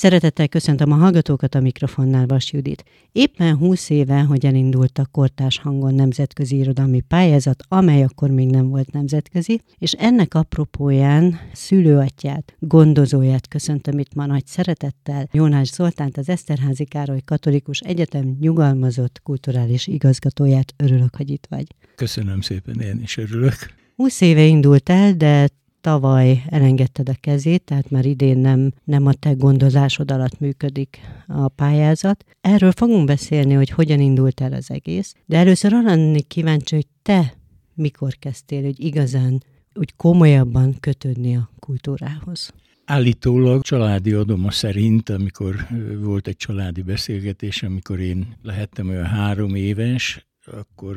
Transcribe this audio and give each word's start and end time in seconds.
Szeretettel 0.00 0.48
köszöntöm 0.48 0.92
a 0.92 0.94
hallgatókat 0.94 1.54
a 1.54 1.60
mikrofonnál 1.60 2.26
Vas 2.26 2.52
Judit. 2.52 2.84
Éppen 3.12 3.56
20 3.56 3.90
éve, 3.90 4.20
hogy 4.20 4.46
elindult 4.46 4.98
a 4.98 5.06
Kortás 5.10 5.58
Hangon 5.58 5.94
nemzetközi 5.94 6.56
irodalmi 6.56 7.00
pályázat, 7.00 7.62
amely 7.68 8.02
akkor 8.02 8.30
még 8.30 8.50
nem 8.50 8.68
volt 8.68 8.92
nemzetközi, 8.92 9.60
és 9.78 9.92
ennek 9.92 10.34
apropóján 10.34 11.40
szülőatyát, 11.52 12.56
gondozóját 12.58 13.48
köszöntöm 13.48 13.98
itt 13.98 14.14
ma 14.14 14.26
nagy 14.26 14.46
szeretettel, 14.46 15.28
Jónás 15.32 15.68
Zoltánt, 15.68 16.16
az 16.16 16.28
Eszterházi 16.28 16.84
Károly 16.84 17.20
Katolikus 17.24 17.78
Egyetem 17.78 18.36
nyugalmazott 18.40 19.20
kulturális 19.22 19.86
igazgatóját. 19.86 20.74
Örülök, 20.76 21.16
hogy 21.16 21.30
itt 21.30 21.46
vagy. 21.48 21.66
Köszönöm 21.94 22.40
szépen, 22.40 22.80
én 22.80 23.00
is 23.02 23.16
örülök. 23.16 23.54
20 23.96 24.20
éve 24.20 24.44
indult 24.44 24.88
el, 24.88 25.12
de 25.14 25.48
tavaly 25.80 26.42
elengedted 26.48 27.08
a 27.08 27.14
kezét, 27.20 27.62
tehát 27.62 27.90
már 27.90 28.04
idén 28.04 28.38
nem, 28.38 28.72
nem 28.84 29.06
a 29.06 29.12
te 29.12 29.32
gondozásod 29.32 30.10
alatt 30.10 30.40
működik 30.40 30.98
a 31.26 31.48
pályázat. 31.48 32.24
Erről 32.40 32.72
fogunk 32.72 33.06
beszélni, 33.06 33.54
hogy 33.54 33.70
hogyan 33.70 34.00
indult 34.00 34.40
el 34.40 34.52
az 34.52 34.70
egész, 34.70 35.14
de 35.26 35.36
először 35.36 35.72
arra 35.72 35.88
lennék 35.88 36.26
kíváncsi, 36.26 36.74
hogy 36.74 36.86
te 37.02 37.34
mikor 37.74 38.14
kezdtél, 38.18 38.62
hogy 38.62 38.84
igazán 38.84 39.42
úgy 39.74 39.96
komolyabban 39.96 40.76
kötődni 40.80 41.36
a 41.36 41.50
kultúrához. 41.58 42.52
Állítólag 42.84 43.62
családi 43.62 44.12
adoma 44.12 44.50
szerint, 44.50 45.08
amikor 45.08 45.66
volt 46.00 46.26
egy 46.26 46.36
családi 46.36 46.82
beszélgetés, 46.82 47.62
amikor 47.62 48.00
én 48.00 48.36
lehettem 48.42 48.88
olyan 48.88 49.04
három 49.04 49.54
éves, 49.54 50.29
akkor 50.46 50.96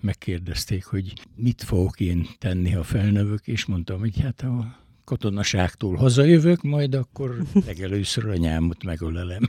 megkérdezték, 0.00 0.84
hogy 0.84 1.12
mit 1.34 1.62
fogok 1.62 2.00
én 2.00 2.26
tenni, 2.38 2.70
ha 2.70 2.82
felnövök, 2.82 3.46
és 3.46 3.64
mondtam, 3.64 3.98
hogy 3.98 4.20
hát 4.20 4.40
a 4.42 4.84
katonaságtól 5.04 5.96
hazajövök, 5.96 6.62
majd 6.62 6.94
akkor 6.94 7.42
legelőször 7.66 8.28
anyámot 8.28 8.84
megölelem. 8.84 9.42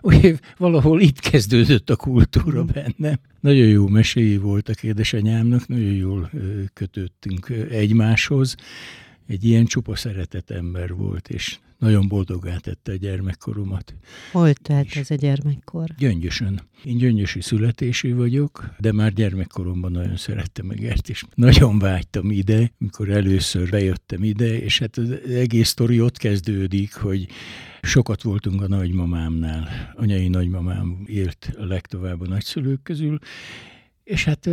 valahol 0.56 1.00
itt 1.00 1.20
kezdődött 1.20 1.90
a 1.90 1.96
kultúra 1.96 2.64
bennem. 2.64 3.18
Nagyon 3.40 3.66
jó 3.66 3.86
meséi 3.86 4.36
voltak 4.36 4.82
édesanyámnak, 4.82 5.68
nagyon 5.68 5.94
jól 5.94 6.30
kötöttünk 6.72 7.48
egymáshoz. 7.70 8.56
Egy 9.26 9.44
ilyen 9.44 9.64
csupa 9.64 9.96
szeretett 9.96 10.50
ember 10.50 10.94
volt, 10.94 11.28
és 11.28 11.58
nagyon 11.84 12.08
boldogá 12.08 12.56
tette 12.56 12.92
a 12.92 12.96
gyermekkoromat. 12.96 13.94
Hol 14.32 14.52
telt 14.52 14.96
ez 14.96 15.10
a 15.10 15.14
gyermekkor? 15.14 15.88
Gyöngyösön. 15.98 16.60
Én 16.84 16.96
gyöngyösi 16.96 17.40
születésű 17.40 18.14
vagyok, 18.14 18.74
de 18.78 18.92
már 18.92 19.12
gyermekkoromban 19.12 19.92
nagyon 19.92 20.16
szerettem 20.16 20.70
Egert, 20.70 21.08
és 21.08 21.24
nagyon 21.34 21.78
vágytam 21.78 22.30
ide, 22.30 22.72
mikor 22.78 23.08
először 23.08 23.70
bejöttem 23.70 24.24
ide, 24.24 24.58
és 24.58 24.78
hát 24.78 24.96
az 24.96 25.10
egész 25.28 25.68
sztori 25.68 26.00
ott 26.00 26.16
kezdődik, 26.16 26.94
hogy 26.94 27.26
sokat 27.82 28.22
voltunk 28.22 28.62
a 28.62 28.68
nagymamámnál. 28.68 29.92
Anyai 29.96 30.28
nagymamám 30.28 31.04
élt 31.06 31.54
a 31.58 31.64
legtovább 31.64 32.20
a 32.20 32.26
nagyszülők 32.26 32.82
közül, 32.82 33.18
és 34.04 34.24
hát 34.24 34.46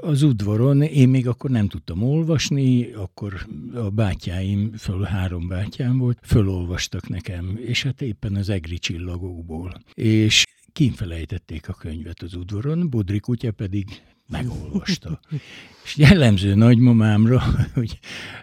az 0.00 0.22
udvaron 0.22 0.82
én 0.82 1.08
még 1.08 1.28
akkor 1.28 1.50
nem 1.50 1.68
tudtam 1.68 2.02
olvasni, 2.02 2.92
akkor 2.92 3.46
a 3.74 3.90
bátyáim, 3.90 4.72
föl 4.72 5.02
három 5.02 5.48
bátyám 5.48 5.98
volt, 5.98 6.18
fölolvastak 6.22 7.08
nekem, 7.08 7.58
és 7.60 7.82
hát 7.82 8.02
éppen 8.02 8.34
az 8.34 8.48
egri 8.48 8.78
csillagokból. 8.78 9.82
És 9.94 10.44
kínfelejtették 10.72 11.68
a 11.68 11.72
könyvet 11.72 12.22
az 12.22 12.34
udvaron, 12.34 12.90
Budri 12.90 13.20
kutya 13.20 13.52
pedig 13.52 13.86
megolvasta. 14.28 15.20
És 15.86 15.96
jellemző 15.96 16.54
nagymamámra, 16.54 17.42
hogy 17.74 17.98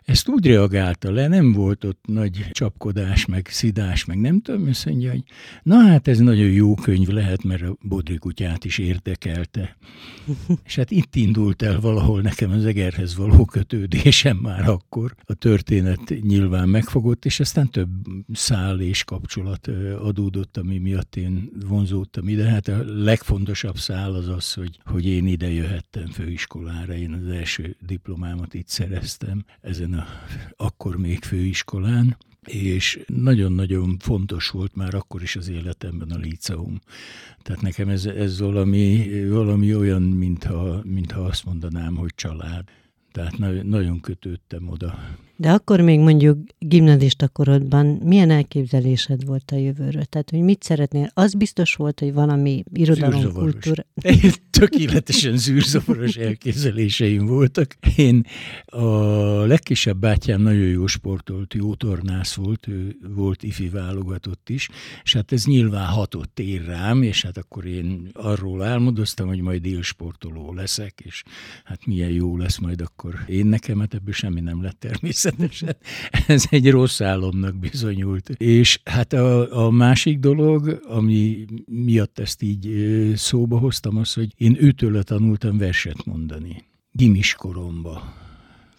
ezt 0.05 0.29
úgy 0.29 0.45
reagálta 0.45 1.11
le, 1.11 1.27
nem 1.27 1.51
volt 1.51 1.83
ott 1.83 2.03
nagy 2.07 2.45
csapkodás, 2.51 3.25
meg 3.25 3.47
szidás, 3.51 4.05
meg 4.05 4.19
nem 4.19 4.41
tudom, 4.41 4.67
azt 4.69 4.85
mondja, 4.85 5.11
hogy 5.11 5.23
na 5.63 5.75
hát 5.75 6.07
ez 6.07 6.19
nagyon 6.19 6.49
jó 6.49 6.75
könyv 6.75 7.07
lehet, 7.07 7.43
mert 7.43 7.61
a 7.61 7.77
Bodri 7.81 8.17
kutyát 8.17 8.65
is 8.65 8.77
érdekelte. 8.77 9.77
És 10.65 10.75
hát 10.75 10.91
itt 10.91 11.15
indult 11.15 11.61
el 11.61 11.79
valahol 11.79 12.21
nekem 12.21 12.51
az 12.51 12.65
egerhez 12.65 13.15
való 13.15 13.45
kötődésem 13.45 14.37
már 14.37 14.69
akkor. 14.69 15.15
A 15.25 15.33
történet 15.33 16.13
nyilván 16.21 16.69
megfogott, 16.69 17.25
és 17.25 17.39
aztán 17.39 17.69
több 17.69 17.89
szál 18.33 18.79
és 18.79 19.03
kapcsolat 19.03 19.67
adódott, 19.99 20.57
ami 20.57 20.77
miatt 20.77 21.15
én 21.15 21.51
vonzódtam 21.67 22.27
ide. 22.27 22.49
Hát 22.49 22.67
a 22.67 22.83
legfontosabb 22.85 23.77
szál 23.77 24.13
az 24.13 24.27
az, 24.27 24.53
hogy, 24.53 24.79
hogy 24.85 25.05
én 25.05 25.27
ide 25.27 25.51
jöhettem 25.51 26.07
főiskolára. 26.07 26.93
Én 26.93 27.13
az 27.13 27.32
első 27.33 27.75
diplomámat 27.85 28.53
itt 28.53 28.67
szereztem 28.67 29.45
ezen 29.61 29.93
a 29.93 30.05
akkor 30.55 30.97
még 30.97 31.23
főiskolán, 31.23 32.17
és 32.45 32.99
nagyon-nagyon 33.07 33.97
fontos 33.99 34.49
volt 34.49 34.75
már 34.75 34.93
akkor 34.93 35.21
is 35.21 35.35
az 35.35 35.47
életemben 35.47 36.11
a 36.11 36.17
líceum. 36.17 36.79
Tehát 37.41 37.61
nekem 37.61 37.89
ez, 37.89 38.05
ez 38.05 38.39
valami, 38.39 39.09
valami 39.29 39.75
olyan, 39.75 40.01
mintha, 40.01 40.81
mintha 40.83 41.21
azt 41.21 41.45
mondanám, 41.45 41.95
hogy 41.95 42.15
család. 42.15 42.69
Tehát 43.13 43.63
nagyon 43.63 43.99
kötődtem 43.99 44.67
oda. 44.69 44.99
De 45.35 45.51
akkor 45.51 45.81
még 45.81 45.99
mondjuk 45.99 46.37
gimnazista 46.59 47.27
korodban 47.27 47.85
milyen 47.85 48.29
elképzelésed 48.29 49.25
volt 49.25 49.51
a 49.51 49.55
jövőről? 49.55 50.03
Tehát, 50.03 50.29
hogy 50.29 50.39
mit 50.39 50.63
szeretnél? 50.63 51.09
Az 51.13 51.33
biztos 51.33 51.75
volt, 51.75 51.99
hogy 51.99 52.13
valami 52.13 52.63
irodalom, 52.73 53.33
kultúra... 53.33 53.85
Tökéletesen 54.49 55.37
zűrzavaros 55.37 56.15
elképzeléseim 56.15 57.25
voltak. 57.25 57.75
Én 57.95 58.25
a 58.65 58.85
legkisebb 59.45 59.97
bátyám 59.97 60.41
nagyon 60.41 60.67
jó 60.67 60.87
sportolt, 60.87 61.53
jó 61.53 61.75
tornász 61.75 62.33
volt, 62.33 62.67
ő 62.67 62.95
volt 63.15 63.43
ifi 63.43 63.69
válogatott 63.69 64.49
is, 64.49 64.69
és 65.03 65.13
hát 65.13 65.31
ez 65.31 65.45
nyilván 65.45 65.87
hatott 65.87 66.39
ér 66.39 66.65
rám, 66.65 67.01
és 67.01 67.23
hát 67.23 67.37
akkor 67.37 67.65
én 67.65 68.09
arról 68.13 68.63
álmodoztam, 68.63 69.27
hogy 69.27 69.41
majd 69.41 69.65
élsportoló 69.65 70.53
leszek, 70.53 71.01
és 71.03 71.23
hát 71.63 71.85
milyen 71.85 72.11
jó 72.11 72.37
lesz 72.37 72.57
majd 72.57 72.81
akkor 72.81 73.02
én 73.27 73.45
nekem, 73.45 73.79
hát 73.79 73.93
ebből 73.93 74.13
semmi 74.13 74.41
nem 74.41 74.61
lett 74.61 74.79
természetesen 74.79 75.75
ez 76.27 76.45
egy 76.49 76.69
rossz 76.69 77.01
álomnak 77.01 77.55
bizonyult. 77.55 78.29
És 78.29 78.79
hát 78.83 79.13
a, 79.13 79.65
a 79.65 79.71
másik 79.71 80.19
dolog, 80.19 80.81
ami 80.87 81.45
miatt 81.65 82.19
ezt 82.19 82.41
így 82.41 82.73
szóba 83.15 83.57
hoztam, 83.57 83.97
az, 83.97 84.13
hogy 84.13 84.33
én 84.37 84.55
őtől 84.59 85.03
tanultam 85.03 85.57
verset 85.57 86.05
mondani. 86.05 86.63
Gimis 86.91 87.33
koromba 87.33 88.22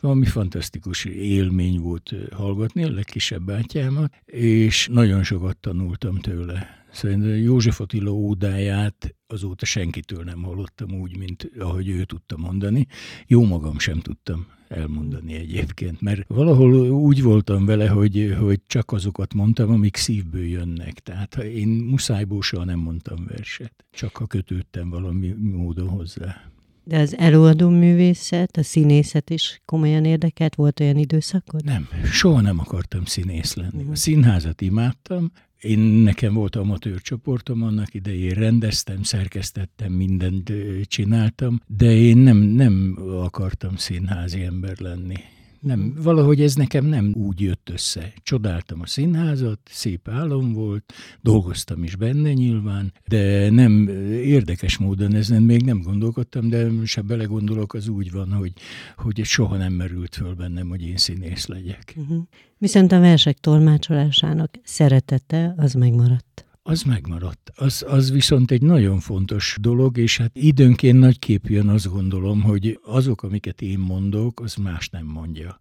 valami 0.05 0.27
fantasztikus 0.27 1.05
élmény 1.05 1.81
volt 1.81 2.15
hallgatni 2.33 2.85
a 2.85 2.91
legkisebb 2.91 3.43
bátyámat, 3.43 4.15
és 4.25 4.89
nagyon 4.93 5.23
sokat 5.23 5.57
tanultam 5.57 6.19
tőle. 6.19 6.85
Szerintem 6.93 7.37
József 7.37 7.81
Attila 7.81 8.11
ódáját 8.11 9.15
azóta 9.27 9.65
senkitől 9.65 10.25
nem 10.25 10.43
hallottam 10.43 10.93
úgy, 11.01 11.17
mint 11.17 11.51
ahogy 11.59 11.89
ő 11.89 12.05
tudta 12.05 12.37
mondani. 12.37 12.87
Jó 13.27 13.45
magam 13.45 13.79
sem 13.79 13.99
tudtam 14.01 14.47
elmondani 14.69 15.35
egyébként, 15.35 16.01
mert 16.01 16.25
valahol 16.29 16.91
úgy 16.91 17.23
voltam 17.23 17.65
vele, 17.65 17.89
hogy, 17.89 18.37
hogy 18.39 18.61
csak 18.67 18.93
azokat 18.93 19.35
mondtam, 19.35 19.71
amik 19.71 19.97
szívből 19.97 20.47
jönnek. 20.47 20.93
Tehát 20.93 21.37
én 21.37 21.69
muszájból 21.69 22.43
soha 22.43 22.65
nem 22.65 22.79
mondtam 22.79 23.27
verset, 23.27 23.85
csak 23.91 24.17
ha 24.17 24.27
kötődtem 24.27 24.91
valami 24.91 25.35
módon 25.39 25.89
hozzá. 25.89 26.53
De 26.85 26.99
az 26.99 27.17
előadó 27.19 27.69
művészet, 27.69 28.57
a 28.57 28.63
színészet 28.63 29.31
is 29.31 29.61
komolyan 29.65 30.05
érdekelt? 30.05 30.55
Volt 30.55 30.81
olyan 30.81 30.97
időszakod? 30.97 31.65
Nem, 31.65 31.89
soha 32.05 32.41
nem 32.41 32.59
akartam 32.59 33.05
színész 33.05 33.55
lenni. 33.55 33.77
Uh-huh. 33.77 33.91
A 33.91 33.97
színházat 33.97 34.61
imádtam, 34.61 35.33
én 35.61 35.79
nekem 35.79 36.35
volt 36.35 36.57
amatőr 36.57 37.01
csoportom, 37.01 37.63
annak 37.63 37.95
idején 37.95 38.35
rendeztem, 38.35 39.03
szerkesztettem, 39.03 39.93
mindent 39.93 40.53
csináltam, 40.83 41.61
de 41.67 41.93
én 41.93 42.17
nem, 42.17 42.37
nem 42.37 42.99
akartam 43.21 43.77
színházi 43.77 44.43
ember 44.43 44.79
lenni. 44.79 45.17
Nem, 45.65 45.95
valahogy 46.03 46.41
ez 46.41 46.55
nekem 46.55 46.85
nem 46.85 47.13
úgy 47.17 47.41
jött 47.41 47.71
össze. 47.73 48.13
Csodáltam 48.23 48.81
a 48.81 48.87
színházat, 48.87 49.59
szép 49.65 50.09
álom 50.09 50.53
volt, 50.53 50.93
dolgoztam 51.21 51.83
is 51.83 51.97
benne 51.97 52.33
nyilván, 52.33 52.93
de 53.07 53.51
nem 53.51 53.89
érdekes 54.13 54.79
módon 54.79 55.15
ezen 55.15 55.43
még 55.43 55.63
nem 55.63 55.81
gondolkodtam, 55.81 56.49
de 56.49 56.69
se 56.85 57.01
belegondolok, 57.01 57.75
az 57.75 57.89
úgy 57.89 58.11
van, 58.11 58.33
hogy, 58.33 58.53
hogy 58.97 59.25
soha 59.25 59.57
nem 59.57 59.73
merült 59.73 60.15
föl 60.15 60.35
bennem, 60.35 60.69
hogy 60.69 60.83
én 60.83 60.97
színész 60.97 61.47
legyek. 61.47 61.95
Uh-huh. 61.97 62.23
Viszont 62.59 62.93
a 62.93 63.01
versek 63.01 63.39
tolmácsolásának 63.39 64.55
szeretete 64.63 65.55
az 65.57 65.73
megmaradt 65.73 66.44
az 66.67 66.83
megmaradt. 66.83 67.53
Az, 67.55 67.85
az 67.89 68.11
viszont 68.11 68.51
egy 68.51 68.63
nagyon 68.63 68.99
fontos 68.99 69.57
dolog, 69.61 69.99
és 69.99 70.17
hát 70.17 70.31
időnként 70.35 70.99
nagyképűen 70.99 71.69
azt 71.69 71.91
gondolom, 71.91 72.43
hogy 72.43 72.81
azok, 72.85 73.23
amiket 73.23 73.63
én 73.63 73.79
mondok, 73.79 74.41
az 74.41 74.55
más 74.55 74.89
nem 74.89 75.07
mondja. 75.07 75.59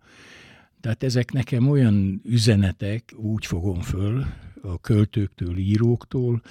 Tehát 0.81 1.03
ezek 1.03 1.31
nekem 1.31 1.69
olyan 1.69 2.21
üzenetek, 2.25 3.13
úgy 3.15 3.45
fogom 3.45 3.81
föl, 3.81 4.25
a 4.61 4.79
költőktől, 4.79 5.57
íróktól, 5.57 6.41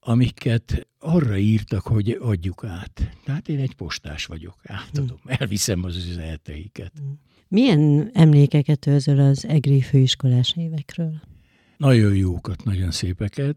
amiket 0.00 0.86
arra 0.98 1.36
írtak, 1.36 1.82
hogy 1.82 2.18
adjuk 2.20 2.64
át. 2.64 3.16
Tehát 3.24 3.48
én 3.48 3.58
egy 3.58 3.74
postás 3.74 4.26
vagyok, 4.26 4.56
átadom, 4.62 5.18
hm. 5.22 5.28
elviszem 5.38 5.84
az 5.84 5.96
üzeneteiket. 5.96 6.92
Milyen 7.48 8.10
emlékeket 8.12 8.86
őzöl 8.86 9.18
az 9.18 9.46
EGRI 9.46 9.80
főiskolás 9.80 10.54
évekről? 10.56 11.20
Nagyon 11.76 12.14
jókat, 12.14 12.64
nagyon 12.64 12.90
szépeket 12.90 13.56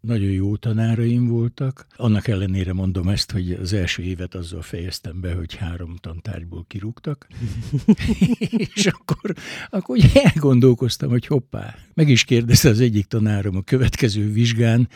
nagyon 0.00 0.30
jó 0.30 0.56
tanáraim 0.56 1.26
voltak. 1.26 1.86
Annak 1.96 2.28
ellenére 2.28 2.72
mondom 2.72 3.08
ezt, 3.08 3.30
hogy 3.30 3.52
az 3.52 3.72
első 3.72 4.02
évet 4.02 4.34
azzal 4.34 4.62
fejeztem 4.62 5.20
be, 5.20 5.34
hogy 5.34 5.54
három 5.54 5.96
tantárgyból 5.96 6.64
kirúgtak. 6.68 7.26
és 8.74 8.86
akkor, 8.86 9.34
akkor 9.70 9.98
elgondolkoztam, 10.14 11.08
hogy 11.10 11.26
hoppá. 11.26 11.74
Meg 11.98 12.08
is 12.08 12.24
kérdezte 12.24 12.68
az 12.68 12.80
egyik 12.80 13.06
tanárom 13.06 13.56
a 13.56 13.62
következő 13.62 14.32
vizsgán, 14.32 14.88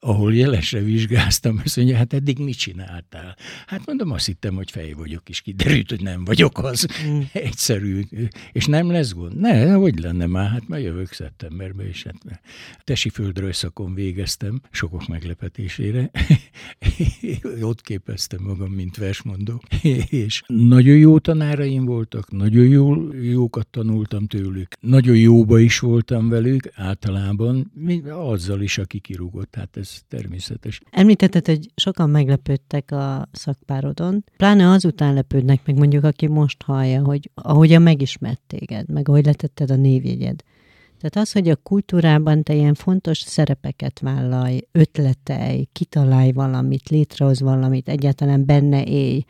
ahol 0.00 0.34
jelesre 0.34 0.80
vizsgáztam, 0.80 1.60
azt 1.64 1.76
mondja, 1.76 1.96
hát 1.96 2.12
eddig 2.12 2.38
mit 2.38 2.58
csináltál? 2.58 3.36
Hát 3.66 3.86
mondom, 3.86 4.10
azt 4.10 4.26
hittem, 4.26 4.54
hogy 4.54 4.70
fej 4.70 4.92
vagyok, 4.92 5.28
és 5.28 5.40
kiderült, 5.40 5.90
hogy 5.90 6.02
nem 6.02 6.24
vagyok 6.24 6.58
az. 6.58 6.86
Mm. 7.06 7.20
Egyszerű. 7.32 8.02
És 8.52 8.66
nem 8.66 8.90
lesz 8.90 9.12
gond? 9.12 9.40
Ne, 9.40 9.72
hogy 9.72 9.98
lenne 9.98 10.26
már? 10.26 10.50
Hát 10.50 10.68
már 10.68 10.80
jövök 10.80 11.12
szeptemberben, 11.12 11.86
és 11.86 12.02
hát 12.02 12.40
tesi 12.84 13.08
földrajszakon 13.08 13.94
végeztem, 13.94 14.60
sokok 14.70 15.06
meglepetésére. 15.06 16.10
Ott 17.60 17.80
képeztem 17.80 18.40
magam, 18.42 18.70
mint 18.70 18.96
versmondó. 18.96 19.62
és 20.08 20.42
nagyon 20.46 20.96
jó 20.96 21.18
tanáraim 21.18 21.84
voltak, 21.84 22.30
nagyon 22.30 22.66
jó, 22.66 23.12
jókat 23.12 23.66
tanultam 23.66 24.26
tőlük. 24.26 24.68
Nagyon 24.80 25.16
jóba 25.16 25.58
is 25.58 25.78
voltam 25.78 26.28
velük, 26.28 26.47
általában, 26.74 27.72
azzal 28.10 28.60
is, 28.60 28.78
aki 28.78 28.98
kirúgott. 28.98 29.54
Hát 29.54 29.76
ez 29.76 30.00
természetes. 30.08 30.80
Említetted, 30.90 31.46
hogy 31.46 31.70
sokan 31.74 32.10
meglepődtek 32.10 32.90
a 32.90 33.28
szakpárodon. 33.32 34.24
Pláne 34.36 34.70
azután 34.70 35.14
lepődnek 35.14 35.66
meg 35.66 35.76
mondjuk, 35.76 36.04
aki 36.04 36.26
most 36.26 36.62
hallja, 36.62 37.04
hogy 37.04 37.30
ahogyan 37.34 37.82
megismert 37.82 38.40
téged, 38.46 38.88
meg 38.88 39.08
ahogy 39.08 39.24
letetted 39.24 39.70
a 39.70 39.76
névjegyed. 39.76 40.42
Tehát 41.00 41.16
az, 41.26 41.32
hogy 41.32 41.48
a 41.48 41.56
kultúrában 41.56 42.42
te 42.42 42.54
ilyen 42.54 42.74
fontos 42.74 43.18
szerepeket 43.18 43.98
vállalj, 43.98 44.60
ötletej, 44.72 45.68
kitalálj 45.72 46.32
valamit, 46.32 46.88
létrehoz 46.88 47.40
valamit, 47.40 47.88
egyáltalán 47.88 48.46
benne 48.46 48.84
élj, 48.84 49.24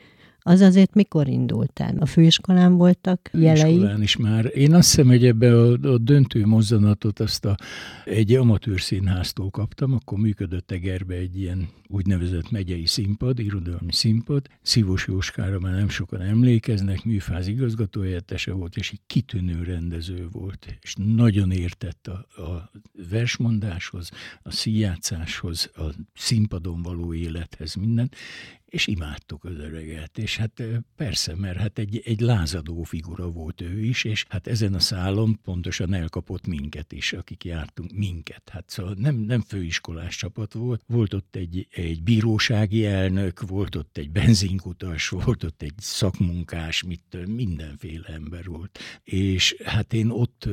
az 0.48 0.60
azért 0.60 0.94
mikor 0.94 1.28
indult 1.28 1.80
el? 1.80 1.96
A 1.98 2.06
főiskolán 2.06 2.76
voltak 2.76 3.30
jelei? 3.32 3.56
Főiskolán 3.56 4.02
is 4.02 4.16
már. 4.16 4.50
Én 4.54 4.74
azt 4.74 4.88
hiszem, 4.88 5.06
hogy 5.06 5.26
ebbe 5.26 5.58
a, 5.60 5.72
a 5.72 5.98
döntő 5.98 6.46
mozzanatot 6.46 7.20
azt 7.20 7.44
a, 7.44 7.56
egy 8.04 8.34
amatőr 8.34 8.80
színháztól 8.80 9.50
kaptam, 9.50 9.92
akkor 9.92 10.18
működött 10.18 10.70
Egerbe 10.70 11.14
egy 11.14 11.38
ilyen 11.38 11.68
úgynevezett 11.88 12.50
megyei 12.50 12.86
színpad, 12.86 13.38
irodalmi 13.38 13.92
színpad. 13.92 14.46
Szívos 14.62 15.06
Jóskára 15.06 15.58
már 15.58 15.74
nem 15.74 15.88
sokan 15.88 16.20
emlékeznek, 16.20 17.04
műfáz 17.04 17.46
igazgatóhelyettese 17.46 18.52
volt, 18.52 18.76
és 18.76 18.90
egy 18.90 19.00
kitűnő 19.06 19.62
rendező 19.62 20.28
volt, 20.32 20.78
és 20.80 20.94
nagyon 21.16 21.50
értett 21.50 22.06
a, 22.06 22.42
a 22.42 22.70
versmondáshoz, 23.10 24.10
a 24.42 24.50
színjátszáshoz, 24.50 25.70
a 25.74 25.94
színpadon 26.14 26.82
való 26.82 27.14
élethez, 27.14 27.74
mindent, 27.74 28.16
és 28.68 28.86
imádtuk 28.86 29.44
az 29.44 29.58
öreget, 29.58 30.18
és 30.18 30.36
hát 30.36 30.62
persze, 30.96 31.34
mert 31.36 31.58
hát 31.58 31.78
egy, 31.78 32.02
egy 32.04 32.20
lázadó 32.20 32.82
figura 32.82 33.30
volt 33.30 33.60
ő 33.60 33.80
is, 33.80 34.04
és 34.04 34.24
hát 34.28 34.46
ezen 34.46 34.74
a 34.74 34.78
szálon 34.78 35.40
pontosan 35.44 35.94
elkapott 35.94 36.46
minket 36.46 36.92
is, 36.92 37.12
akik 37.12 37.44
jártunk, 37.44 37.92
minket. 37.92 38.48
Hát 38.48 38.64
szóval 38.70 38.94
nem, 38.98 39.14
nem 39.16 39.40
főiskolás 39.40 40.16
csapat 40.16 40.52
volt, 40.52 40.82
volt 40.86 41.14
ott 41.14 41.36
egy, 41.36 41.66
egy 41.70 42.02
bírósági 42.02 42.86
elnök, 42.86 43.40
volt 43.40 43.74
ott 43.74 43.96
egy 43.96 44.10
benzinkutas, 44.10 45.08
volt 45.08 45.44
ott 45.44 45.62
egy 45.62 45.74
szakmunkás, 45.76 46.82
mit, 46.82 47.26
mindenféle 47.26 48.08
ember 48.08 48.44
volt. 48.44 48.78
És 49.04 49.56
hát 49.64 49.92
én 49.92 50.10
ott 50.10 50.48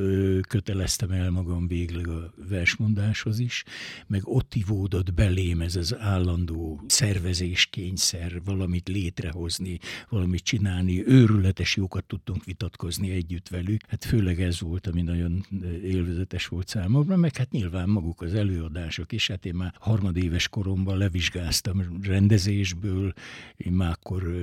köteleztem 0.48 1.12
el 1.12 1.30
magam 1.30 1.68
végleg 1.68 2.08
a 2.08 2.34
versmondáshoz 2.50 3.40
is, 3.40 3.64
meg 4.08 4.22
ott 4.24 4.56
ivódott 4.56 5.14
belém 5.14 5.62
ez 5.62 5.76
az 5.76 5.96
állandó 5.98 6.84
szervezéskény, 6.88 7.96
egyszer 8.14 8.42
valamit 8.44 8.88
létrehozni, 8.88 9.80
valamit 10.10 10.44
csinálni, 10.44 11.08
őrületes 11.08 11.76
jókat 11.76 12.06
tudtunk 12.06 12.44
vitatkozni 12.44 13.12
együtt 13.12 13.48
velük. 13.48 13.82
Hát 13.88 14.06
főleg 14.06 14.42
ez 14.42 14.60
volt, 14.60 14.88
ami 14.88 15.02
nagyon 15.02 15.46
élvezetes 15.84 16.48
volt 16.48 16.68
számomra, 16.68 17.16
meg 17.16 17.36
hát 17.36 17.52
nyilván 17.52 17.90
maguk 17.90 18.22
az 18.22 18.34
előadások 18.34 19.12
is. 19.12 19.28
Hát 19.28 19.46
én 19.46 19.56
már 19.56 19.74
harmadéves 19.80 20.48
koromban 20.48 20.98
levizsgáztam 20.98 22.00
rendezésből, 22.02 23.14
én 23.56 23.72
már 23.72 23.92
akkor 23.92 24.36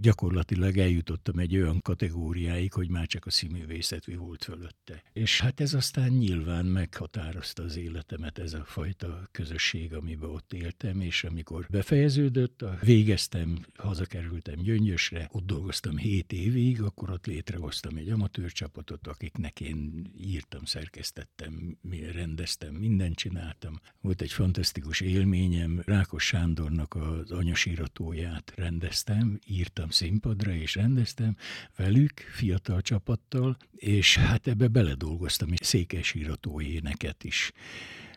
gyakorlatilag 0.00 0.76
eljutottam 0.76 1.38
egy 1.38 1.56
olyan 1.56 1.80
kategóriáig, 1.80 2.72
hogy 2.72 2.88
már 2.88 3.06
csak 3.06 3.26
a 3.26 3.30
színművészet 3.30 4.04
volt 4.16 4.44
fölötte. 4.44 5.02
És 5.12 5.40
hát 5.40 5.60
ez 5.60 5.74
aztán 5.74 6.10
nyilván 6.10 6.64
meghatározta 6.64 7.62
az 7.62 7.76
életemet, 7.76 8.38
ez 8.38 8.52
a 8.52 8.64
fajta 8.64 9.28
közösség, 9.30 9.94
amiben 9.94 10.30
ott 10.30 10.52
éltem, 10.52 11.00
és 11.00 11.24
amikor 11.24 11.66
befejeződött 11.70 12.62
a 12.62 12.78
végeztem, 12.80 13.66
hazakerültem 13.76 14.62
Gyöngyösre, 14.62 15.28
ott 15.32 15.46
dolgoztam 15.46 15.96
7 15.96 16.32
évig, 16.32 16.82
akkor 16.82 17.10
ott 17.10 17.26
létrehoztam 17.26 17.96
egy 17.96 18.08
amatőr 18.08 18.52
csapatot, 18.52 19.06
akiknek 19.06 19.60
én 19.60 20.10
írtam, 20.16 20.64
szerkesztettem, 20.64 21.78
rendeztem, 22.12 22.74
mindent 22.74 23.16
csináltam. 23.16 23.80
Volt 24.00 24.20
egy 24.20 24.32
fantasztikus 24.32 25.00
élményem, 25.00 25.82
Rákos 25.86 26.24
Sándornak 26.24 26.94
az 26.94 27.30
anyasíratóját 27.30 28.52
rendeztem, 28.56 29.38
írtam 29.46 29.90
színpadra 29.90 30.52
és 30.52 30.74
rendeztem 30.74 31.36
velük, 31.76 32.20
fiatal 32.20 32.80
csapattal, 32.80 33.56
és 33.76 34.16
hát 34.16 34.46
ebbe 34.46 34.68
beledolgoztam 34.68 35.52
egy 35.52 35.62
székesírató 35.62 36.60
éneket 36.60 37.24
is 37.24 37.52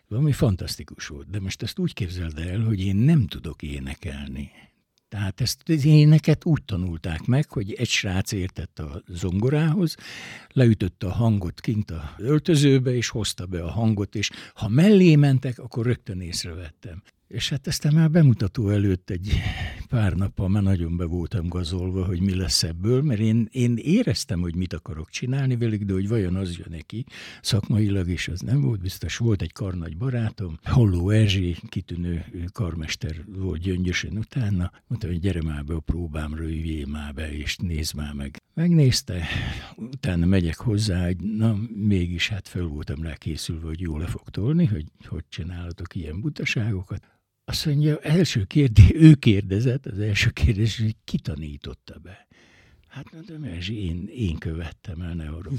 valami 0.08 0.32
fantasztikus 0.32 1.08
volt. 1.08 1.30
De 1.30 1.40
most 1.40 1.62
ezt 1.62 1.80
úgy 1.80 1.94
képzeld 1.94 2.38
el, 2.38 2.60
hogy 2.60 2.80
én 2.80 2.96
nem 2.96 3.28
tudok 3.28 3.62
énekelni. 3.62 4.52
Tehát 5.10 5.42
ezt 5.42 5.62
az 5.66 5.86
éneket 5.86 6.46
úgy 6.46 6.64
tanulták 6.64 7.26
meg, 7.26 7.50
hogy 7.50 7.74
egy 7.74 7.88
srác 7.90 8.32
értett 8.32 8.80
a 8.80 9.04
zongorához, 9.08 9.96
leütötte 10.52 11.08
a 11.08 11.12
hangot 11.12 11.62
kint 11.62 11.92
a 11.92 12.14
öltözőbe, 12.18 12.96
és 12.96 13.10
hozta 13.10 13.46
be 13.46 13.64
a 13.64 13.72
hangot, 13.72 14.16
és 14.16 14.30
ha 14.54 14.68
mellé 14.68 15.16
mentek, 15.16 15.60
akkor 15.60 15.86
rögtön 15.86 16.22
észrevettem. 16.22 17.02
És 17.28 17.50
hát 17.50 17.68
aztán 17.68 17.94
már 17.94 18.12
bemutató 18.12 18.70
előtt 18.70 19.10
egy 19.10 19.32
pár 19.94 20.14
nappal 20.14 20.50
már 20.50 20.64
nagyon 20.64 20.98
be 20.98 21.06
voltam 21.06 21.48
gazolva, 21.48 22.06
hogy 22.06 22.22
mi 22.22 22.36
lesz 22.36 22.64
ebből, 22.64 23.02
mert 23.02 23.20
én, 23.20 23.48
én 23.52 23.78
éreztem, 23.78 24.42
hogy 24.42 24.56
mit 24.56 24.74
akarok 24.74 25.10
csinálni 25.10 25.58
velük, 25.58 25.84
de 25.84 25.94
hogy 25.94 26.08
vajon 26.08 26.36
az 26.36 26.58
jön 26.58 26.68
neki 26.70 27.06
szakmailag, 27.42 28.10
és 28.10 28.28
az 28.28 28.40
nem 28.40 28.62
volt 28.62 28.82
biztos. 28.82 29.18
Volt 29.18 29.42
egy 29.42 29.52
karnagy 29.52 29.98
barátom, 29.98 30.60
Holló 30.64 31.10
Erzsé, 31.10 31.56
kitűnő 31.70 32.26
karmester 32.52 33.16
volt 33.28 33.62
gyöngyösen 33.62 34.18
utána, 34.18 34.72
mondta, 34.88 35.08
hogy 35.08 35.20
gyere 35.20 35.42
már 35.42 35.64
be 35.64 35.74
a 35.74 35.80
próbámra, 35.80 36.44
üljél 36.44 36.88
már 36.88 37.14
be, 37.14 37.34
és 37.34 37.58
nézd 37.58 37.96
már 37.96 38.14
meg. 38.14 38.42
Megnézte, 38.54 39.24
utána 39.78 40.26
megyek 40.26 40.58
hozzá, 40.58 41.06
hogy 41.06 41.18
na, 41.20 41.58
mégis 41.76 42.30
hát 42.30 42.48
föl 42.48 42.68
voltam 42.68 43.02
rá 43.02 43.14
készülve, 43.14 43.68
hogy 43.68 43.82
jól 43.82 44.00
le 44.00 44.08
fog 44.08 44.30
tolni, 44.30 44.66
hogy 44.66 44.86
hogy 45.08 45.24
csinálhatok 45.30 45.96
ilyen 45.96 46.22
butaságokat. 46.22 47.14
Azt 47.46 47.66
mondja, 47.66 48.00
első 48.00 48.44
kérdés, 48.44 48.92
ő 48.94 49.14
kérdezett, 49.14 49.86
az 49.86 50.00
első 50.00 50.30
kérdés, 50.30 50.80
hogy 50.80 50.96
ki 51.04 51.18
tanította 51.18 52.00
be. 52.04 52.28
Hát 52.88 53.14
mondom, 53.14 53.44
Erzsi, 53.44 53.86
én, 53.86 54.10
én 54.16 54.38
követtem 54.38 55.02
el, 55.02 55.14
ne 55.14 55.28
arra. 55.28 55.52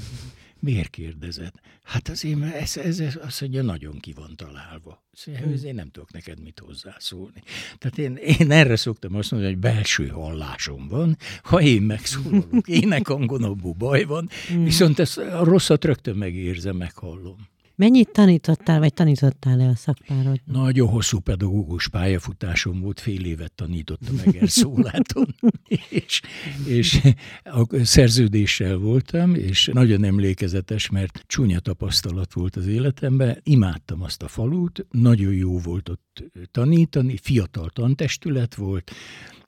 Miért 0.59 0.89
kérdezett? 0.89 1.59
Hát 1.83 2.09
azért, 2.09 2.39
mert 2.39 2.55
ez, 2.55 2.77
ez, 2.77 2.99
ez 2.99 3.15
azt 3.21 3.41
mondja, 3.41 3.61
nagyon 3.61 3.99
ki 3.99 4.13
van 4.13 4.35
találva. 4.35 5.03
Szóval, 5.11 5.53
én 5.63 5.75
nem 5.75 5.89
tudok 5.89 6.11
neked 6.11 6.41
mit 6.41 6.59
hozzászólni. 6.59 7.43
Tehát 7.77 7.97
én, 7.97 8.15
én 8.15 8.51
erre 8.51 8.75
szoktam 8.75 9.15
azt 9.15 9.31
mondani, 9.31 9.53
hogy 9.53 9.61
belső 9.61 10.07
hallásom 10.07 10.87
van, 10.87 11.17
ha 11.43 11.61
én 11.61 11.81
megszólalok, 11.81 12.67
énekangon 12.81 13.43
abból 13.43 13.73
baj 13.73 14.03
van, 14.03 14.29
mm. 14.53 14.63
viszont 14.63 14.99
ezt 14.99 15.17
a 15.17 15.43
rosszat 15.43 15.85
rögtön 15.85 16.15
megérzem, 16.15 16.75
meghallom. 16.75 17.47
Mennyit 17.75 18.11
tanítottál, 18.11 18.79
vagy 18.79 18.93
tanítottál-e 18.93 19.67
a 19.67 19.75
szakpárod? 19.75 20.39
Nagyon 20.45 20.87
hosszú 20.87 21.19
pedagógus 21.19 21.87
pályafutásom 21.87 22.79
volt, 22.79 22.99
fél 22.99 23.25
évet 23.25 23.53
tanítottam 23.53 24.15
Egerszóláton, 24.25 25.35
és, 25.89 26.21
és 26.65 27.01
a 27.43 27.83
szerződéssel 27.83 28.77
voltam, 28.77 29.35
és 29.35 29.69
nagyon 29.73 30.03
emlékezetes, 30.03 30.89
mert 30.89 31.23
csúnya 31.27 31.59
tapasztalat 31.59 32.33
volt 32.33 32.55
az 32.55 32.67
életemben. 32.67 33.39
Imádtam 33.43 34.01
azt 34.01 34.23
a 34.23 34.27
falut, 34.27 34.85
nagyon 34.91 35.33
jó 35.33 35.59
volt 35.59 35.89
ott 35.89 36.23
tanítani, 36.51 37.17
fiatal 37.17 37.69
tantestület 37.69 38.55
volt, 38.55 38.91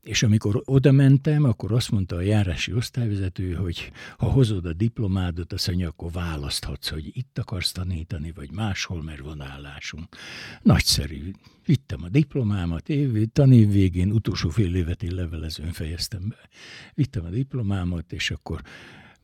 és 0.01 0.24
amikor 0.24 0.62
oda 0.66 0.92
mentem, 0.92 1.44
akkor 1.44 1.72
azt 1.72 1.92
mondta 1.92 2.16
a 2.16 2.22
járási 2.22 2.74
osztályvezető, 2.74 3.54
hogy 3.54 3.92
ha 4.18 4.25
hozod 4.25 4.66
a 4.66 4.74
diplomádot, 4.74 5.54
azt 5.54 5.68
mondja, 5.68 5.88
akkor 5.88 6.12
választhatsz, 6.12 6.89
hogy 6.89 7.18
itt 7.18 7.38
akarsz 7.38 7.72
tanítani, 7.72 8.32
vagy 8.36 8.51
máshol, 8.51 9.04
mert 9.04 9.20
van 9.20 9.42
állásunk. 9.42 10.16
Nagyszerű. 10.62 11.32
Vittem 11.66 12.04
a 12.04 12.10
diplomámat, 12.10 12.89
év, 12.89 13.27
tanév 13.34 13.72
végén, 13.72 14.12
utolsó 14.12 14.50
fél 14.50 14.75
évet 14.75 15.04
én 15.04 15.13
levelezőn 15.13 15.72
fejeztem 15.72 16.27
be. 16.27 16.50
Vittem 16.94 17.25
a 17.25 17.30
diplomámat, 17.30 18.13
és 18.13 18.32
akkor 18.32 18.62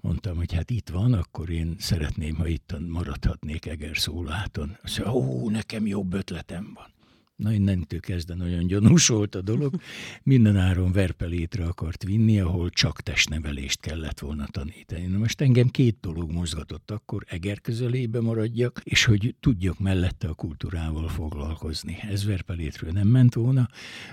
mondtam, 0.01 0.35
hogy 0.35 0.53
hát 0.53 0.69
itt 0.69 0.89
van, 0.89 1.13
akkor 1.13 1.49
én 1.49 1.75
szeretném, 1.79 2.35
ha 2.35 2.47
itt 2.47 2.75
maradhatnék 2.87 3.65
Egerszóláton. 3.65 4.77
Azt 4.83 4.99
mondja, 4.99 5.19
ó, 5.21 5.49
nekem 5.49 5.87
jobb 5.87 6.13
ötletem 6.13 6.71
van. 6.73 6.92
Na 7.35 7.53
innentől 7.53 7.99
kezdve 7.99 8.35
nagyon 8.35 8.67
gyanús 8.67 9.07
volt 9.07 9.35
a 9.35 9.41
dolog. 9.41 9.75
Minden 10.23 10.57
áron 10.57 10.91
verpelétre 10.91 11.65
akart 11.65 12.03
vinni, 12.03 12.39
ahol 12.39 12.69
csak 12.69 13.01
testnevelést 13.01 13.79
kellett 13.79 14.19
volna 14.19 14.47
tanítani. 14.47 15.05
Na 15.05 15.17
most 15.17 15.41
engem 15.41 15.67
két 15.67 15.97
dolog 15.99 16.31
mozgatott 16.31 16.91
akkor, 16.91 17.23
Eger 17.27 17.61
közelébe 17.61 18.21
maradjak, 18.21 18.81
és 18.83 19.05
hogy 19.05 19.35
tudjak 19.39 19.79
mellette 19.79 20.27
a 20.27 20.33
kultúrával 20.33 21.07
foglalkozni. 21.07 21.97
Ez 22.01 22.25
verpelétről 22.25 22.91
nem 22.91 23.07
ment 23.07 23.33
volna. 23.33 23.69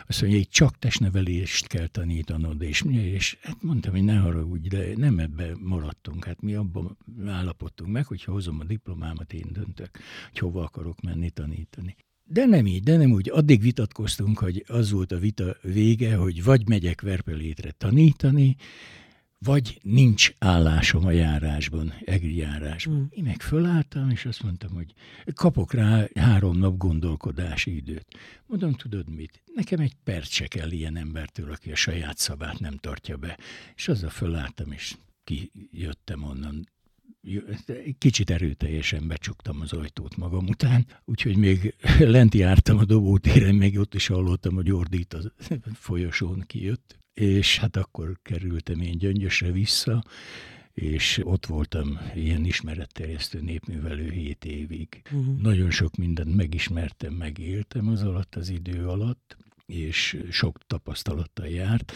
Azt 0.07 0.21
mondja, 0.21 0.39
hogy 0.39 0.49
csak 0.49 0.79
testnevelést 0.79 1.67
kell 1.67 1.87
tanítanod, 1.87 2.63
és, 2.63 2.83
és 2.91 3.39
hát 3.43 3.63
mondtam, 3.63 3.93
hogy 3.93 4.05
ne 4.05 4.17
haragudj, 4.17 4.69
de 4.69 4.97
nem 4.97 5.19
ebbe 5.19 5.57
maradtunk. 5.59 6.25
Hát 6.25 6.41
mi 6.41 6.55
abban 6.55 6.97
állapodtunk 7.27 7.93
meg, 7.93 8.07
hogyha 8.07 8.33
hozom 8.33 8.61
a 8.61 8.65
diplomámat, 8.65 9.33
én 9.33 9.47
döntök, 9.53 9.91
hogy 10.29 10.39
hova 10.39 10.63
akarok 10.63 11.01
menni 11.01 11.31
tanítani. 11.31 11.97
De 12.33 12.45
nem 12.45 12.67
így, 12.67 12.83
de 12.83 12.97
nem 12.97 13.13
úgy. 13.13 13.31
Addig 13.31 13.61
vitatkoztunk, 13.61 14.39
hogy 14.39 14.65
az 14.69 14.91
volt 14.91 15.13
a 15.13 15.19
vita 15.19 15.57
vége, 15.63 16.17
hogy 16.17 16.45
vagy 16.45 16.69
megyek 16.69 17.01
Verpelétre 17.01 17.71
tanítani, 17.71 18.57
vagy 19.39 19.79
nincs 19.83 20.33
állásom 20.39 21.07
a 21.07 21.11
járásban, 21.11 21.93
egri 22.05 22.37
járásban. 22.37 22.97
Mm. 22.97 23.05
Én 23.11 23.25
meg 23.25 23.41
fölálltam, 23.41 24.11
és 24.11 24.25
azt 24.25 24.43
mondtam, 24.43 24.71
hogy 24.73 24.95
kapok 25.35 25.73
rá 25.73 26.09
három 26.15 26.59
nap 26.59 26.77
gondolkodási 26.77 27.77
időt. 27.77 28.07
Mondom, 28.47 28.73
tudod 28.73 29.09
mit? 29.09 29.43
Nekem 29.55 29.81
egy 29.81 29.95
perc 30.05 30.31
se 30.31 30.47
kell 30.47 30.71
ilyen 30.71 30.97
embertől, 30.97 31.51
aki 31.51 31.71
a 31.71 31.77
saját 31.77 32.19
szabát 32.19 32.59
nem 32.59 32.77
tartja 32.77 33.17
be. 33.17 33.39
És 33.77 33.89
azzal 33.89 34.11
fölálltam, 34.11 34.73
és 34.73 34.97
kijöttem 35.25 36.23
onnan 36.23 36.69
kicsit 37.99 38.31
erőteljesen 38.31 39.09
becsuktam 39.09 39.61
az 39.61 39.73
ajtót 39.73 40.17
magam 40.17 40.47
után, 40.47 40.87
úgyhogy 41.05 41.37
még 41.37 41.75
lent 41.99 42.35
jártam 42.35 42.79
a 42.79 42.85
dobótéren, 42.85 43.55
még 43.55 43.79
ott 43.79 43.95
is 43.95 44.07
hallottam, 44.07 44.55
hogy 44.55 44.71
ordít 44.71 45.15
a 45.15 45.33
folyosón 45.75 46.45
kijött, 46.47 46.99
és 47.15 47.59
hát 47.59 47.77
akkor 47.77 48.19
kerültem 48.23 48.81
én 48.81 48.99
gyöngyösre 48.99 49.51
vissza, 49.51 50.03
és 50.75 51.21
ott 51.25 51.47
voltam 51.47 51.99
ilyen 52.15 52.45
ismeretterjesztő 52.45 53.41
népművelő 53.41 54.11
hét 54.11 54.45
évig. 54.45 55.03
Uh-huh. 55.13 55.41
Nagyon 55.41 55.71
sok 55.71 55.97
mindent 55.97 56.37
megismertem, 56.37 57.13
megéltem 57.13 57.89
az 57.89 58.03
alatt 58.03 58.35
az 58.35 58.49
idő 58.49 58.87
alatt, 58.87 59.37
és 59.67 60.23
sok 60.31 60.59
tapasztalattal 60.67 61.47
járt. 61.47 61.93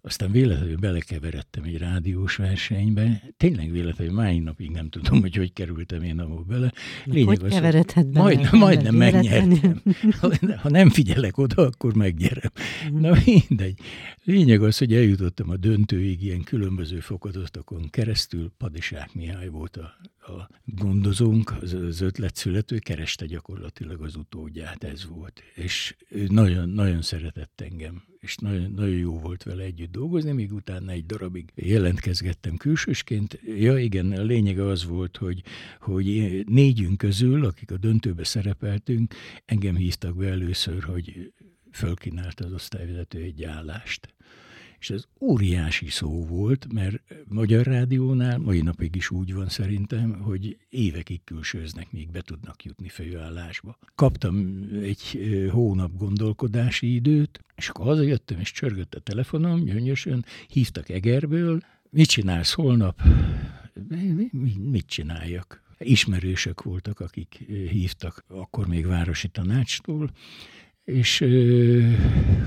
Aztán 0.00 0.30
véletlenül 0.30 0.76
belekeveredtem 0.76 1.62
egy 1.64 1.78
rádiós 1.78 2.36
versenybe. 2.36 3.22
Tényleg 3.36 3.70
véletlenül, 3.70 4.14
máig 4.14 4.42
napig 4.42 4.70
nem 4.70 4.88
tudom, 4.88 5.20
hogy 5.20 5.36
hogy 5.36 5.52
kerültem 5.52 6.02
én 6.02 6.18
abba 6.18 6.42
bele. 6.42 6.72
Lényeg 7.04 7.26
hogy 7.26 7.44
az, 7.44 7.52
keveredhet 7.52 8.06
bele? 8.12 8.24
Majd, 8.24 8.52
majdnem 8.52 8.94
megnyertem. 8.94 9.82
Ha, 10.60 10.68
nem 10.68 10.90
figyelek 10.90 11.38
oda, 11.38 11.62
akkor 11.62 11.94
megnyerem. 11.94 12.50
Mm. 12.90 13.00
Na 13.00 13.16
mindegy. 13.24 13.80
Lényeg 14.24 14.62
az, 14.62 14.78
hogy 14.78 14.94
eljutottam 14.94 15.50
a 15.50 15.56
döntőig 15.56 16.22
ilyen 16.22 16.42
különböző 16.42 17.00
fokozatokon 17.00 17.90
keresztül. 17.90 18.52
Padisák 18.56 19.14
Mihály 19.14 19.48
volt 19.48 19.76
a, 19.76 19.96
a 20.32 20.48
gondozónk, 20.64 21.52
az, 21.60 21.72
az 21.72 22.00
ötletszülető, 22.00 22.78
kereste 22.78 23.26
gyakorlatilag 23.26 24.02
az 24.02 24.16
utódját, 24.16 24.84
ez 24.84 25.06
volt. 25.06 25.42
És 25.54 25.96
ő 26.08 26.26
nagyon, 26.28 26.68
nagyon 26.68 27.02
szeretett 27.02 27.60
engem 27.60 28.02
és 28.20 28.36
nagyon, 28.36 28.72
nagyon 28.76 28.96
jó 28.96 29.18
volt 29.18 29.42
vele 29.42 29.62
együtt 29.62 29.90
dolgozni, 29.90 30.32
még 30.32 30.52
utána 30.52 30.90
egy 30.90 31.06
darabig 31.06 31.52
jelentkezgettem 31.54 32.56
külsősként. 32.56 33.40
Ja 33.58 33.78
igen, 33.78 34.12
a 34.12 34.22
lényege 34.22 34.64
az 34.64 34.84
volt, 34.86 35.16
hogy, 35.16 35.42
hogy 35.80 36.06
négyünk 36.48 36.98
közül, 36.98 37.44
akik 37.44 37.70
a 37.70 37.76
döntőbe 37.76 38.24
szerepeltünk, 38.24 39.14
engem 39.44 39.76
hívtak 39.76 40.16
be 40.16 40.26
először, 40.26 40.82
hogy 40.82 41.32
fölkínált 41.72 42.40
az 42.40 42.52
osztályvezető 42.52 43.18
egy 43.22 43.44
állást. 43.44 44.14
És 44.80 44.90
ez 44.90 45.04
óriási 45.20 45.88
szó 45.88 46.26
volt, 46.26 46.72
mert 46.72 47.02
Magyar 47.28 47.66
Rádiónál 47.66 48.38
mai 48.38 48.60
napig 48.60 48.94
is 48.94 49.10
úgy 49.10 49.34
van 49.34 49.48
szerintem, 49.48 50.20
hogy 50.20 50.56
évekig 50.68 51.20
külsőznek, 51.24 51.92
míg 51.92 52.10
be 52.10 52.20
tudnak 52.20 52.64
jutni 52.64 52.88
főállásba. 52.88 53.78
Kaptam 53.94 54.66
egy 54.82 55.20
hónap 55.50 55.96
gondolkodási 55.96 56.94
időt, 56.94 57.40
és 57.56 57.68
akkor 57.68 57.86
hazajöttem, 57.86 58.40
és 58.40 58.52
csörgött 58.52 58.94
a 58.94 59.00
telefonom, 59.00 59.64
gyönyörűen, 59.64 60.24
hívtak 60.48 60.88
Egerből, 60.88 61.60
mit 61.90 62.08
csinálsz 62.08 62.52
holnap? 62.52 63.02
Mit 64.58 64.86
csináljak? 64.86 65.62
Ismerősök 65.78 66.62
voltak, 66.62 67.00
akik 67.00 67.44
hívtak 67.70 68.24
akkor 68.28 68.66
még 68.66 68.86
városi 68.86 69.28
tanácstól, 69.28 70.10
és 70.84 71.18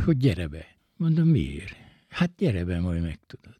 hogy 0.06 0.18
gyere 0.18 0.48
be. 0.48 0.66
Mondom, 0.98 1.28
miért? 1.28 1.81
Hát 2.12 2.32
gyere 2.38 2.66
be, 2.66 2.80
majd 2.80 3.02
megtudod. 3.02 3.60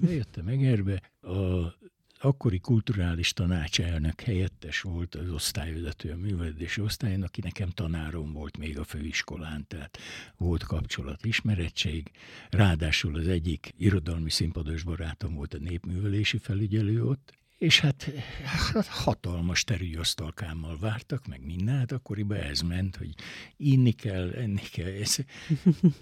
Bejöttem 0.00 0.46
Egerbe, 0.46 1.02
a 1.20 1.74
akkori 2.22 2.58
kulturális 2.58 3.32
tanácselnök 3.32 4.20
helyettes 4.20 4.80
volt 4.80 5.14
az 5.14 5.30
osztályvezető 5.30 6.10
a 6.10 6.16
művelődési 6.16 6.80
osztályon, 6.80 7.22
aki 7.22 7.40
nekem 7.40 7.70
tanárom 7.70 8.32
volt 8.32 8.58
még 8.58 8.78
a 8.78 8.84
főiskolán, 8.84 9.66
tehát 9.68 9.98
volt 10.36 10.62
kapcsolat, 10.62 11.24
ismerettség. 11.24 12.10
Ráadásul 12.50 13.16
az 13.16 13.28
egyik 13.28 13.74
irodalmi 13.76 14.30
színpados 14.30 14.82
barátom 14.82 15.34
volt 15.34 15.54
a 15.54 15.58
népművelési 15.58 16.38
felügyelő 16.38 17.04
ott, 17.04 17.38
és 17.60 17.80
hát, 17.80 18.10
hát 18.72 18.86
hatalmas 18.86 19.64
terülyasztalkámmal 19.64 20.78
vártak, 20.78 21.26
meg 21.26 21.44
minden, 21.44 21.78
hát 21.78 21.92
akkoriban 21.92 22.38
ez 22.38 22.60
ment, 22.60 22.96
hogy 22.96 23.14
inni 23.56 23.92
kell, 23.92 24.30
enni 24.30 24.62
kell. 24.72 24.90
Ez, 24.90 25.16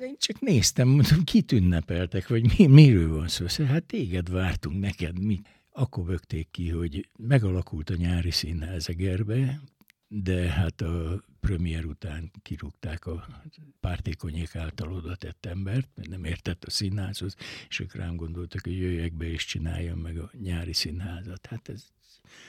én 0.01 0.17
csak 0.19 0.41
néztem, 0.41 0.89
mondtam, 0.89 1.25
kit 1.25 1.53
ünnepeltek, 1.53 2.29
vagy 2.29 2.57
mi, 2.57 2.67
miről 2.67 3.17
van 3.17 3.29
szó. 3.29 3.49
Szóval, 3.49 3.73
hát 3.73 3.85
téged 3.85 4.31
vártunk, 4.31 4.81
neked 4.81 5.19
mi? 5.19 5.41
Akkor 5.73 6.05
bögték 6.05 6.49
ki, 6.51 6.69
hogy 6.69 7.09
megalakult 7.17 7.91
a 7.91 7.97
nyári 7.97 8.31
színház 8.31 8.89
Egerbe, 8.89 9.61
de 10.09 10.51
hát 10.51 10.81
a 10.81 11.23
premier 11.41 11.85
után 11.85 12.31
kirúgták 12.43 13.07
a 13.07 13.27
pártékonyék 13.81 14.57
által 14.57 14.93
oda 14.93 15.17
tett 15.17 15.47
embert, 15.47 15.89
mert 15.95 16.09
nem 16.09 16.25
értett 16.25 16.65
a 16.65 16.71
színházhoz, 16.71 17.37
és 17.69 17.81
ők 17.81 17.95
rám 17.95 18.17
gondoltak, 18.17 18.63
hogy 18.63 18.79
jöjjek 18.79 19.13
be 19.13 19.27
és 19.27 19.45
csináljam 19.45 19.99
meg 19.99 20.19
a 20.19 20.31
nyári 20.43 20.73
színházat. 20.73 21.47
Hát 21.47 21.69
ez 21.69 21.87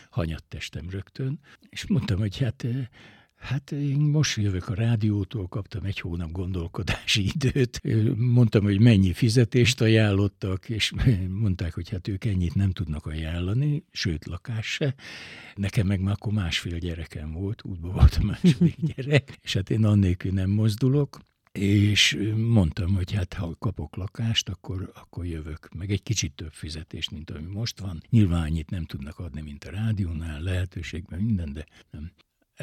hanyat 0.10 0.44
testem 0.44 0.90
rögtön, 0.90 1.40
és 1.70 1.88
mondtam, 1.88 2.20
hogy 2.20 2.38
hát 2.38 2.66
Hát 3.40 3.72
én 3.72 3.98
most 3.98 4.38
jövök 4.38 4.70
a 4.70 4.74
rádiótól, 4.74 5.48
kaptam 5.48 5.84
egy 5.84 6.00
hónap 6.00 6.32
gondolkodási 6.32 7.32
időt. 7.34 7.82
Mondtam, 8.16 8.64
hogy 8.64 8.80
mennyi 8.80 9.14
fizetést 9.14 9.82
ajánlottak, 9.82 10.70
és 10.70 10.94
mondták, 11.30 11.74
hogy 11.74 11.90
hát 11.90 12.08
ők 12.08 12.26
ennyit 12.26 12.56
nem 12.56 12.72
tudnak 12.72 13.06
ajánlani, 13.06 13.84
sőt 13.92 14.26
lakás 14.26 14.68
se. 14.68 14.96
Nekem 15.56 15.88
meg 15.88 16.02
már 16.02 16.14
akkor 16.14 16.34
másfél 16.34 16.78
gyerekem 16.78 17.32
volt, 17.32 17.64
útba 17.64 17.90
volt 17.92 18.18
a 18.22 18.24
második 18.24 18.76
gyerek, 18.96 19.38
és 19.42 19.54
hát 19.54 19.70
én 19.70 19.86
annélkül 19.86 20.32
nem 20.32 20.50
mozdulok. 20.50 21.20
És 21.52 22.18
mondtam, 22.36 22.96
hogy 22.96 23.12
hát 23.12 23.34
ha 23.34 23.56
kapok 23.60 23.96
lakást, 23.96 24.50
akkor, 24.50 24.92
akkor 24.96 25.26
jövök. 25.26 25.70
Meg 25.76 25.92
egy 25.92 26.04
kicsit 26.04 26.34
több 26.34 26.52
fizetést, 26.52 27.12
mint 27.12 27.30
ami 27.30 27.46
most 27.46 27.80
van. 27.80 28.02
Nyilván 28.10 28.42
annyit 28.42 28.70
nem 28.70 28.86
tudnak 28.86 29.20
adni, 29.20 29.42
mint 29.42 29.64
a 29.64 29.72
rádiónál, 29.72 30.42
lehetőségben 30.42 31.20
minden, 31.20 31.54
de 31.54 31.66
nem. 31.92 32.12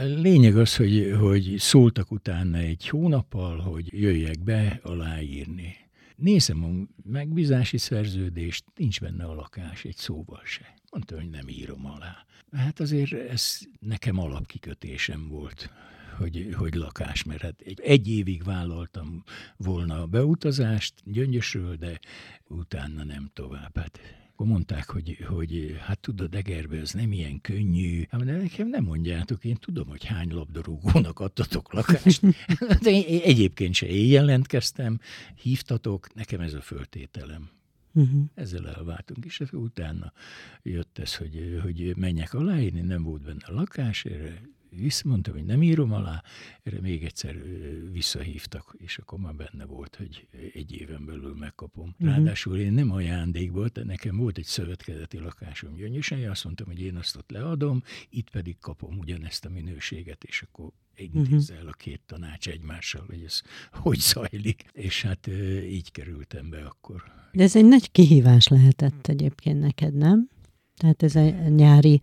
Lényeg 0.01 0.57
az, 0.57 0.77
hogy, 0.77 1.15
hogy 1.19 1.55
szóltak 1.59 2.11
utána 2.11 2.59
egy 2.59 2.89
hónappal, 2.89 3.59
hogy 3.59 4.01
jöjjek 4.01 4.43
be 4.43 4.81
aláírni. 4.83 5.77
Nézem 6.17 6.65
a 6.65 6.69
megbízási 7.11 7.79
szerződést, 7.79 8.65
nincs 8.75 9.01
benne 9.01 9.25
a 9.25 9.35
lakás 9.35 9.85
egy 9.85 9.97
szóval 9.97 10.41
se. 10.45 10.75
Mondta, 10.91 11.15
hogy 11.17 11.31
nem 11.31 11.49
írom 11.49 11.87
alá. 11.87 12.27
Hát 12.53 12.81
azért 12.81 13.13
ez 13.13 13.59
nekem 13.81 14.19
alapkikötésem 14.19 15.29
volt, 15.29 15.71
hogy, 16.19 16.55
hogy 16.57 16.75
lakás, 16.75 17.25
mert 17.25 17.41
hát 17.41 17.61
egy, 17.61 17.81
egy 17.81 18.09
évig 18.09 18.45
vállaltam 18.45 19.25
volna 19.57 20.03
a 20.03 20.07
beutazást 20.07 20.95
Gyöngyösről, 21.05 21.77
de 21.77 22.01
utána 22.49 23.05
nem 23.05 23.31
tovább. 23.33 23.77
Hát 23.79 24.01
akkor 24.37 24.49
mondták, 24.49 24.91
hogy, 24.91 25.25
hogy 25.29 25.77
hát 25.81 25.99
tudod, 25.99 26.35
Egerbe 26.35 26.77
ez 26.77 26.93
nem 26.93 27.13
ilyen 27.13 27.41
könnyű. 27.41 28.07
Hát 28.11 28.25
de 28.25 28.37
nekem 28.37 28.69
nem 28.69 28.85
mondjátok, 28.85 29.45
én 29.45 29.55
tudom, 29.55 29.89
hogy 29.89 30.05
hány 30.05 30.33
labdarúgónak 30.33 31.21
adtatok 31.21 31.73
lakást. 31.73 32.21
De 32.83 32.91
én 32.91 33.21
egyébként 33.25 33.75
se 33.75 33.87
én 33.87 34.07
jelentkeztem, 34.07 35.01
hívtatok, 35.35 36.15
nekem 36.15 36.41
ez 36.41 36.55
a 36.55 36.61
föltételem. 36.61 37.49
Uh-huh. 37.93 38.23
Ezzel 38.35 38.69
elváltunk, 38.69 39.25
és 39.25 39.43
utána 39.53 40.13
jött 40.63 40.99
ez, 40.99 41.17
hogy, 41.17 41.59
hogy 41.63 41.97
menjek 41.97 42.35
aláírni, 42.35 42.81
nem 42.81 43.03
volt 43.03 43.23
benne 43.23 43.47
lakás, 43.47 44.05
erre 44.05 44.41
visszamondtam, 44.77 45.35
hogy 45.35 45.45
nem 45.45 45.63
írom 45.63 45.93
alá, 45.93 46.23
erre 46.63 46.81
még 46.81 47.05
egyszer 47.05 47.43
visszahívtak, 47.93 48.77
és 48.79 48.99
akkor 48.99 49.19
már 49.19 49.35
benne 49.35 49.65
volt, 49.65 49.97
hogy 49.97 50.27
egy 50.55 50.73
éven 50.73 51.05
belül 51.05 51.35
megkapom. 51.35 51.89
Uh-huh. 51.89 52.09
Ráadásul 52.09 52.59
én 52.59 52.73
nem 52.73 52.91
ajándékból, 52.91 53.69
de 53.73 53.85
nekem 53.85 54.17
volt 54.17 54.39
egy 54.39 54.45
szövetkezeti 54.45 55.19
lakásom 55.19 55.75
Gyöngyösen, 55.75 56.31
azt 56.31 56.45
mondtam, 56.45 56.67
hogy 56.67 56.81
én 56.81 56.97
azt 56.97 57.17
ott 57.17 57.31
leadom, 57.31 57.83
itt 58.11 58.31
pedig 58.31 58.59
kapom 58.59 58.99
ugyanezt 58.99 59.45
a 59.45 59.51
minőséget, 59.51 60.25
és 60.25 60.43
akkor 60.43 60.71
intézze 60.97 61.55
el 61.55 61.67
a 61.67 61.73
két 61.73 62.01
tanács 62.07 62.49
egymással, 62.49 63.05
hogy 63.07 63.23
ez 63.27 63.43
hogy 63.73 63.99
zajlik. 63.99 64.65
És 64.73 65.03
hát 65.03 65.27
így 65.63 65.93
kerültem 65.93 66.51
be 66.51 66.65
akkor. 66.65 67.03
De 67.33 67.43
ez 67.43 67.57
egy 67.57 67.65
nagy 67.65 67.91
kihívás 67.93 68.49
lehetett 68.49 69.07
egyébként 69.07 69.61
neked, 69.61 69.95
nem? 69.95 70.29
Tehát 70.77 71.03
ez 71.03 71.15
a 71.15 71.49
nyári 71.49 72.03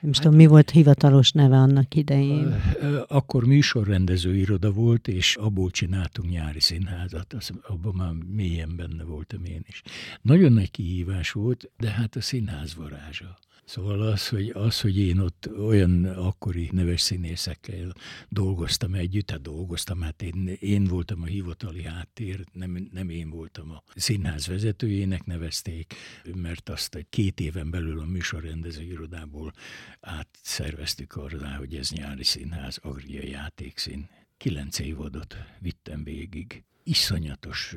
nem 0.00 0.12
hát, 0.12 0.22
tudom, 0.22 0.36
mi 0.36 0.46
volt 0.46 0.70
hivatalos 0.70 1.32
neve 1.32 1.56
annak 1.56 1.94
idején? 1.94 2.62
Akkor 3.08 3.44
műsorrendező 3.44 4.36
iroda 4.36 4.70
volt, 4.70 5.08
és 5.08 5.36
abból 5.36 5.70
csináltunk 5.70 6.30
nyári 6.30 6.60
színházat, 6.60 7.32
az, 7.32 7.50
abban 7.62 7.94
már 7.94 8.12
mélyen 8.12 8.76
benne 8.76 9.04
voltam 9.04 9.44
én 9.44 9.64
is. 9.66 9.82
Nagyon 10.22 10.52
nagy 10.52 10.70
kihívás 10.70 11.30
volt, 11.30 11.70
de 11.78 11.90
hát 11.90 12.16
a 12.16 12.20
színház 12.20 12.74
varázsa. 12.74 13.38
Szóval 13.70 14.02
az 14.02 14.28
hogy, 14.28 14.50
az, 14.54 14.80
hogy 14.80 14.98
én 14.98 15.18
ott 15.18 15.50
olyan 15.58 16.04
akkori 16.04 16.68
neves 16.72 17.00
színészekkel 17.00 17.92
dolgoztam 18.28 18.94
együtt, 18.94 19.26
tehát 19.26 19.42
dolgoztam, 19.42 20.00
hát 20.00 20.22
én, 20.22 20.46
én 20.60 20.84
voltam 20.84 21.22
a 21.22 21.26
hivatali 21.26 21.82
háttér, 21.82 22.44
nem, 22.52 22.88
nem 22.92 23.08
én 23.08 23.30
voltam 23.30 23.70
a 23.70 23.82
színház 23.94 24.46
vezetőjének 24.46 25.24
nevezték, 25.24 25.94
mert 26.34 26.68
azt 26.68 26.94
egy 26.94 27.06
két 27.10 27.40
éven 27.40 27.70
belül 27.70 28.00
a 28.00 28.04
műsorrendező 28.04 28.82
irodából 28.82 29.52
átszerveztük 30.00 31.16
arra, 31.16 31.56
hogy 31.56 31.74
ez 31.74 31.90
nyári 31.90 32.24
színház, 32.24 32.78
Agria 32.82 33.22
játékszín. 33.24 34.08
Kilenc 34.36 34.78
évadot 34.78 35.36
vittem 35.60 36.04
végig 36.04 36.64
iszonyatos 36.90 37.76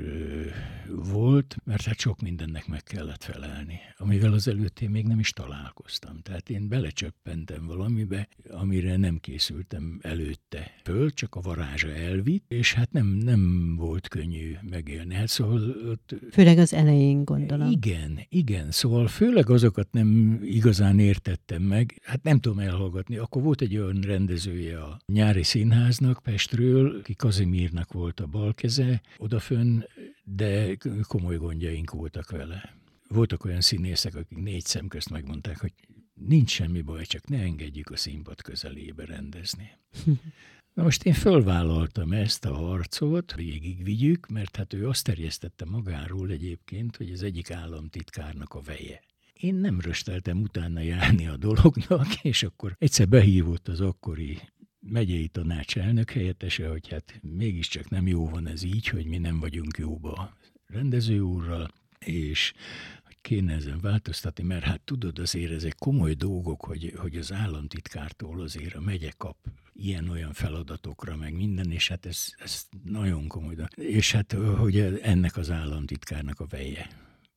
volt, 0.89 1.55
mert 1.63 1.81
hát 1.81 1.99
sok 1.99 2.21
mindennek 2.21 2.67
meg 2.67 2.83
kellett 2.83 3.23
felelni, 3.23 3.79
amivel 3.97 4.33
az 4.33 4.47
előtt 4.47 4.79
én 4.79 4.89
még 4.89 5.05
nem 5.05 5.19
is 5.19 5.29
találkoztam. 5.29 6.19
Tehát 6.21 6.49
én 6.49 6.67
belecsöppentem 6.67 7.65
valamibe, 7.65 8.27
amire 8.49 8.97
nem 8.97 9.17
készültem 9.17 9.99
előtte 10.01 10.71
föl, 10.83 11.11
csak 11.11 11.35
a 11.35 11.41
varázsa 11.41 11.93
elvitt, 11.93 12.51
és 12.51 12.73
hát 12.73 12.91
nem, 12.91 13.05
nem 13.07 13.75
volt 13.75 14.07
könnyű 14.07 14.55
megélni. 14.61 15.13
Hát 15.13 15.27
szóval 15.27 15.75
ott... 15.89 16.15
Főleg 16.31 16.57
az 16.57 16.73
elején 16.73 17.23
gondolom. 17.23 17.71
Igen, 17.71 18.19
igen. 18.29 18.71
Szóval 18.71 19.07
főleg 19.07 19.49
azokat 19.49 19.87
nem 19.91 20.39
igazán 20.43 20.99
értettem 20.99 21.61
meg. 21.61 22.01
Hát 22.03 22.23
nem 22.23 22.39
tudom 22.39 22.59
elhallgatni. 22.59 23.17
Akkor 23.17 23.41
volt 23.41 23.61
egy 23.61 23.77
olyan 23.77 24.01
rendezője 24.01 24.81
a 24.81 24.99
nyári 25.05 25.43
színháznak 25.43 26.19
Pestről, 26.23 27.01
ki 27.01 27.15
Kazimírnak 27.15 27.91
volt 27.91 28.19
a 28.19 28.25
balkeze, 28.25 29.01
odafönn, 29.17 29.79
de 30.23 30.77
komoly 31.07 31.37
gondjaink 31.37 31.91
voltak 31.91 32.31
vele. 32.31 32.75
Voltak 33.07 33.45
olyan 33.45 33.61
színészek, 33.61 34.15
akik 34.15 34.37
négy 34.37 34.65
szem 34.65 34.87
közt 34.87 35.09
megmondták, 35.09 35.59
hogy 35.59 35.73
nincs 36.13 36.51
semmi 36.51 36.81
baj, 36.81 37.05
csak 37.05 37.27
ne 37.27 37.41
engedjük 37.41 37.89
a 37.89 37.97
színpad 37.97 38.41
közelébe 38.41 39.05
rendezni. 39.05 39.71
Na 40.73 40.83
most 40.83 41.03
én 41.03 41.13
fölvállaltam 41.13 42.11
ezt 42.11 42.45
a 42.45 42.53
harcot, 42.53 43.35
végigvigyük, 43.35 44.27
mert 44.27 44.55
hát 44.55 44.73
ő 44.73 44.87
azt 44.87 45.03
terjesztette 45.03 45.65
magáról 45.65 46.29
egyébként, 46.29 46.95
hogy 46.95 47.11
az 47.11 47.23
egyik 47.23 47.51
államtitkárnak 47.51 48.53
a 48.53 48.61
veje. 48.61 49.01
Én 49.33 49.55
nem 49.55 49.79
rösteltem 49.79 50.41
utána 50.41 50.79
járni 50.79 51.27
a 51.27 51.37
dolognak, 51.37 52.13
és 52.23 52.43
akkor 52.43 52.75
egyszer 52.77 53.07
behívott 53.07 53.67
az 53.67 53.81
akkori 53.81 54.39
megyei 54.85 55.27
tanács 55.27 55.77
elnök 55.77 56.11
helyettese, 56.11 56.67
hogy 56.67 56.87
hát 56.89 57.19
mégiscsak 57.21 57.89
nem 57.89 58.07
jó 58.07 58.29
van 58.29 58.47
ez 58.47 58.63
így, 58.63 58.87
hogy 58.87 59.05
mi 59.05 59.17
nem 59.17 59.39
vagyunk 59.39 59.77
jóba 59.77 60.33
rendező 60.67 61.19
úrral, 61.19 61.73
és 61.99 62.53
kéne 63.21 63.53
ezen 63.53 63.79
változtatni, 63.81 64.43
mert 64.43 64.63
hát 64.63 64.81
tudod, 64.81 65.19
azért 65.19 65.51
ezek 65.51 65.75
komoly 65.77 66.13
dolgok, 66.13 66.65
hogy, 66.65 66.93
hogy 66.97 67.17
az 67.17 67.31
államtitkártól 67.31 68.41
azért 68.41 68.75
a 68.75 68.81
megye 68.81 69.11
kap 69.17 69.37
ilyen-olyan 69.73 70.33
feladatokra, 70.33 71.15
meg 71.15 71.33
minden, 71.33 71.71
és 71.71 71.87
hát 71.87 72.05
ez, 72.05 72.33
ez 72.37 72.63
nagyon 72.83 73.27
komoly. 73.27 73.55
És 73.75 74.11
hát, 74.11 74.31
hogy 74.33 74.79
ennek 75.01 75.37
az 75.37 75.51
államtitkárnak 75.51 76.39
a 76.39 76.45
veje. 76.45 76.89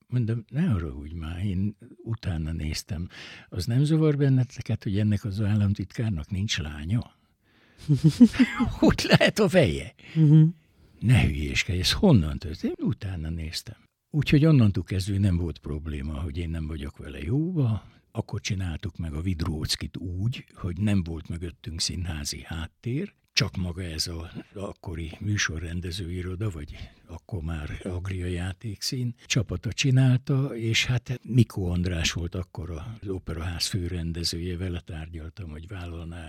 Mondom, 0.09 0.45
ne 0.49 0.73
arra 0.73 0.95
úgy 0.95 1.13
már, 1.13 1.45
én 1.45 1.77
utána 2.03 2.53
néztem. 2.53 3.09
Az 3.49 3.67
nem 3.67 3.85
zavar 3.85 4.17
benneteket, 4.17 4.83
hogy 4.83 4.99
ennek 4.99 5.25
az 5.25 5.41
államtitkárnak 5.41 6.31
nincs 6.31 6.59
lánya? 6.59 7.15
hogy 8.81 9.07
lehet 9.09 9.39
a 9.39 9.47
veje? 9.47 9.95
Uh-huh. 10.15 10.49
Ne 11.01 11.23
hülyéskedj, 11.23 11.79
ez 11.79 11.93
honnan 11.93 12.39
történt? 12.39 12.79
Én 12.79 12.87
utána 12.87 13.29
néztem. 13.29 13.77
Úgyhogy 14.11 14.45
onnantól 14.45 14.85
kezdve 14.85 15.19
nem 15.19 15.37
volt 15.37 15.59
probléma, 15.59 16.21
hogy 16.21 16.39
én 16.39 16.51
nem 16.51 16.67
vagyok 16.67 16.97
vele 16.97 17.23
jóba. 17.23 17.85
Akkor 18.11 18.41
csináltuk 18.41 18.97
meg 18.97 19.13
a 19.15 19.21
Vidróckit 19.21 19.97
úgy, 19.97 20.45
hogy 20.55 20.79
nem 20.79 21.03
volt 21.03 21.29
mögöttünk 21.29 21.81
színházi 21.81 22.43
háttér, 22.45 23.15
csak 23.37 23.57
maga 23.57 23.83
ez 23.83 24.07
a 24.07 24.31
akkori 24.55 25.13
műsorrendezőiroda, 25.21 26.51
vagy 26.51 26.77
akkor 27.07 27.43
már 27.43 27.81
Agria 27.83 28.27
játékszín 28.27 29.15
csapata 29.27 29.73
csinálta, 29.73 30.57
és 30.57 30.87
hát 30.87 31.21
Mikó 31.23 31.71
András 31.71 32.13
volt 32.13 32.35
akkor 32.35 32.71
az 32.71 33.09
Operaház 33.09 33.67
főrendezője, 33.67 34.57
vele 34.57 34.81
tárgyaltam, 34.81 35.51
hogy 35.51 35.69
vállalná 35.69 36.29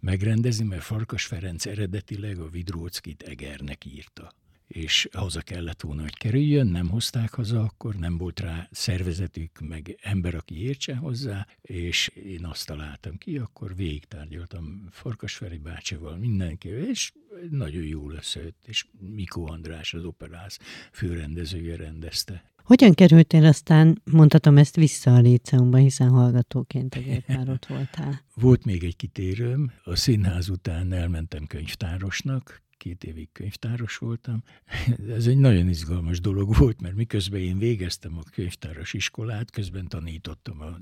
megrendezni, 0.00 0.64
mert 0.64 0.82
Farkas 0.82 1.26
Ferenc 1.26 1.66
eredetileg 1.66 2.38
a 2.38 2.48
Vidróckit 2.48 3.22
Egernek 3.22 3.84
írta 3.84 4.32
és 4.66 5.08
haza 5.12 5.40
kellett 5.40 5.80
volna, 5.80 6.02
hogy 6.02 6.16
kerüljön, 6.16 6.66
nem 6.66 6.88
hozták 6.88 7.34
haza 7.34 7.60
akkor, 7.60 7.94
nem 7.94 8.16
volt 8.16 8.40
rá 8.40 8.68
szervezetük, 8.70 9.60
meg 9.60 9.98
ember, 10.02 10.34
aki 10.34 10.62
értsen 10.62 10.96
hozzá, 10.96 11.46
és 11.60 12.08
én 12.08 12.44
azt 12.44 12.66
találtam 12.66 13.18
ki, 13.18 13.38
akkor 13.38 13.76
végigtárgyaltam 13.76 14.86
Farkasferi 14.90 15.58
bácsival, 15.58 16.16
mindenkivel, 16.16 16.88
és 16.88 17.12
nagyon 17.50 17.84
jól 17.84 18.12
összejött, 18.12 18.62
és 18.66 18.86
Mikó 18.98 19.46
András, 19.46 19.94
az 19.94 20.04
operász 20.04 20.58
főrendezője 20.92 21.76
rendezte. 21.76 22.52
Hogyan 22.62 22.94
kerültél 22.94 23.44
aztán, 23.44 24.02
mondhatom 24.04 24.58
ezt 24.58 24.76
vissza 24.76 25.14
a 25.14 25.20
Léceumba, 25.20 25.76
hiszen 25.76 26.08
hallgatóként 26.08 26.94
azért 26.94 27.28
már 27.28 27.48
ott 27.48 27.66
voltál? 27.66 28.20
Volt 28.34 28.64
még 28.64 28.84
egy 28.84 28.96
kitérőm, 28.96 29.72
a 29.82 29.96
színház 29.96 30.48
után 30.48 30.92
elmentem 30.92 31.46
könyvtárosnak, 31.46 32.62
két 32.84 33.04
évig 33.04 33.28
könyvtáros 33.32 33.96
voltam. 33.96 34.42
Ez 35.16 35.26
egy 35.26 35.36
nagyon 35.36 35.68
izgalmas 35.68 36.20
dolog 36.20 36.56
volt, 36.56 36.80
mert 36.80 36.94
miközben 36.94 37.40
én 37.40 37.58
végeztem 37.58 38.18
a 38.18 38.30
könyvtáros 38.32 38.92
iskolát, 38.92 39.50
közben 39.50 39.88
tanítottam 39.88 40.60
a 40.60 40.78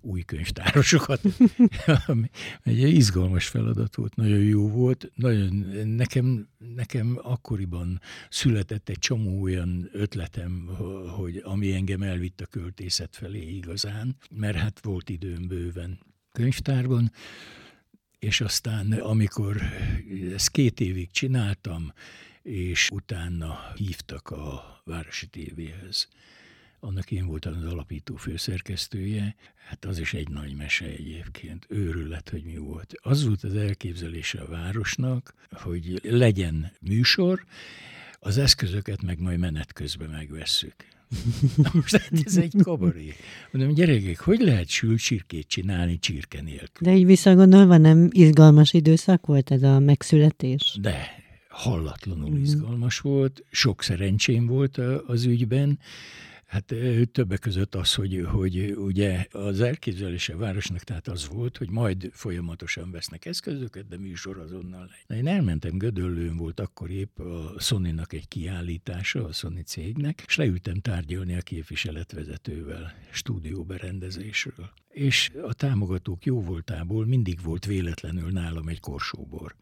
új 0.00 0.22
könyvtárosokat. 0.22 1.20
egy 2.62 2.78
izgalmas 2.78 3.48
feladat 3.48 3.96
volt, 3.96 4.16
nagyon 4.16 4.38
jó 4.38 4.68
volt. 4.68 5.10
Nagyon, 5.14 5.54
nekem, 5.86 6.48
nekem 6.74 7.18
akkoriban 7.22 8.00
született 8.28 8.88
egy 8.88 8.98
csomó 8.98 9.42
olyan 9.42 9.88
ötletem, 9.92 10.68
hogy 11.16 11.40
ami 11.44 11.72
engem 11.72 12.02
elvitt 12.02 12.40
a 12.40 12.46
költészet 12.46 13.16
felé 13.16 13.48
igazán, 13.48 14.16
mert 14.30 14.56
hát 14.56 14.80
volt 14.82 15.08
időm 15.08 15.48
bőven 15.48 15.98
könyvtárban, 16.32 17.12
és 18.20 18.40
aztán 18.40 18.92
amikor 18.92 19.62
ezt 20.34 20.50
két 20.50 20.80
évig 20.80 21.10
csináltam, 21.10 21.92
és 22.42 22.90
utána 22.92 23.72
hívtak 23.74 24.30
a 24.30 24.80
Városi 24.84 25.26
Tévéhez, 25.26 26.08
annak 26.80 27.10
én 27.10 27.26
voltam 27.26 27.56
az 27.56 27.64
alapító 27.64 28.16
főszerkesztője, 28.16 29.36
hát 29.68 29.84
az 29.84 29.98
is 29.98 30.14
egy 30.14 30.28
nagy 30.28 30.54
mese 30.54 30.84
egyébként, 30.84 31.66
őrület, 31.68 32.28
hogy 32.28 32.44
mi 32.44 32.56
volt. 32.56 32.94
Az 33.02 33.24
volt 33.24 33.44
az 33.44 33.54
elképzelése 33.54 34.40
a 34.40 34.48
városnak, 34.48 35.34
hogy 35.50 36.00
legyen 36.02 36.72
műsor, 36.80 37.44
az 38.18 38.38
eszközöket 38.38 39.02
meg 39.02 39.18
majd 39.20 39.38
menet 39.38 39.72
közben 39.72 40.10
megvesszük. 40.10 40.74
Most 41.72 41.96
hát 41.96 42.10
ez 42.24 42.36
egy 42.36 42.54
kabaré. 42.62 43.14
Mondom, 43.52 43.74
gyerekek, 43.74 44.20
hogy 44.20 44.40
lehet 44.40 44.68
sült 44.68 44.98
csirkét 44.98 45.48
csinálni 45.48 45.98
csirke 45.98 46.42
nélkül? 46.42 46.90
De 46.90 46.96
így 46.96 47.06
visszagondolva 47.06 47.76
nem 47.76 48.08
izgalmas 48.12 48.72
időszak 48.72 49.26
volt 49.26 49.50
ez 49.50 49.62
a 49.62 49.78
megszületés? 49.78 50.78
De, 50.80 51.20
hallatlanul 51.48 52.30
mm. 52.30 52.42
izgalmas 52.42 52.98
volt, 52.98 53.44
sok 53.50 53.82
szerencsém 53.82 54.46
volt 54.46 54.78
az 55.06 55.24
ügyben, 55.24 55.78
Hát 56.50 56.74
többek 57.12 57.38
között 57.38 57.74
az, 57.74 57.94
hogy, 57.94 58.24
hogy 58.26 58.72
ugye 58.76 59.26
az 59.30 59.60
elképzelése 59.60 60.36
városnak 60.36 60.82
tehát 60.82 61.08
az 61.08 61.28
volt, 61.28 61.56
hogy 61.56 61.70
majd 61.70 62.10
folyamatosan 62.12 62.90
vesznek 62.90 63.24
eszközöket, 63.24 63.88
de 63.88 63.98
műsor 63.98 64.38
azonnal. 64.38 64.90
De 65.06 65.16
én 65.16 65.26
elmentem 65.26 65.78
Gödöllőn, 65.78 66.36
volt 66.36 66.60
akkor 66.60 66.90
épp 66.90 67.18
a 67.18 67.54
sony 67.58 68.00
egy 68.08 68.28
kiállítása, 68.28 69.24
a 69.24 69.32
Sony 69.32 69.62
cégnek, 69.64 70.22
és 70.26 70.36
leültem 70.36 70.80
tárgyalni 70.80 71.36
a 71.36 71.40
képviseletvezetővel 71.40 72.94
stúdióberendezésről. 73.10 74.70
És 75.00 75.30
a 75.42 75.54
támogatók 75.54 76.24
jó 76.24 76.42
voltából 76.42 77.06
mindig 77.06 77.38
volt 77.42 77.64
véletlenül 77.66 78.30
nálam 78.30 78.68
egy 78.68 78.80
korsóbor. 78.80 79.54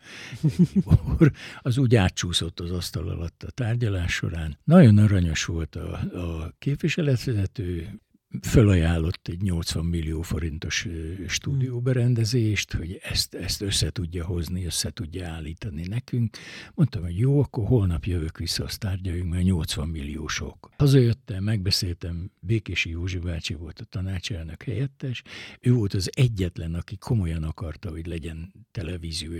az 1.61 1.79
úgy 1.79 1.97
átcsúszott 1.97 2.61
az 2.61 2.71
asztal 2.71 3.09
alatt 3.09 3.43
a 3.43 3.51
tárgyalás 3.51 4.13
során. 4.13 4.59
Nagyon 4.65 4.99
aranyos 4.99 5.45
volt 5.45 5.77
a, 5.77 5.93
a 5.99 6.55
képviseletvezető, 6.59 8.01
fölajánlott 8.43 9.29
egy 9.29 9.43
80 9.43 9.85
millió 9.85 10.23
forintos 10.23 10.87
stúdióberendezést, 11.27 12.73
hogy 12.73 13.01
ezt, 13.03 13.35
ezt 13.35 13.63
össze 13.63 13.91
tudja 13.91 14.25
hozni, 14.25 14.65
össze 14.65 14.91
tudja 14.91 15.29
állítani 15.29 15.87
nekünk. 15.87 16.37
Mondtam, 16.75 17.03
hogy 17.03 17.19
jó, 17.19 17.41
akkor 17.41 17.67
holnap 17.67 18.05
jövök 18.05 18.39
vissza, 18.39 18.65
azt 18.65 18.79
tárgyaljunk, 18.79 19.31
mert 19.33 19.45
80 19.45 19.89
millió 19.89 20.27
sok. 20.27 20.71
Hazajöttem, 20.77 21.45
megbeszéltem, 21.45 22.31
Békési 22.41 22.91
Józsi 22.91 23.19
bácsi 23.19 23.55
volt 23.55 23.81
a 23.81 23.85
tanácselnök 23.85 24.63
helyettes, 24.63 25.23
ő 25.61 25.73
volt 25.73 25.95
az 25.95 26.11
egyetlen, 26.15 26.75
aki 26.75 26.97
komolyan 26.97 27.43
akarta, 27.43 27.91
hogy 27.91 28.07
legyen 28.07 28.53
televízió 28.71 29.33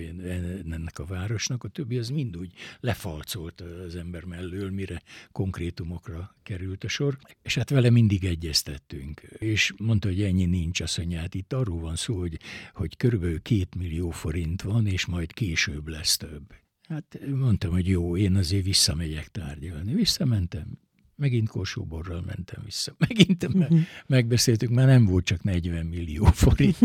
ennek 0.71 0.99
a 0.99 1.05
városnak, 1.05 1.65
a 1.65 1.69
többi 1.69 1.99
az 1.99 2.09
mind 2.09 2.37
úgy 2.37 2.53
lefalcolt 2.81 3.61
az 3.61 3.95
ember 3.95 4.25
mellől, 4.25 4.71
mire 4.71 5.03
konkrétumokra 5.33 6.37
került 6.43 6.85
a 6.85 6.89
sor, 6.89 7.19
és 7.43 7.55
hát 7.55 7.71
vele 7.71 7.91
mindig 7.91 8.25
egyeztet 8.25 8.78
beszélgettünk, 8.87 9.21
és 9.39 9.75
mondta, 9.77 10.09
hogy 10.09 10.23
ennyi 10.23 10.45
nincs, 10.45 10.81
azt 10.81 10.99
mondja, 10.99 11.19
hát 11.19 11.35
itt 11.35 11.53
arról 11.53 11.81
van 11.81 11.97
szó, 11.97 12.19
hogy, 12.19 12.39
hogy 12.73 12.97
körülbelül 12.97 13.43
két 13.43 13.75
millió 13.75 14.11
forint 14.11 14.63
van, 14.63 14.87
és 14.87 15.07
majd 15.07 15.33
később 15.33 15.89
lesz 15.89 16.17
több. 16.17 16.55
Hát 16.89 17.19
mondtam, 17.35 17.71
hogy 17.71 17.89
jó, 17.89 18.17
én 18.17 18.37
azért 18.37 18.65
visszamegyek 18.65 19.29
tárgyalni. 19.29 19.95
Visszamentem, 19.95 20.79
megint 21.17 21.49
korsóborral 21.49 22.23
mentem 22.27 22.63
vissza. 22.65 22.95
Megint 23.09 23.45
uh-huh. 23.45 23.81
megbeszéltük, 24.07 24.71
már 24.71 24.87
nem 24.87 25.05
volt 25.05 25.25
csak 25.25 25.43
40 25.43 25.87
millió 25.87 26.25
forint 26.45 26.79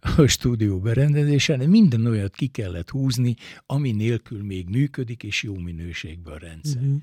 a 0.00 0.26
stúdió 0.26 0.80
berendezése, 0.80 1.52
hanem 1.52 1.70
minden 1.70 2.06
olyat 2.06 2.34
ki 2.34 2.46
kellett 2.46 2.90
húzni, 2.90 3.36
ami 3.66 3.92
nélkül 3.92 4.42
még 4.42 4.68
működik, 4.68 5.22
és 5.22 5.42
jó 5.42 5.54
minőségben 5.54 6.34
a 6.34 6.38
rendszer. 6.38 6.82
Uh-huh. 6.82 7.02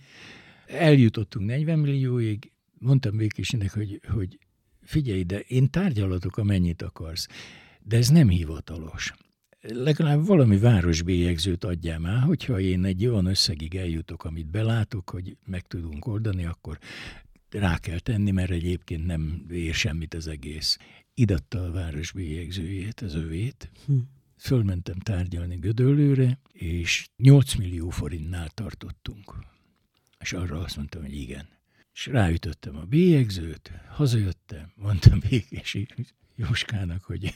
Eljutottunk 0.67 1.45
40 1.45 1.79
millióig, 1.79 2.51
mondtam 2.79 3.17
Békésinek, 3.17 3.73
hogy, 3.73 4.01
hogy 4.07 4.39
figyelj, 4.81 5.23
de 5.23 5.39
én 5.39 5.69
tárgyalatok, 5.69 6.37
amennyit 6.37 6.81
akarsz, 6.81 7.27
de 7.81 7.97
ez 7.97 8.09
nem 8.09 8.29
hivatalos. 8.29 9.13
Legalább 9.61 10.25
valami 10.25 10.57
városbélyegzőt 10.57 11.63
adjál 11.63 11.99
már, 11.99 12.21
hogyha 12.21 12.59
én 12.59 12.85
egy 12.85 13.05
olyan 13.05 13.25
összegig 13.25 13.75
eljutok, 13.75 14.23
amit 14.23 14.49
belátok, 14.49 15.09
hogy 15.09 15.37
meg 15.45 15.67
tudunk 15.67 16.05
oldani, 16.05 16.45
akkor 16.45 16.79
rá 17.49 17.77
kell 17.77 17.99
tenni, 17.99 18.31
mert 18.31 18.51
egyébként 18.51 19.05
nem 19.05 19.45
ér 19.49 19.73
semmit 19.73 20.13
az 20.13 20.27
egész. 20.27 20.77
Idatta 21.13 21.63
a 21.63 21.71
városbélyegzőjét, 21.71 23.01
az 23.01 23.15
övét, 23.15 23.71
hm. 23.85 23.97
fölmentem 24.37 24.99
tárgyalni 24.99 25.55
Gödöllőre, 25.55 26.39
és 26.51 27.07
8 27.17 27.55
millió 27.55 27.89
forintnál 27.89 28.49
tartottunk. 28.49 29.35
És 30.19 30.33
arra 30.33 30.59
azt 30.59 30.75
mondtam, 30.75 31.01
hogy 31.01 31.15
igen 31.15 31.56
és 31.97 32.05
ráütöttem 32.05 32.75
a 32.77 32.83
bélyegzőt, 32.83 33.71
hazajöttem, 33.89 34.71
mondtam 34.75 35.19
békési 35.29 35.87
Jóskának, 36.39 37.03
hogy 37.03 37.33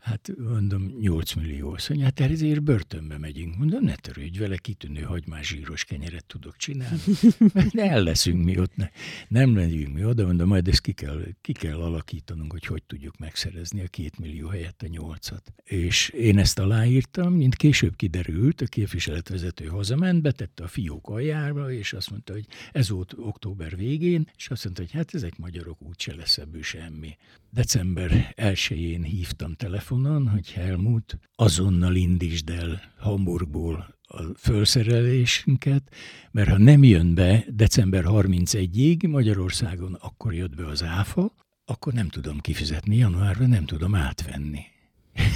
hát 0.00 0.30
mondom 0.38 0.82
8 1.00 1.32
millió. 1.32 1.76
Mondja, 1.88 2.04
hát 2.04 2.20
ezért 2.20 2.62
börtönbe 2.62 3.18
megyünk. 3.18 3.56
Mondom, 3.56 3.84
ne 3.84 3.94
törődj 3.94 4.38
vele, 4.38 4.56
kitűnő 4.56 5.00
hagymás 5.00 5.46
zsíros 5.46 5.84
kenyeret 5.84 6.24
tudok 6.24 6.56
csinálni. 6.56 7.00
Mert 7.54 7.74
el 7.74 8.02
leszünk 8.02 8.44
mi 8.44 8.58
ott, 8.58 8.76
ne, 8.76 8.88
nem 9.28 9.50
megyünk 9.50 9.94
mi 9.94 10.04
oda, 10.04 10.26
mondom, 10.26 10.48
majd 10.48 10.68
ezt 10.68 10.80
ki 10.80 10.92
kell, 10.92 11.24
ki 11.40 11.52
kell 11.52 11.80
alakítanunk, 11.80 12.52
hogy 12.52 12.66
hogy 12.66 12.82
tudjuk 12.82 13.18
megszerezni 13.18 13.82
a 13.82 13.88
két 13.88 14.18
millió 14.18 14.48
helyett 14.48 14.82
a 14.82 14.86
nyolcat. 14.86 15.52
És 15.64 16.08
én 16.08 16.38
ezt 16.38 16.58
aláírtam, 16.58 17.32
mint 17.32 17.54
később 17.54 17.96
kiderült, 17.96 18.60
a 18.60 18.66
képviseletvezető 18.66 19.64
hazament, 19.66 20.22
betette 20.22 20.64
a 20.64 20.68
fiók 20.68 21.08
aljára, 21.08 21.72
és 21.72 21.92
azt 21.92 22.10
mondta, 22.10 22.32
hogy 22.32 22.46
ez 22.72 22.88
volt 22.88 23.14
október 23.16 23.76
végén, 23.76 24.28
és 24.36 24.48
azt 24.48 24.64
mondta, 24.64 24.82
hogy 24.82 24.92
hát 24.92 25.14
ezek 25.14 25.38
magyarok 25.38 25.82
úgyse 25.82 26.14
lesz 26.14 26.38
ebből 26.38 26.62
semmi. 26.62 27.16
December 27.50 28.32
1-én 28.42 29.02
hívtam 29.02 29.54
telefonon, 29.54 30.28
hogy 30.28 30.50
Helmut, 30.50 31.18
azonnal 31.34 31.94
indítsd 31.94 32.50
el 32.50 32.80
Hamburgból 32.98 33.98
a 34.02 34.22
felszerelésünket, 34.34 35.94
mert 36.30 36.48
ha 36.48 36.58
nem 36.58 36.84
jön 36.84 37.14
be 37.14 37.44
december 37.48 38.04
31-ig 38.06 39.08
Magyarországon, 39.08 39.94
akkor 40.00 40.34
jött 40.34 40.54
be 40.54 40.66
az 40.66 40.82
áfa, 40.82 41.34
akkor 41.64 41.92
nem 41.92 42.08
tudom 42.08 42.38
kifizetni, 42.38 42.96
januárban 42.96 43.48
nem 43.48 43.64
tudom 43.64 43.94
átvenni. 43.94 44.60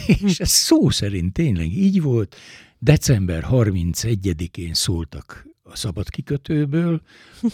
És 0.24 0.40
ez 0.40 0.50
szó 0.50 0.90
szerint 0.90 1.32
tényleg 1.32 1.72
így 1.72 2.02
volt. 2.02 2.36
December 2.78 3.46
31-én 3.50 4.74
szóltak 4.74 5.46
a 5.62 5.76
szabad 5.76 6.08
kikötőből, 6.08 7.00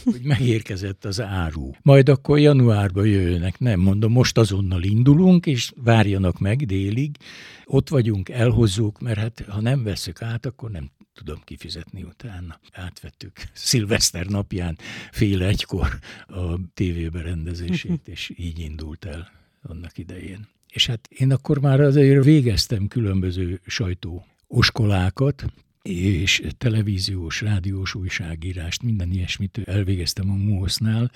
hogy 0.05 0.23
megérkezett 0.23 1.05
az 1.05 1.21
áru. 1.21 1.71
Majd 1.83 2.09
akkor 2.09 2.39
januárban 2.39 3.07
jöjjenek, 3.07 3.59
nem 3.59 3.81
mondom, 3.81 4.13
most 4.13 4.39
azonnal 4.39 4.83
indulunk, 4.83 5.47
és 5.47 5.73
várjanak 5.77 6.39
meg 6.39 6.67
délig, 6.67 7.17
ott 7.65 7.89
vagyunk, 7.89 8.29
elhozzuk, 8.29 9.01
mert 9.01 9.19
hát 9.19 9.45
ha 9.49 9.61
nem 9.61 9.83
veszük 9.83 10.23
át, 10.23 10.47
akkor 10.47 10.71
nem 10.71 10.91
tudom 11.15 11.41
kifizetni 11.45 12.03
utána. 12.03 12.61
Átvettük 12.73 13.33
szilveszter 13.53 14.27
napján 14.27 14.79
fél 15.11 15.43
egykor 15.43 15.99
a 16.27 16.59
tévéberendezését, 16.75 18.09
és 18.09 18.33
így 18.37 18.59
indult 18.59 19.05
el 19.05 19.31
annak 19.63 19.99
idején. 19.99 20.49
És 20.69 20.87
hát 20.87 21.09
én 21.11 21.33
akkor 21.33 21.59
már 21.59 21.81
azért 21.81 22.25
végeztem 22.25 22.89
különböző 22.89 23.61
sajtó 23.67 24.27
oskolákat, 24.53 25.45
és 25.83 26.43
televíziós, 26.59 27.41
rádiós 27.41 27.95
újságírást, 27.95 28.83
minden 28.83 29.11
ilyesmit 29.11 29.61
elvégeztem 29.65 30.31
a 30.31 30.35
MUOSZ-nál, 30.35 31.11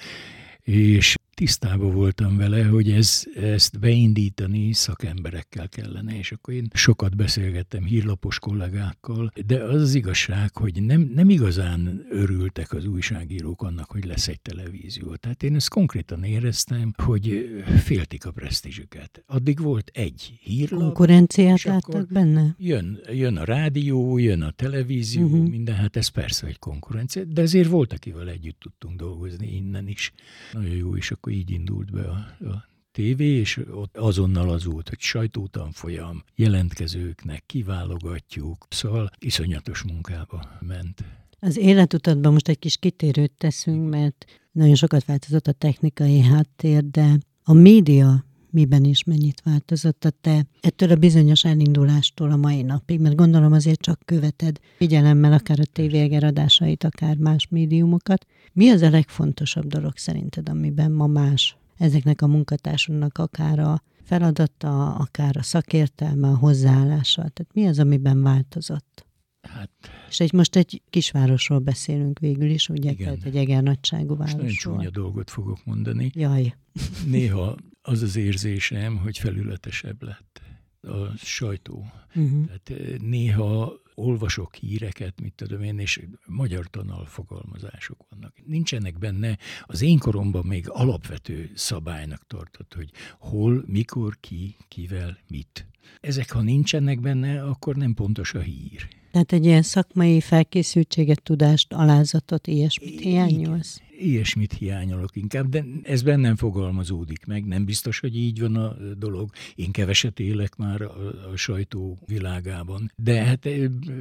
és 0.63 1.15
tisztában 1.37 1.95
voltam 1.95 2.37
vele, 2.37 2.65
hogy 2.65 2.91
ez, 2.91 3.23
ezt 3.35 3.79
beindítani 3.79 4.73
szakemberekkel 4.73 5.69
kellene, 5.69 6.19
és 6.19 6.33
akkor 6.33 6.55
én 6.55 6.69
sokat 6.75 7.17
beszélgettem 7.17 7.85
hírlapos 7.85 8.39
kollégákkal, 8.39 9.33
de 9.47 9.63
az 9.63 9.81
az 9.81 9.95
igazság, 9.95 10.57
hogy 10.57 10.83
nem, 10.83 11.11
nem 11.15 11.31
igazán 11.31 12.07
örültek 12.11 12.73
az 12.73 12.87
újságírók 12.87 13.63
annak, 13.63 13.91
hogy 13.91 14.05
lesz 14.05 14.29
egy 14.29 14.41
televízió. 14.41 15.15
Tehát 15.15 15.43
én 15.43 15.55
ezt 15.55 15.69
konkrétan 15.69 16.25
éreztem, 16.25 16.93
hogy 17.03 17.49
féltik 17.85 18.27
a 18.27 18.31
presztízsüket. 18.31 19.23
Addig 19.27 19.61
volt 19.61 19.91
egy 19.95 20.39
hírlap. 20.41 20.81
Konkurenciát 20.81 21.63
láttak 21.63 22.09
benne? 22.09 22.55
Jön, 22.59 23.01
jön 23.13 23.37
a 23.37 23.45
rádió, 23.45 24.19
jön 24.19 24.43
a 24.43 24.51
televízió, 24.51 25.25
uh-huh. 25.25 25.49
minden, 25.49 25.75
hát 25.75 25.97
ez 25.97 26.09
persze 26.09 26.47
egy 26.47 26.59
konkurencia, 26.59 27.25
de 27.25 27.43
azért 27.43 27.69
volt, 27.69 27.93
akivel 27.93 28.29
együtt 28.29 28.61
tudtunk 28.61 28.99
dolgozni 28.99 29.55
innen 29.55 29.89
is. 29.89 30.13
Nagyon 30.53 30.75
jó, 30.75 30.97
és 30.97 31.11
akkor 31.11 31.26
akkor 31.27 31.39
így 31.39 31.51
indult 31.51 31.93
be 31.93 32.03
a, 32.03 32.47
a 32.49 32.69
tévé, 32.93 33.39
és 33.39 33.61
ott 33.71 33.97
azonnal 33.97 34.51
az 34.51 34.65
volt, 34.65 34.89
hogy 34.89 35.01
sajtótanfolyam, 35.01 36.23
jelentkezőknek 36.35 37.43
kiválogatjuk, 37.47 38.67
szóval 38.71 39.11
iszonyatos 39.19 39.83
munkába 39.83 40.59
ment. 40.61 41.05
Az 41.41 41.57
életutatban 41.57 42.33
most 42.33 42.49
egy 42.49 42.59
kis 42.59 42.77
kitérőt 42.77 43.33
teszünk, 43.33 43.91
mert 43.91 44.25
nagyon 44.53 44.75
sokat 44.75 45.05
változott 45.05 45.47
a 45.47 45.53
technikai 45.53 46.21
háttér, 46.21 46.91
de 46.91 47.19
a 47.43 47.53
média 47.53 48.25
miben 48.57 48.85
is 48.85 49.05
mennyit 49.05 49.41
változott 49.45 50.05
a 50.05 50.11
te 50.21 50.47
ettől 50.61 50.91
a 50.91 50.97
bizonyos 50.97 51.45
elindulástól 51.45 52.31
a 52.31 52.37
mai 52.37 52.63
napig, 52.63 53.01
mert 53.01 53.15
gondolom 53.15 53.53
azért 53.53 53.81
csak 53.81 54.01
követed 54.05 54.59
figyelemmel 54.77 55.33
akár 55.33 55.61
a 55.61 55.65
tévéger 55.73 56.25
adásait, 56.25 56.85
akár 56.85 57.17
más 57.17 57.47
médiumokat. 57.51 58.27
Mi 58.53 58.69
az 58.69 58.83
a 58.83 58.91
legfontosabb 58.91 59.67
dolog 59.67 59.97
szerinted, 59.97 60.49
amiben 60.49 60.93
ma 60.93 61.07
más 61.07 61.57
ezeknek 61.79 62.23
a 62.23 62.27
munkatársunknak 62.27 63.19
akár 63.19 63.59
a 63.59 63.83
feladata, 64.03 64.95
akár 64.95 65.37
a 65.37 65.43
szakértelme, 65.43 66.29
a 66.29 66.37
hozzáállása? 66.37 67.21
Tehát 67.21 67.51
mi 67.53 67.67
az, 67.67 67.79
amiben 67.79 68.23
változott? 68.23 69.07
Hát, 69.41 69.71
és 70.09 70.21
egy, 70.21 70.33
most 70.33 70.57
egy 70.57 70.83
kisvárosról 70.91 71.59
beszélünk 71.59 72.19
végül 72.19 72.51
is, 72.51 72.69
ugye, 72.69 72.91
igen. 72.91 73.05
tehát 73.07 73.25
egy 73.25 73.37
eger 73.37 73.63
nagyságú 73.63 74.17
városról. 74.17 74.43
Most 74.43 74.65
nagyon 74.65 74.79
csúnya 74.79 74.91
dolgot 74.91 75.31
fogok 75.31 75.65
mondani. 75.65 76.11
Jaj. 76.15 76.55
Néha 77.07 77.57
az 77.83 78.03
az 78.03 78.17
érzésem, 78.17 78.97
hogy 78.97 79.19
felületesebb 79.19 80.03
lett 80.03 80.41
a 80.81 81.17
sajtó. 81.17 81.87
Uh-huh. 82.15 82.45
Tehát 82.47 82.71
eh, 82.71 82.99
néha 82.99 83.81
olvasok 83.95 84.55
híreket, 84.55 85.21
mit 85.21 85.35
tudom 85.35 85.63
én, 85.63 85.79
és 85.79 86.01
magyar 86.27 86.67
tanalfogalmazások 86.67 88.07
vannak. 88.11 88.35
Nincsenek 88.47 88.99
benne, 88.99 89.39
az 89.63 89.83
én 89.83 89.99
koromban 89.99 90.45
még 90.47 90.69
alapvető 90.69 91.51
szabálynak 91.55 92.27
tartott, 92.27 92.75
hogy 92.75 92.91
hol, 93.19 93.65
mikor, 93.67 94.17
ki, 94.21 94.57
kivel, 94.69 95.19
mit. 95.29 95.67
Ezek, 96.01 96.31
ha 96.31 96.41
nincsenek 96.41 97.01
benne, 97.01 97.43
akkor 97.43 97.77
nem 97.77 97.95
pontos 97.95 98.35
a 98.35 98.41
hír. 98.41 98.89
Tehát 99.11 99.33
egy 99.33 99.45
ilyen 99.45 99.63
szakmai 99.63 100.21
felkészültséget, 100.21 101.23
tudást, 101.23 101.73
alázatot, 101.73 102.47
ilyesmit 102.47 103.01
hiányolsz? 103.01 103.81
ilyesmit 103.99 104.53
hiányolok 104.53 105.17
inkább, 105.17 105.49
de 105.49 105.65
ez 105.83 106.03
bennem 106.03 106.37
fogalmazódik 106.37 107.27
meg. 107.27 107.47
Nem 107.47 107.65
biztos, 107.65 108.01
hogy 108.01 108.17
így 108.17 108.41
van 108.41 108.57
a 108.57 108.77
dolog. 108.99 109.31
Én 109.55 109.71
keveset 109.71 110.21
élek 110.21 110.57
már 110.57 110.83
a, 110.83 110.95
a 111.33 111.37
sajtó 111.37 111.99
világában, 112.07 112.93
de 112.97 113.25
hát 113.25 113.49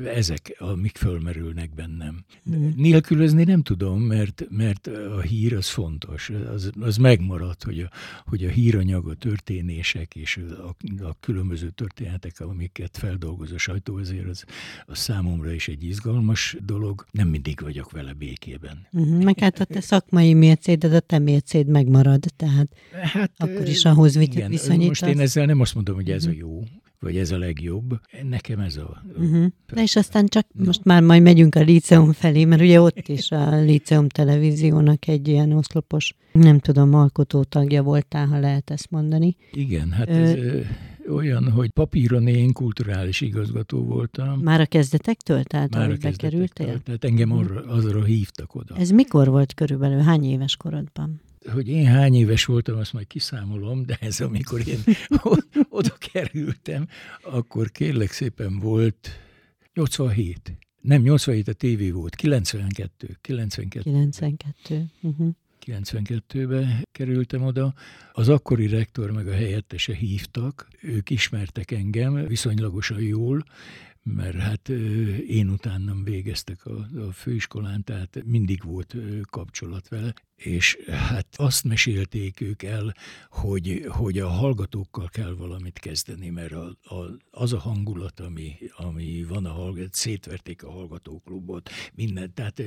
ezek, 0.05 0.55
amik 0.59 0.97
fölmerülnek 0.97 1.73
bennem. 1.73 2.25
Mm. 2.49 2.69
Nélkülözni 2.75 3.43
nem 3.43 3.61
tudom, 3.61 4.01
mert, 4.01 4.45
mert 4.49 4.87
a 4.87 5.21
hír 5.21 5.55
az 5.55 5.69
fontos. 5.69 6.29
Az, 6.29 6.71
az 6.79 6.97
megmarad, 6.97 7.63
hogy 7.63 7.79
a, 7.79 7.89
hogy 8.25 8.45
a 8.45 8.49
híranyag, 8.49 9.07
a 9.07 9.13
történések 9.13 10.15
és 10.15 10.37
a, 10.37 10.75
a 11.05 11.17
különböző 11.19 11.69
történetek, 11.75 12.39
amiket 12.39 12.97
feldolgoz 12.97 13.51
a 13.51 13.57
sajtó, 13.57 13.95
azért 13.95 14.27
az, 14.27 14.43
az 14.85 14.97
számomra 14.97 15.51
is 15.51 15.67
egy 15.67 15.83
izgalmas 15.83 16.57
dolog. 16.65 17.05
Nem 17.11 17.27
mindig 17.27 17.61
vagyok 17.61 17.91
vele 17.91 18.13
békében. 18.13 18.87
Uh-huh. 18.91 19.23
Meg 19.23 19.39
hát 19.39 19.59
a 19.59 19.65
te 19.65 19.81
szakmai 19.81 20.33
mércéd, 20.33 20.83
a 20.83 20.99
te 20.99 21.19
mércéd 21.19 21.67
megmarad, 21.67 22.25
tehát 22.35 22.67
hát, 22.91 23.31
akkor 23.37 23.67
is 23.67 23.85
ahhoz 23.85 24.15
igen, 24.15 24.49
viszonyítasz. 24.49 24.87
Most 25.01 25.15
én 25.15 25.19
ezzel 25.19 25.45
nem 25.45 25.59
azt 25.59 25.75
mondom, 25.75 25.95
hogy 25.95 26.11
ez 26.11 26.25
uh-huh. 26.25 26.37
a 26.37 26.39
jó, 26.39 26.63
vagy 26.99 27.17
ez 27.17 27.31
a 27.31 27.37
legjobb. 27.37 27.99
Nekem 28.29 28.59
ez 28.59 28.77
a... 28.77 29.03
Uh-huh. 29.17 29.45
Na 29.73 29.81
és 29.81 29.95
aztán 29.95 30.27
csak 30.27 30.47
no. 30.53 30.65
most 30.65 30.83
már 30.83 31.01
majd 31.01 31.21
megyünk 31.21 31.55
a 31.55 31.61
Líceum 31.61 32.11
felé, 32.11 32.45
mert 32.45 32.61
ugye 32.61 32.81
ott 32.81 33.07
is 33.07 33.31
a 33.31 33.55
Líceum 33.69 34.09
televíziónak 34.09 35.07
egy 35.07 35.27
ilyen 35.27 35.51
oszlopos, 35.51 36.15
nem 36.31 36.59
tudom, 36.59 36.93
alkotó 36.93 37.43
tagja 37.43 37.83
voltál, 37.83 38.27
ha 38.27 38.39
lehet 38.39 38.69
ezt 38.69 38.91
mondani. 38.91 39.35
Igen, 39.51 39.91
hát 39.91 40.09
ez... 40.09 40.33
Ö, 40.33 40.59
olyan, 41.09 41.51
hogy 41.51 41.69
papíron 41.69 42.27
én 42.27 42.53
kulturális 42.53 43.21
igazgató 43.21 43.83
voltam. 43.83 44.39
Már 44.39 44.61
a 44.61 44.65
kezdetektől? 44.65 45.43
Tehát 45.43 45.75
Már 45.75 45.91
a 45.91 45.95
bekerültél? 46.01 46.81
Tehát 46.81 47.03
engem 47.03 47.31
arra, 47.31 47.65
azra 47.65 48.03
hívtak 48.03 48.55
oda. 48.55 48.75
Ez 48.75 48.89
mikor 48.89 49.27
volt 49.29 49.53
körülbelül? 49.53 49.99
Hány 49.99 50.23
éves 50.23 50.55
korodban? 50.55 51.21
hogy 51.51 51.67
én 51.67 51.85
hány 51.85 52.15
éves 52.15 52.45
voltam, 52.45 52.77
azt 52.77 52.93
majd 52.93 53.07
kiszámolom, 53.07 53.85
de 53.85 53.97
ez 54.01 54.19
amikor 54.19 54.67
én 54.67 54.79
oda 55.69 55.95
kerültem, 56.11 56.87
akkor 57.21 57.71
kérlek 57.71 58.11
szépen 58.11 58.59
volt 58.59 59.09
87. 59.73 60.57
Nem, 60.81 61.01
87 61.01 61.47
a 61.47 61.53
tévé 61.53 61.91
volt, 61.91 62.15
92. 62.15 63.17
92. 63.21 63.89
92. 63.89 64.85
Uh-huh. 65.01 65.29
92-ben 65.65 66.83
kerültem 66.91 67.43
oda. 67.43 67.73
Az 68.11 68.29
akkori 68.29 68.67
rektor 68.67 69.11
meg 69.11 69.27
a 69.27 69.33
helyettese 69.33 69.93
hívtak, 69.93 70.67
ők 70.81 71.09
ismertek 71.09 71.71
engem 71.71 72.25
viszonylagosan 72.27 73.01
jól, 73.01 73.43
mert 74.13 74.37
hát 74.37 74.69
én 75.27 75.49
utánam 75.49 76.03
végeztek 76.03 76.65
a, 76.65 76.87
a 77.07 77.11
főiskolán, 77.11 77.83
tehát 77.83 78.23
mindig 78.25 78.63
volt 78.63 78.95
kapcsolat 79.29 79.87
vele, 79.87 80.13
és 80.35 80.77
hát 80.85 81.27
azt 81.35 81.63
mesélték 81.63 82.41
ők 82.41 82.63
el, 82.63 82.93
hogy, 83.29 83.85
hogy 83.87 84.19
a 84.19 84.27
hallgatókkal 84.27 85.09
kell 85.09 85.35
valamit 85.37 85.79
kezdeni, 85.79 86.29
mert 86.29 86.51
a, 86.51 86.77
a, 86.83 87.17
az 87.31 87.53
a 87.53 87.59
hangulat, 87.59 88.19
ami, 88.19 88.55
ami 88.77 89.25
van 89.29 89.45
a 89.45 89.51
hallgató, 89.51 89.87
szétverték 89.91 90.63
a 90.63 90.71
hallgatóklubot, 90.71 91.69
minden, 91.93 92.33
tehát 92.33 92.61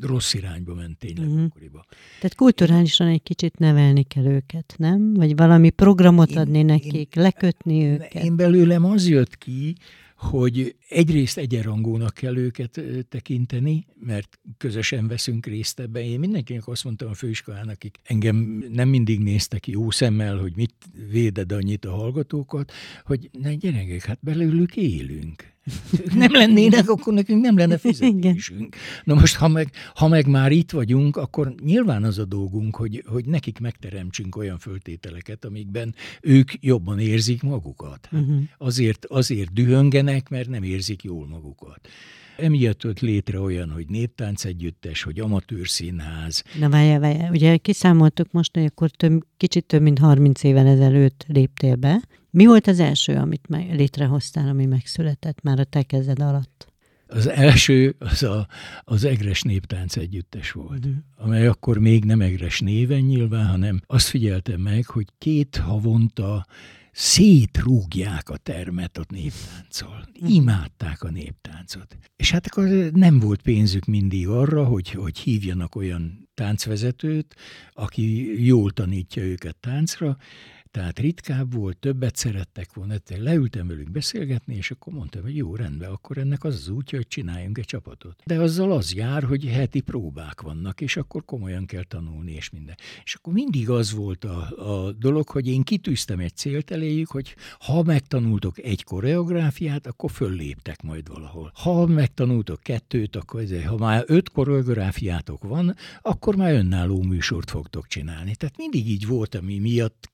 rossz 0.00 0.34
irányba 0.34 0.74
ment 0.74 0.98
tényleg 0.98 1.28
uh-huh. 1.28 1.44
akkoriban. 1.44 1.84
Tehát 2.16 2.34
kulturálisan 2.34 3.06
egy 3.06 3.22
kicsit 3.22 3.58
nevelni 3.58 4.02
kell 4.02 4.26
őket, 4.26 4.74
nem? 4.78 5.14
Vagy 5.14 5.36
valami 5.36 5.70
programot 5.70 6.30
én, 6.30 6.38
adni 6.38 6.62
nekik, 6.62 7.16
én, 7.16 7.22
lekötni 7.22 7.84
őket? 7.84 8.24
Én 8.24 8.36
belőlem 8.36 8.84
az 8.84 9.08
jött 9.08 9.38
ki, 9.38 9.74
hogy 10.22 10.76
egyrészt 10.88 11.38
egyenrangúnak 11.38 12.14
kell 12.14 12.36
őket 12.36 12.80
tekinteni, 13.08 13.86
mert 14.00 14.38
közösen 14.58 15.08
veszünk 15.08 15.46
részt 15.46 15.80
ebben. 15.80 16.02
Én 16.02 16.18
mindenkinek 16.18 16.68
azt 16.68 16.84
mondtam 16.84 17.08
a 17.08 17.14
főiskolának, 17.14 17.74
akik 17.74 17.98
engem 18.02 18.64
nem 18.72 18.88
mindig 18.88 19.20
néztek 19.20 19.66
jó 19.66 19.90
szemmel, 19.90 20.36
hogy 20.36 20.52
mit 20.56 20.74
véded 21.10 21.52
annyit 21.52 21.84
a 21.84 21.90
hallgatókat, 21.90 22.72
hogy 23.04 23.30
ne 23.32 23.54
gyerekek, 23.54 24.04
hát 24.04 24.18
belőlük 24.20 24.76
élünk 24.76 25.51
nem 26.14 26.32
lennének, 26.32 26.88
akkor 26.88 27.12
nekünk 27.12 27.42
nem 27.42 27.56
lenne 27.56 27.78
fizetésünk. 27.78 28.76
Na 29.04 29.14
most, 29.14 29.36
ha 29.36 29.48
meg, 29.48 29.70
ha 29.94 30.08
meg 30.08 30.26
már 30.26 30.52
itt 30.52 30.70
vagyunk, 30.70 31.16
akkor 31.16 31.54
nyilván 31.64 32.04
az 32.04 32.18
a 32.18 32.24
dolgunk, 32.24 32.76
hogy, 32.76 33.02
hogy 33.06 33.24
nekik 33.24 33.58
megteremtsünk 33.58 34.36
olyan 34.36 34.58
föltételeket, 34.58 35.44
amikben 35.44 35.94
ők 36.20 36.50
jobban 36.60 36.98
érzik 36.98 37.42
magukat. 37.42 38.08
Uh-huh. 38.12 38.42
Azért, 38.58 39.04
azért 39.04 39.52
dühöngenek, 39.52 40.28
mert 40.28 40.48
nem 40.48 40.62
érzik 40.62 41.02
jól 41.02 41.26
magukat. 41.26 41.88
Emiatt 42.36 42.82
jött 42.82 43.00
létre 43.00 43.40
olyan, 43.40 43.70
hogy 43.70 43.86
néptánc 43.88 44.44
együttes, 44.44 45.02
hogy 45.02 45.20
amatőr 45.20 45.68
színház. 45.68 46.42
Na 46.58 46.68
várjál, 46.68 47.00
várjál. 47.00 47.30
Ugye 47.30 47.56
kiszámoltuk 47.56 48.32
most, 48.32 48.54
hogy 48.54 48.64
akkor 48.64 48.90
több, 48.90 49.22
kicsit 49.36 49.64
több 49.64 49.82
mint 49.82 49.98
30 49.98 50.42
éven 50.42 50.66
ezelőtt 50.66 51.24
léptél 51.28 51.74
be. 51.76 52.02
Mi 52.34 52.46
volt 52.46 52.66
az 52.66 52.80
első, 52.80 53.14
amit 53.14 53.48
meg, 53.48 53.74
létrehoztál, 53.74 54.48
ami 54.48 54.66
megszületett 54.66 55.42
már 55.42 55.58
a 55.58 55.64
te 55.64 55.82
kezed 55.82 56.20
alatt? 56.20 56.72
Az 57.06 57.28
első 57.28 57.96
az 57.98 58.22
a, 58.22 58.46
az 58.80 59.04
Egres 59.04 59.42
Néptánc 59.42 59.96
együttes 59.96 60.52
volt, 60.52 60.84
uh-huh. 60.84 61.02
amely 61.16 61.46
akkor 61.46 61.78
még 61.78 62.04
nem 62.04 62.20
Egres 62.20 62.60
néven 62.60 63.00
nyilván, 63.00 63.46
hanem 63.46 63.80
azt 63.86 64.06
figyeltem 64.06 64.60
meg, 64.60 64.86
hogy 64.86 65.06
két 65.18 65.56
havonta 65.56 66.46
szétrúgják 66.92 68.28
a 68.28 68.36
termet 68.36 68.98
a 68.98 69.04
néptánccal. 69.08 70.08
Imádták 70.12 71.02
a 71.02 71.10
néptáncot. 71.10 71.96
És 72.16 72.30
hát 72.30 72.46
akkor 72.46 72.68
nem 72.92 73.18
volt 73.18 73.42
pénzük 73.42 73.84
mindig 73.84 74.28
arra, 74.28 74.64
hogy, 74.64 74.90
hogy 74.90 75.18
hívjanak 75.18 75.74
olyan 75.74 76.28
táncvezetőt, 76.34 77.34
aki 77.72 78.34
jól 78.46 78.70
tanítja 78.70 79.22
őket 79.22 79.56
táncra, 79.56 80.16
tehát 80.72 80.98
ritkább 80.98 81.54
volt, 81.54 81.76
többet 81.76 82.16
szerettek 82.16 82.74
volna, 82.74 82.94
leültem 83.18 83.66
velük 83.66 83.90
beszélgetni, 83.90 84.54
és 84.54 84.70
akkor 84.70 84.92
mondtam, 84.92 85.22
hogy 85.22 85.36
jó, 85.36 85.54
rendben, 85.54 85.90
akkor 85.90 86.18
ennek 86.18 86.44
az 86.44 86.54
az 86.54 86.68
útja, 86.68 86.98
hogy 86.98 87.06
csináljunk 87.06 87.58
egy 87.58 87.64
csapatot. 87.64 88.22
De 88.24 88.40
azzal 88.40 88.72
az 88.72 88.94
jár, 88.94 89.22
hogy 89.22 89.44
heti 89.44 89.80
próbák 89.80 90.40
vannak, 90.40 90.80
és 90.80 90.96
akkor 90.96 91.24
komolyan 91.24 91.66
kell 91.66 91.84
tanulni, 91.84 92.32
és 92.32 92.50
minden. 92.50 92.74
És 93.04 93.14
akkor 93.14 93.32
mindig 93.32 93.70
az 93.70 93.92
volt 93.92 94.24
a, 94.24 94.48
a 94.84 94.92
dolog, 94.92 95.28
hogy 95.28 95.46
én 95.46 95.62
kitűztem 95.62 96.18
egy 96.18 96.36
célt 96.36 96.70
eléjük, 96.70 97.08
hogy 97.08 97.34
ha 97.58 97.82
megtanultok 97.82 98.58
egy 98.58 98.84
koreográfiát, 98.84 99.86
akkor 99.86 100.10
fölléptek 100.10 100.82
majd 100.82 101.08
valahol. 101.08 101.52
Ha 101.54 101.86
megtanultok 101.86 102.60
kettőt, 102.62 103.16
akkor 103.16 103.40
ezért, 103.40 103.66
ha 103.66 103.76
már 103.76 104.04
öt 104.06 104.30
koreográfiátok 104.30 105.42
van, 105.42 105.76
akkor 106.02 106.36
már 106.36 106.54
önálló 106.54 107.02
műsort 107.02 107.50
fogtok 107.50 107.86
csinálni. 107.86 108.34
Tehát 108.34 108.56
mindig 108.56 108.88
így 108.88 109.06
volt, 109.06 109.34
ami 109.34 109.58
miatt 109.58 110.10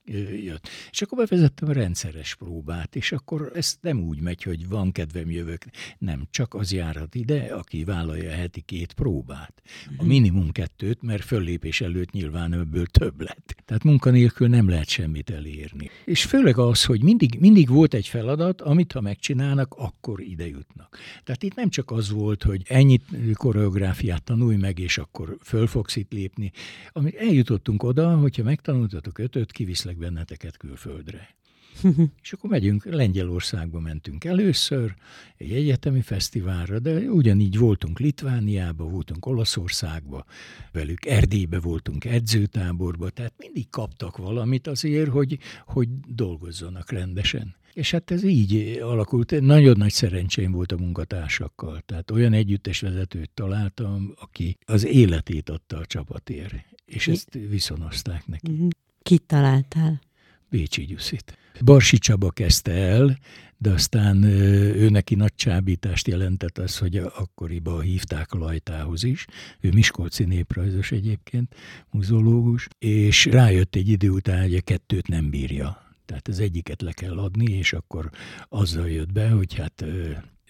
jött. 0.49 0.67
És 0.91 1.01
akkor 1.01 1.17
bevezettem 1.17 1.69
a 1.69 1.73
rendszeres 1.73 2.35
próbát, 2.35 2.95
és 2.95 3.11
akkor 3.11 3.51
ez 3.55 3.77
nem 3.81 3.99
úgy 3.99 4.21
megy, 4.21 4.43
hogy 4.43 4.67
van 4.67 4.91
kedvem 4.91 5.31
jövök. 5.31 5.65
Nem, 5.97 6.27
csak 6.31 6.53
az 6.53 6.71
járhat 6.71 7.15
ide, 7.15 7.53
aki 7.53 7.83
vállalja 7.83 8.31
heti 8.31 8.61
két 8.61 8.93
próbát. 8.93 9.53
A 9.85 9.91
mhm. 9.97 10.05
minimum 10.05 10.51
kettőt, 10.51 11.01
mert 11.01 11.23
föllépés 11.23 11.81
előtt 11.81 12.11
nyilván 12.11 12.53
ebből 12.53 12.85
több 12.85 13.21
lett. 13.21 13.55
Tehát 13.65 13.83
munkanélkül 13.83 14.47
nem 14.47 14.69
lehet 14.69 14.87
semmit 14.87 15.29
elérni. 15.29 15.89
És 16.05 16.23
főleg 16.23 16.57
az, 16.57 16.85
hogy 16.85 17.03
mindig, 17.03 17.37
mindig 17.39 17.69
volt 17.69 17.93
egy 17.93 18.07
feladat, 18.07 18.61
amit 18.61 18.91
ha 18.91 19.01
megcsinálnak, 19.01 19.73
akkor 19.77 20.21
ide 20.21 20.47
jutnak. 20.47 20.97
Tehát 21.23 21.43
itt 21.43 21.55
nem 21.55 21.69
csak 21.69 21.91
az 21.91 22.09
volt, 22.09 22.43
hogy 22.43 22.61
ennyit 22.67 23.05
koreográfiát 23.33 24.23
tanulj 24.23 24.55
meg, 24.55 24.79
és 24.79 24.97
akkor 24.97 25.37
föl 25.41 25.67
fogsz 25.67 25.95
itt 25.95 26.11
lépni. 26.11 26.51
Amit 26.91 27.15
eljutottunk 27.15 27.83
oda, 27.83 28.17
hogyha 28.17 28.43
megtanultatok 28.43 29.17
ötöt, 29.17 29.51
kiviszlek 29.51 29.97
bennetek 29.97 30.38
ezeket 30.39 30.57
külföldre. 30.57 31.37
és 32.23 32.33
akkor 32.33 32.49
megyünk, 32.49 32.85
Lengyelországba 32.85 33.79
mentünk 33.79 34.23
először, 34.23 34.95
egy 35.37 35.51
egyetemi 35.51 36.01
fesztiválra, 36.01 36.79
de 36.79 36.99
ugyanígy 36.99 37.57
voltunk 37.57 37.99
Litvániába, 37.99 38.83
voltunk 38.83 39.25
Olaszországba, 39.25 40.25
velük 40.71 41.05
Erdélybe 41.05 41.59
voltunk 41.59 42.05
edzőtáborba, 42.05 43.09
tehát 43.09 43.33
mindig 43.37 43.69
kaptak 43.69 44.17
valamit 44.17 44.67
azért, 44.67 45.09
hogy, 45.09 45.37
hogy 45.65 45.89
dolgozzanak 46.07 46.91
rendesen. 46.91 47.55
És 47.73 47.91
hát 47.91 48.11
ez 48.11 48.23
így 48.23 48.79
alakult. 48.81 49.39
Nagyon 49.41 49.77
nagy 49.77 49.91
szerencsém 49.91 50.51
volt 50.51 50.71
a 50.71 50.77
munkatársakkal. 50.77 51.81
Tehát 51.85 52.11
olyan 52.11 52.33
együttes 52.33 52.81
vezetőt 52.81 53.29
találtam, 53.33 54.13
aki 54.19 54.57
az 54.65 54.85
életét 54.85 55.49
adta 55.49 55.77
a 55.77 55.85
csapatért. 55.85 56.53
És 56.85 57.07
ezt 57.07 57.33
viszonozták 57.49 58.27
neki. 58.27 58.51
Mhm. 58.51 58.67
Kit 59.01 59.21
találtál? 59.21 60.01
Bécsi 60.49 60.85
Gyuszit. 60.85 61.37
Barsi 61.63 61.97
Csaba 61.97 62.29
kezdte 62.29 62.71
el, 62.71 63.17
de 63.57 63.71
aztán 63.71 64.23
ő 64.23 64.89
neki 64.89 65.15
nagy 65.15 65.35
csábítást 65.35 66.07
jelentett 66.07 66.57
az, 66.57 66.77
hogy 66.77 66.97
akkoriban 66.97 67.81
hívták 67.81 68.33
Lajtához 68.33 69.03
is. 69.03 69.25
Ő 69.59 69.69
Miskolci 69.73 70.23
néprajzos 70.23 70.91
egyébként, 70.91 71.55
muzológus, 71.91 72.67
és 72.77 73.25
rájött 73.25 73.75
egy 73.75 73.87
idő 73.87 74.09
után, 74.09 74.41
hogy 74.41 74.55
a 74.55 74.61
kettőt 74.61 75.07
nem 75.07 75.29
bírja. 75.29 75.95
Tehát 76.05 76.27
az 76.27 76.39
egyiket 76.39 76.81
le 76.81 76.91
kell 76.91 77.17
adni, 77.17 77.51
és 77.51 77.73
akkor 77.73 78.09
azzal 78.49 78.89
jött 78.89 79.11
be, 79.11 79.29
hogy 79.29 79.53
hát 79.53 79.85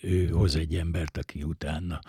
ő 0.01 0.27
hoz 0.27 0.55
egy 0.55 0.75
embert, 0.75 1.17
aki 1.17 1.43
utána 1.43 1.99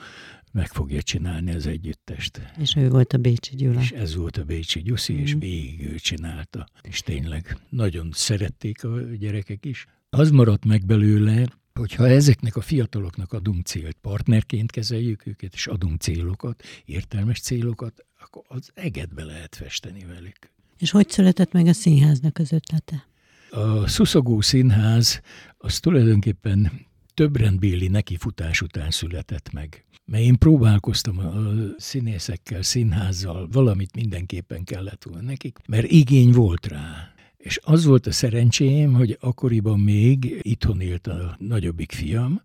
meg 0.53 0.67
fogja 0.67 1.03
csinálni 1.03 1.55
az 1.55 1.67
együttest. 1.67 2.41
És 2.59 2.77
ő 2.77 2.89
volt 2.89 3.13
a 3.13 3.19
Bécsi 3.19 3.57
Gyula. 3.57 3.81
És 3.81 3.91
ez 3.91 4.15
volt 4.15 4.37
a 4.37 4.45
Bécsi 4.45 4.83
Gyuszi, 4.83 5.13
mm. 5.13 5.19
és 5.19 5.37
végig 5.39 5.87
ő 5.93 5.95
csinálta. 5.95 6.67
És 6.83 7.01
tényleg 7.01 7.57
nagyon 7.69 8.11
szerették 8.13 8.85
a 8.85 9.01
gyerekek 9.01 9.65
is. 9.65 9.87
Az 10.11 10.31
maradt 10.31 10.65
meg 10.65 10.87
belőle, 10.87 11.47
hogyha 11.75 12.09
ezeknek 12.09 12.57
a 12.57 12.61
fiataloknak 12.61 13.33
adunk 13.33 13.67
célt, 13.67 13.97
partnerként 14.01 14.71
kezeljük 14.71 15.27
őket, 15.27 15.55
és 15.55 15.67
adunk 15.67 16.01
célokat, 16.01 16.63
értelmes 16.85 17.41
célokat, 17.41 18.05
akkor 18.21 18.43
az 18.49 18.71
egedbe 18.75 19.25
lehet 19.25 19.55
festeni 19.55 20.05
velük. 20.05 20.39
És 20.79 20.91
hogy 20.91 21.11
született 21.11 21.53
meg 21.53 21.67
a 21.67 21.73
színháznak 21.73 22.39
az 22.39 22.53
ötlete? 22.53 23.07
A 23.51 23.87
Szuszogó 23.87 24.41
Színház 24.41 25.21
az 25.59 25.81
tulajdonképpen 25.81 26.89
több 27.21 27.37
rendbéli 27.37 27.89
nekifutás 27.89 28.61
után 28.63 28.91
született 28.91 29.53
meg. 29.53 29.85
Mert 30.05 30.23
én 30.23 30.39
próbálkoztam 30.39 31.19
a 31.19 31.33
színészekkel, 31.79 32.63
színházzal, 32.63 33.49
valamit 33.53 33.95
mindenképpen 33.95 34.65
kellett 34.65 35.05
volna 35.05 35.27
nekik, 35.27 35.59
mert 35.67 35.91
igény 35.91 36.33
volt 36.33 36.67
rá. 36.67 37.13
És 37.37 37.59
az 37.63 37.85
volt 37.85 38.07
a 38.07 38.13
szerencsém, 38.13 38.93
hogy 38.93 39.17
akkoriban 39.21 39.81
még 39.81 40.39
itthon 40.43 40.81
élt 40.81 41.07
a 41.07 41.37
nagyobbik 41.39 41.93
fiam, 41.93 42.43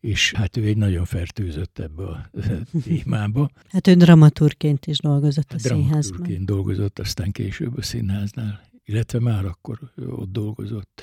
és 0.00 0.32
hát 0.32 0.56
ő 0.56 0.64
egy 0.64 0.76
nagyon 0.76 1.04
fertőzött 1.04 1.78
ebbe 1.78 2.02
a 2.02 2.30
témába. 2.84 3.50
Hát 3.68 3.86
ő 3.86 3.94
dramaturként 3.94 4.86
is 4.86 4.98
dolgozott 4.98 5.48
a 5.48 5.52
hát 5.52 5.60
színházban. 5.60 6.00
Dramaturként 6.00 6.44
dolgozott, 6.44 6.98
aztán 6.98 7.32
később 7.32 7.78
a 7.78 7.82
színháznál, 7.82 8.60
illetve 8.84 9.20
már 9.20 9.44
akkor 9.44 9.78
ott 10.06 10.32
dolgozott. 10.32 11.02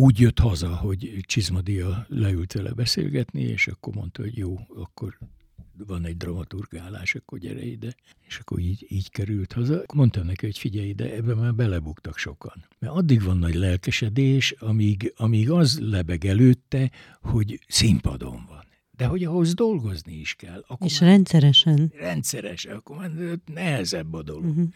Úgy 0.00 0.20
jött 0.20 0.38
haza, 0.38 0.76
hogy 0.76 1.18
Csizmadia 1.20 2.06
leült 2.08 2.52
vele 2.52 2.72
beszélgetni, 2.72 3.42
és 3.42 3.66
akkor 3.66 3.94
mondta, 3.94 4.22
hogy 4.22 4.36
jó, 4.36 4.58
akkor 4.74 5.18
van 5.86 6.04
egy 6.04 6.16
dramaturgálás, 6.16 7.14
akkor 7.14 7.38
gyere 7.38 7.64
ide. 7.64 7.94
És 8.26 8.38
akkor 8.38 8.58
így, 8.58 8.86
így 8.88 9.10
került 9.10 9.52
haza. 9.52 9.82
Mondtam 9.94 10.26
neki, 10.26 10.46
hogy 10.46 10.58
figyelj 10.58 10.88
ide, 10.88 11.14
ebben 11.14 11.36
már 11.36 11.54
belebuktak 11.54 12.18
sokan. 12.18 12.64
Mert 12.78 12.92
addig 12.92 13.22
van 13.22 13.36
nagy 13.38 13.54
lelkesedés, 13.54 14.54
amíg, 14.58 15.12
amíg 15.16 15.50
az 15.50 15.80
lebeg 15.80 16.24
előtte, 16.24 16.90
hogy 17.20 17.60
színpadon 17.68 18.46
van. 18.48 18.66
De 18.90 19.06
hogy 19.06 19.24
ahhoz 19.24 19.54
dolgozni 19.54 20.14
is 20.14 20.34
kell. 20.34 20.64
Akkor 20.66 20.86
és 20.86 21.00
rendszeresen. 21.00 21.92
Rendszeresen, 21.96 22.76
akkor 22.76 22.96
már 22.96 23.10
nehezebb 23.54 24.14
a 24.14 24.22
dolog. 24.22 24.44
Uh-huh. 24.44 24.68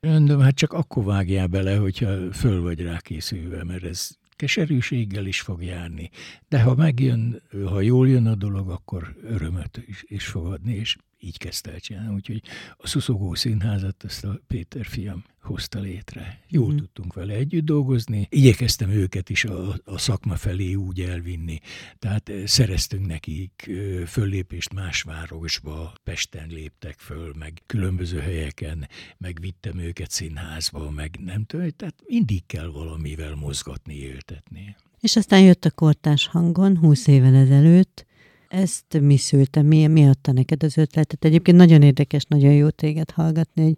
Mondom, 0.00 0.40
hát 0.40 0.54
csak 0.54 0.72
akkor 0.72 1.04
vágjál 1.04 1.46
bele, 1.46 1.76
hogyha 1.76 2.32
föl 2.32 2.62
vagy 2.62 2.80
rá 2.80 2.98
készülve, 3.00 3.64
mert 3.64 3.84
ez 3.84 4.16
keserűséggel 4.36 5.26
is 5.26 5.40
fog 5.40 5.62
járni, 5.62 6.10
de 6.48 6.62
ha 6.62 6.74
megjön, 6.74 7.42
ha 7.66 7.80
jól 7.80 8.08
jön 8.08 8.26
a 8.26 8.34
dolog, 8.34 8.70
akkor 8.70 9.16
örömöt 9.22 9.82
is, 9.86 10.04
is 10.06 10.26
fog 10.26 10.46
adni, 10.46 10.74
és 10.74 10.96
így 11.24 11.38
kezdte 11.38 11.72
el 11.72 11.80
csinálni. 11.80 12.14
Úgyhogy 12.14 12.42
a 12.76 12.86
Szuszogó 12.86 13.34
Színházat 13.34 14.04
ezt 14.04 14.24
a 14.24 14.40
Péter 14.46 14.86
fiam 14.86 15.24
hozta 15.44 15.80
létre. 15.80 16.40
Jól 16.48 16.72
mm. 16.72 16.76
tudtunk 16.76 17.14
vele 17.14 17.34
együtt 17.34 17.64
dolgozni. 17.64 18.26
Igyekeztem 18.30 18.90
őket 18.90 19.30
is 19.30 19.44
a, 19.44 19.74
a 19.84 19.98
szakma 19.98 20.36
felé 20.36 20.74
úgy 20.74 21.00
elvinni. 21.00 21.60
Tehát 21.98 22.28
eh, 22.28 22.46
szereztünk 22.46 23.06
nekik 23.06 23.70
föllépést 24.06 24.72
más 24.74 25.02
városba, 25.02 25.92
Pesten 26.04 26.48
léptek 26.48 26.98
föl, 26.98 27.32
meg 27.38 27.62
különböző 27.66 28.18
helyeken, 28.18 28.88
meg 29.18 29.38
vittem 29.40 29.78
őket 29.78 30.10
színházba, 30.10 30.90
meg 30.90 31.18
nem 31.24 31.44
tudom, 31.44 31.68
tehát 31.76 31.94
mindig 32.06 32.46
kell 32.46 32.66
valamivel 32.66 33.34
mozgatni, 33.34 33.94
éltetni. 33.94 34.76
És 35.00 35.16
aztán 35.16 35.40
jött 35.40 35.64
a 35.64 35.70
kortás 35.70 36.26
hangon, 36.26 36.76
húsz 36.78 37.06
évvel 37.06 37.34
ezelőtt, 37.34 38.06
ezt 38.54 39.00
mi 39.00 39.16
szülte, 39.16 39.62
mi, 39.62 39.86
mi 39.86 40.08
adta 40.08 40.32
neked 40.32 40.62
az 40.62 40.76
ötletet? 40.76 41.24
Egyébként 41.24 41.56
nagyon 41.56 41.82
érdekes, 41.82 42.24
nagyon 42.24 42.52
jó 42.52 42.70
téged 42.70 43.10
hallgatni, 43.10 43.62
hogy 43.62 43.76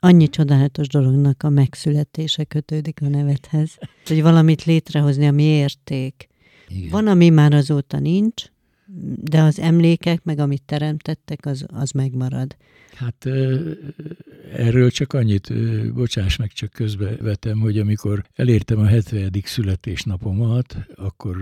annyi 0.00 0.28
csodálatos 0.28 0.88
dolognak 0.88 1.42
a 1.42 1.48
megszületése 1.48 2.44
kötődik 2.44 3.02
a 3.02 3.08
nevedhez, 3.08 3.78
hogy 4.06 4.22
valamit 4.22 4.64
létrehozni, 4.64 5.26
ami 5.26 5.42
érték. 5.42 6.28
Igen. 6.68 6.90
Van, 6.90 7.06
ami 7.06 7.28
már 7.28 7.52
azóta 7.52 7.98
nincs, 7.98 8.44
de 9.22 9.40
az 9.40 9.58
emlékek, 9.58 10.24
meg 10.24 10.38
amit 10.38 10.62
teremtettek, 10.62 11.46
az, 11.46 11.64
az 11.66 11.90
megmarad. 11.90 12.56
Hát 12.94 13.28
erről 14.52 14.90
csak 14.90 15.12
annyit, 15.12 15.52
bocsáss 15.94 16.36
meg, 16.36 16.52
csak 16.52 16.70
közbevetem, 16.70 17.58
hogy 17.58 17.78
amikor 17.78 18.24
elértem 18.34 18.78
a 18.78 18.86
70. 18.86 19.30
születésnapomat, 19.44 20.76
akkor 20.94 21.36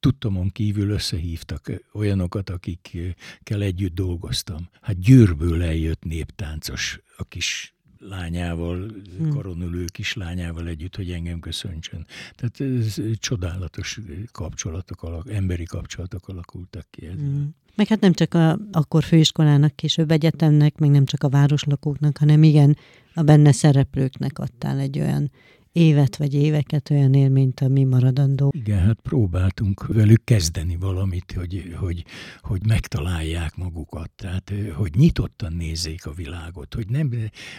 tudtomon 0.00 0.48
kívül 0.48 0.90
összehívtak 0.90 1.70
olyanokat, 1.92 2.50
akikkel 2.50 3.62
együtt 3.62 3.94
dolgoztam. 3.94 4.68
Hát 4.80 5.00
Győrből 5.00 5.62
eljött 5.62 6.04
néptáncos, 6.04 7.00
a 7.16 7.24
kis 7.24 7.74
lányával, 8.00 8.90
hmm. 9.18 9.30
koronülő 9.30 9.84
kislányával 9.84 10.66
együtt, 10.66 10.96
hogy 10.96 11.10
engem 11.10 11.40
köszöntsön. 11.40 12.06
Tehát 12.34 12.78
ez 12.80 13.00
csodálatos 13.18 14.00
kapcsolatok, 14.32 15.02
alak, 15.02 15.30
emberi 15.30 15.64
kapcsolatok 15.64 16.28
alakultak 16.28 16.86
ki 16.90 17.06
ezzel. 17.06 17.24
Hmm. 17.24 17.54
Meg 17.74 17.86
hát 17.86 18.00
nem 18.00 18.12
csak 18.12 18.34
a, 18.34 18.58
akkor 18.72 19.02
főiskolának, 19.02 19.76
később 19.76 20.10
egyetemnek, 20.10 20.78
meg 20.78 20.90
nem 20.90 21.04
csak 21.04 21.22
a 21.22 21.28
városlakóknak, 21.28 22.18
hanem 22.18 22.42
igen, 22.42 22.76
a 23.14 23.22
benne 23.22 23.52
szereplőknek 23.52 24.38
adtál 24.38 24.78
egy 24.78 24.98
olyan 24.98 25.30
évet 25.72 26.16
vagy 26.16 26.34
éveket, 26.34 26.90
olyan 26.90 27.14
élményt, 27.14 27.60
ami 27.60 27.84
maradandó. 27.84 28.52
Igen, 28.54 28.78
hát 28.78 29.00
próbáltunk 29.00 29.86
velük 29.86 30.24
kezdeni 30.24 30.76
valamit, 30.76 31.32
hogy, 31.32 31.74
hogy, 31.76 32.04
hogy 32.40 32.66
megtalálják 32.66 33.56
magukat, 33.56 34.10
tehát 34.10 34.52
hogy 34.74 34.94
nyitottan 34.94 35.52
nézzék 35.52 36.06
a 36.06 36.12
világot, 36.12 36.74
hogy 36.74 36.88
nem, 36.88 37.10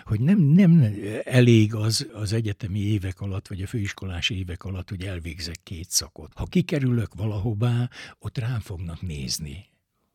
hogy 0.03 0.19
nem, 0.19 0.39
nem 0.39 0.85
elég 1.23 1.75
az 1.75 2.07
az 2.13 2.33
egyetemi 2.33 2.79
évek 2.79 3.21
alatt, 3.21 3.47
vagy 3.47 3.61
a 3.61 3.67
főiskolás 3.67 4.29
évek 4.29 4.63
alatt, 4.63 4.89
hogy 4.89 5.03
elvégzek 5.03 5.59
két 5.63 5.89
szakot. 5.89 6.31
Ha 6.35 6.45
kikerülök 6.45 7.13
valahová, 7.13 7.89
ott 8.19 8.37
rám 8.37 8.59
fognak 8.59 9.01
nézni 9.01 9.70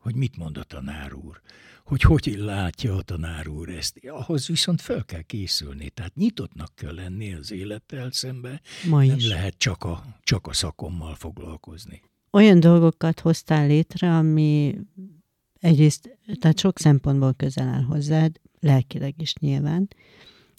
hogy 0.07 0.15
mit 0.15 0.37
mond 0.37 0.57
a 0.57 0.63
tanár 0.63 1.15
úr, 1.15 1.41
hogy 1.85 2.03
hogy 2.03 2.35
látja 2.39 2.97
a 2.97 3.03
tanár 3.03 3.49
úr 3.49 3.69
ezt. 3.69 4.01
Ahhoz 4.09 4.47
viszont 4.47 4.81
fel 4.81 5.05
kell 5.05 5.23
készülni, 5.23 5.91
tehát 5.91 6.15
nyitottnak 6.15 6.73
kell 6.75 6.95
lenni 6.95 7.35
az 7.35 7.53
élettel 7.53 8.11
szembe, 8.11 8.61
Ma 8.89 9.05
is. 9.05 9.11
nem 9.11 9.29
lehet 9.29 9.55
csak 9.59 9.85
a, 9.85 10.05
csak 10.23 10.47
a 10.47 10.53
szakommal 10.53 11.15
foglalkozni. 11.15 12.03
Olyan 12.31 12.61
dolgokat 12.61 13.21
hoztál 13.21 13.67
létre, 13.67 14.17
ami 14.17 14.79
egyrészt, 15.61 16.19
tehát 16.41 16.59
sok 16.59 16.79
szempontból 16.79 17.35
közel 17.35 17.69
áll 17.69 17.83
hozzád, 17.83 18.41
lelkileg 18.61 19.15
is 19.19 19.35
nyilván, 19.35 19.89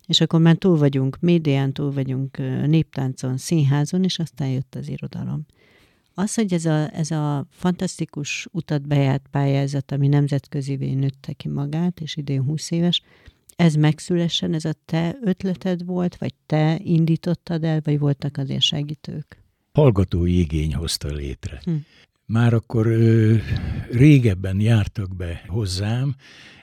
és 0.06 0.22
akkor 0.22 0.40
már 0.40 0.56
túl 0.56 0.78
vagyunk 0.78 1.20
médián, 1.20 1.74
túl 1.74 1.92
vagyunk 1.92 2.38
néptáncon, 2.66 3.38
színházon, 3.38 4.04
és 4.04 4.20
aztán 4.20 4.50
jött 4.50 4.76
az 4.76 4.88
irodalom. 4.90 5.46
Az, 6.20 6.34
hogy 6.34 6.54
ez 6.54 6.66
a, 6.66 6.94
ez 6.94 7.12
a 7.12 7.48
fantasztikus 7.50 8.48
utat 8.52 8.88
bejárt 8.88 9.28
pályázat, 9.32 9.92
ami 9.92 10.08
nemzetközi 10.08 10.76
nőtte 10.76 11.34
ki 11.34 11.48
magát, 11.48 12.00
és 12.00 12.16
idén 12.16 12.44
20 12.44 12.72
éves, 12.72 13.02
ez 13.56 13.74
megszülessen, 13.76 14.54
ez 14.54 14.66
a 14.66 14.74
te 14.86 15.18
ötleted 15.22 15.86
volt, 15.86 16.18
vagy 16.18 16.34
te 16.46 16.80
indítottad 16.84 17.64
el, 17.64 17.82
vagy 17.84 18.00
voltak 18.00 18.38
azért 18.38 18.62
segítők? 18.62 19.44
Hallgatói 19.74 20.40
igény 20.40 20.76
hozta 20.76 21.14
létre. 21.14 21.62
Hm. 21.64 21.76
Már 22.26 22.54
akkor 22.54 22.88
ö, 22.88 23.36
régebben 23.92 24.60
jártak 24.60 25.16
be 25.16 25.44
hozzám, 25.48 26.16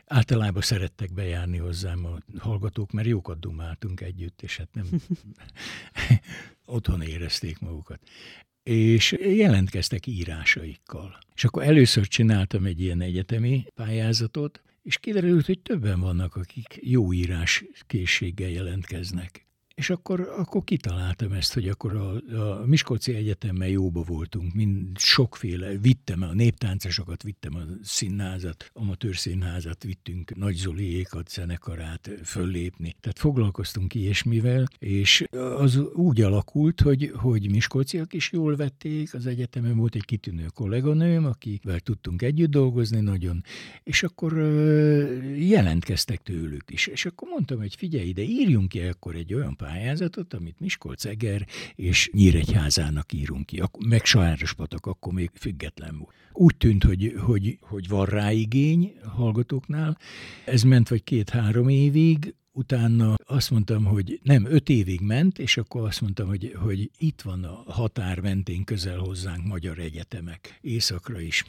általában 0.06 0.62
szerettek 0.62 1.12
bejárni 1.12 1.58
hozzám 1.58 2.04
a 2.04 2.38
hallgatók, 2.38 2.92
mert 2.92 3.08
jókat 3.08 3.40
dumáltunk 3.40 4.00
együtt, 4.00 4.42
és 4.42 4.56
hát 4.56 4.68
nem 4.72 4.86
otthon 6.76 7.02
érezték 7.02 7.58
magukat 7.58 8.00
és 8.64 9.16
jelentkeztek 9.20 10.06
írásaikkal. 10.06 11.18
És 11.34 11.44
akkor 11.44 11.62
először 11.62 12.06
csináltam 12.06 12.64
egy 12.64 12.80
ilyen 12.80 13.00
egyetemi 13.00 13.64
pályázatot, 13.74 14.62
és 14.82 14.98
kiderült, 14.98 15.46
hogy 15.46 15.60
többen 15.60 16.00
vannak, 16.00 16.36
akik 16.36 16.78
jó 16.80 17.12
írás 17.12 17.64
készséggel 17.86 18.50
jelentkeznek. 18.50 19.43
És 19.74 19.90
akkor, 19.90 20.20
akkor 20.36 20.64
kitaláltam 20.64 21.32
ezt, 21.32 21.54
hogy 21.54 21.68
akkor 21.68 21.94
a, 21.94 22.36
a 22.40 22.66
Miskolci 22.66 23.14
Egyetemmel 23.14 23.68
jóba 23.68 24.02
voltunk, 24.02 24.54
mind 24.54 24.98
sokféle, 24.98 25.78
vittem 25.78 26.22
a 26.22 26.32
néptáncosokat, 26.32 27.22
vittem 27.22 27.54
a 27.54 27.60
színházat, 27.82 28.70
amatőr 28.72 29.16
színházat, 29.16 29.82
vittünk 29.82 30.36
Nagy 30.36 30.54
Zoliékat, 30.54 31.28
zenekarát 31.28 32.10
föllépni. 32.24 32.94
Tehát 33.00 33.18
foglalkoztunk 33.18 33.94
ilyesmivel, 33.94 34.66
és 34.78 35.24
az 35.56 35.76
úgy 35.76 36.20
alakult, 36.20 36.80
hogy, 36.80 37.12
hogy 37.14 37.50
Miskolciak 37.50 38.12
is 38.12 38.32
jól 38.32 38.56
vették, 38.56 39.14
az 39.14 39.26
egyetemen 39.26 39.76
volt 39.76 39.94
egy 39.94 40.04
kitűnő 40.04 40.46
kolléganőm, 40.54 41.24
akivel 41.24 41.80
tudtunk 41.80 42.22
együtt 42.22 42.50
dolgozni 42.50 43.00
nagyon, 43.00 43.44
és 43.82 44.02
akkor 44.02 44.32
jelentkeztek 45.36 46.22
tőlük 46.22 46.70
is. 46.70 46.86
És 46.86 47.06
akkor 47.06 47.28
mondtam, 47.28 47.58
hogy 47.58 47.74
figyelj 47.74 48.08
ide, 48.08 48.22
írjunk 48.22 48.68
ki 48.68 48.80
akkor 48.80 49.14
egy 49.14 49.34
olyan 49.34 49.56
pályázatot, 49.64 50.34
amit 50.34 50.60
Miskolc, 50.60 51.04
Eger 51.04 51.46
és 51.74 52.10
Nyíregyházának 52.12 53.12
írunk 53.12 53.46
ki. 53.46 53.62
Meg 53.88 54.02
patak, 54.56 54.86
akkor 54.86 55.12
még 55.12 55.30
független 55.34 55.98
volt. 55.98 56.14
Úgy 56.32 56.56
tűnt, 56.56 56.84
hogy, 56.84 57.14
hogy, 57.18 57.58
hogy 57.60 57.88
van 57.88 58.04
rá 58.04 58.32
igény 58.32 58.94
a 59.04 59.08
hallgatóknál. 59.08 59.98
Ez 60.44 60.62
ment 60.62 60.88
vagy 60.88 61.04
két-három 61.04 61.68
évig, 61.68 62.34
utána 62.54 63.14
azt 63.26 63.50
mondtam, 63.50 63.84
hogy 63.84 64.20
nem, 64.22 64.46
öt 64.46 64.68
évig 64.68 65.00
ment, 65.00 65.38
és 65.38 65.56
akkor 65.56 65.86
azt 65.86 66.00
mondtam, 66.00 66.26
hogy, 66.26 66.54
hogy 66.56 66.90
itt 66.98 67.20
van 67.20 67.44
a 67.44 67.62
határ 67.66 68.20
mentén 68.20 68.64
közel 68.64 68.98
hozzánk 68.98 69.46
magyar 69.46 69.78
egyetemek. 69.78 70.58
Északra 70.60 71.20
is, 71.20 71.44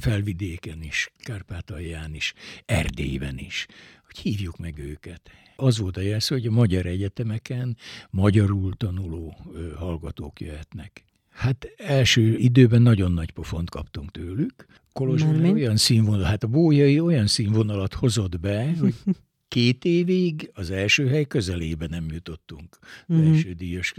felvidéken 0.00 0.82
is, 0.82 1.12
Kárpátalján 1.18 2.14
is, 2.14 2.34
Erdélyben 2.64 3.38
is. 3.38 3.66
Hogy 4.06 4.18
hívjuk 4.18 4.56
meg 4.56 4.78
őket. 4.78 5.30
Az 5.56 5.78
volt 5.78 5.96
a 5.96 6.00
jelszó, 6.00 6.34
hogy 6.34 6.46
a 6.46 6.50
magyar 6.50 6.86
egyetemeken 6.86 7.76
magyarul 8.10 8.74
tanuló 8.76 9.36
hallgatók 9.76 10.40
jöhetnek. 10.40 11.04
Hát 11.30 11.66
első 11.76 12.36
időben 12.36 12.82
nagyon 12.82 13.12
nagy 13.12 13.30
pofont 13.30 13.70
kaptunk 13.70 14.10
tőlük. 14.10 14.66
Kolozsvár 14.92 15.44
olyan 15.44 15.76
színvonal, 15.76 16.24
hát 16.24 16.42
a 16.42 16.46
bójai 16.46 17.00
olyan 17.00 17.26
színvonalat 17.26 17.94
hozott 17.94 18.40
be, 18.40 18.74
hogy 18.80 18.94
két 19.54 19.84
évig 19.84 20.50
az 20.54 20.70
első 20.70 21.06
hely 21.08 21.24
közelébe 21.24 21.86
nem 21.86 22.06
jutottunk. 22.12 22.78
Az 23.06 23.16
mm. 23.16 23.32
első 23.32 23.52
díjas 23.52 23.94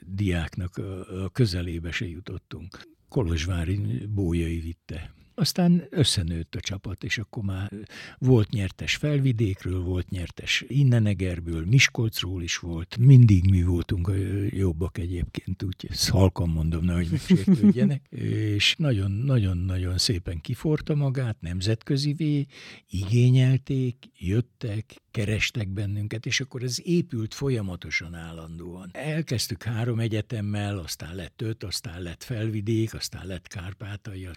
diáknak 0.00 0.76
a 0.76 1.30
közelébe 1.32 1.90
se 1.90 2.08
jutottunk. 2.08 2.80
Kolozsvári 3.08 4.06
bójai 4.14 4.60
vitte. 4.60 5.14
Aztán 5.34 5.86
összenőtt 5.90 6.54
a 6.54 6.60
csapat, 6.60 7.04
és 7.04 7.18
akkor 7.18 7.42
már 7.42 7.70
volt 8.18 8.50
nyertes 8.50 8.96
felvidékről, 8.96 9.82
volt 9.82 10.10
nyertes 10.10 10.64
Innenegerből, 10.68 11.64
Miskolcról 11.64 12.42
is 12.42 12.58
volt. 12.58 12.96
Mindig 12.96 13.50
mi 13.50 13.62
voltunk 13.62 14.10
jobbak 14.50 14.98
egyébként, 14.98 15.62
úgy 15.62 15.88
halkan 16.08 16.48
mondom, 16.48 16.84
nehogy 16.84 17.08
megsértődjenek. 17.10 18.06
és 18.54 18.74
nagyon-nagyon-nagyon 18.78 19.98
szépen 19.98 20.40
kiforta 20.40 20.94
magát, 20.94 21.36
nemzetközivé, 21.40 22.46
igényelték, 22.88 23.96
jöttek, 24.18 25.02
kerestek 25.10 25.68
bennünket, 25.68 26.26
és 26.26 26.40
akkor 26.40 26.62
ez 26.62 26.78
épült 26.82 27.34
folyamatosan 27.34 28.14
állandóan. 28.14 28.90
Elkezdtük 28.92 29.62
három 29.62 30.00
egyetemmel, 30.00 30.78
aztán 30.78 31.14
lett 31.14 31.42
öt, 31.42 31.64
aztán 31.64 32.02
lett 32.02 32.22
felvidék, 32.22 32.94
aztán 32.94 33.26
lett 33.26 33.46
Kárpátalja. 33.46 34.30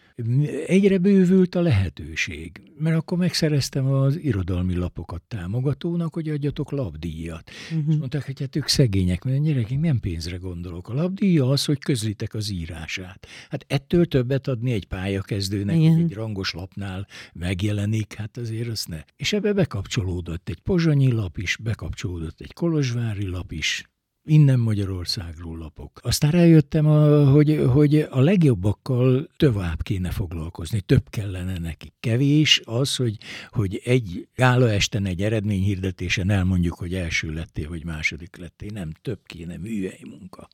Egyre 0.87 0.99
bővült 0.99 1.55
a 1.55 1.61
lehetőség, 1.61 2.61
mert 2.77 2.95
akkor 2.95 3.17
megszereztem 3.17 3.85
az 3.85 4.19
irodalmi 4.19 4.75
lapokat 4.75 5.21
támogatónak, 5.21 6.13
hogy 6.13 6.29
adjatok 6.29 6.71
labdíjat. 6.71 7.51
Uh-huh. 7.71 7.93
És 7.93 7.95
mondták, 7.95 8.25
hogy 8.25 8.39
hát 8.39 8.55
ők 8.55 8.67
szegények, 8.67 9.23
mert 9.23 9.43
gyerekek 9.43 9.79
nem 9.79 9.99
pénzre 9.99 10.37
gondolok. 10.37 10.89
A 10.89 10.93
labdíja 10.93 11.49
az, 11.49 11.65
hogy 11.65 11.79
közlitek 11.79 12.33
az 12.33 12.49
írását. 12.49 13.27
Hát 13.49 13.65
ettől 13.67 14.05
többet 14.05 14.47
adni 14.47 14.71
egy 14.71 14.85
pályakezdőnek, 14.85 15.75
Igen. 15.75 15.99
egy 15.99 16.13
rangos 16.13 16.53
lapnál 16.53 17.07
megjelenik, 17.33 18.13
hát 18.13 18.37
azért 18.37 18.69
az 18.69 18.85
ne. 18.85 19.03
És 19.15 19.33
ebbe 19.33 19.53
bekapcsolódott 19.53 20.49
egy 20.49 20.59
pozsonyi 20.59 21.11
lap 21.11 21.37
is, 21.37 21.57
bekapcsolódott 21.57 22.41
egy 22.41 22.53
kolozsvári 22.53 23.25
lap 23.25 23.51
is, 23.51 23.83
innen 24.27 24.59
Magyarországról 24.59 25.57
lapok. 25.57 25.99
Aztán 26.03 26.31
rájöttem, 26.31 26.85
a, 26.85 27.29
hogy, 27.29 27.65
hogy 27.69 28.07
a 28.09 28.19
legjobbakkal 28.19 29.29
tovább 29.37 29.81
kéne 29.81 30.09
foglalkozni, 30.09 30.81
több 30.81 31.09
kellene 31.09 31.57
neki. 31.57 31.93
Kevés 31.99 32.61
az, 32.63 32.95
hogy, 32.95 33.17
hogy 33.49 33.81
egy 33.83 34.27
gála 34.35 34.71
esten 34.71 35.05
egy 35.05 35.21
eredményhirdetésen 35.21 36.29
elmondjuk, 36.29 36.73
hogy 36.73 36.93
első 36.93 37.33
lettél, 37.33 37.69
vagy 37.69 37.85
második 37.85 38.35
lettél. 38.35 38.71
Nem, 38.73 38.91
több 39.01 39.19
kéne 39.25 39.57
műhely 39.57 40.01
munka. 40.09 40.47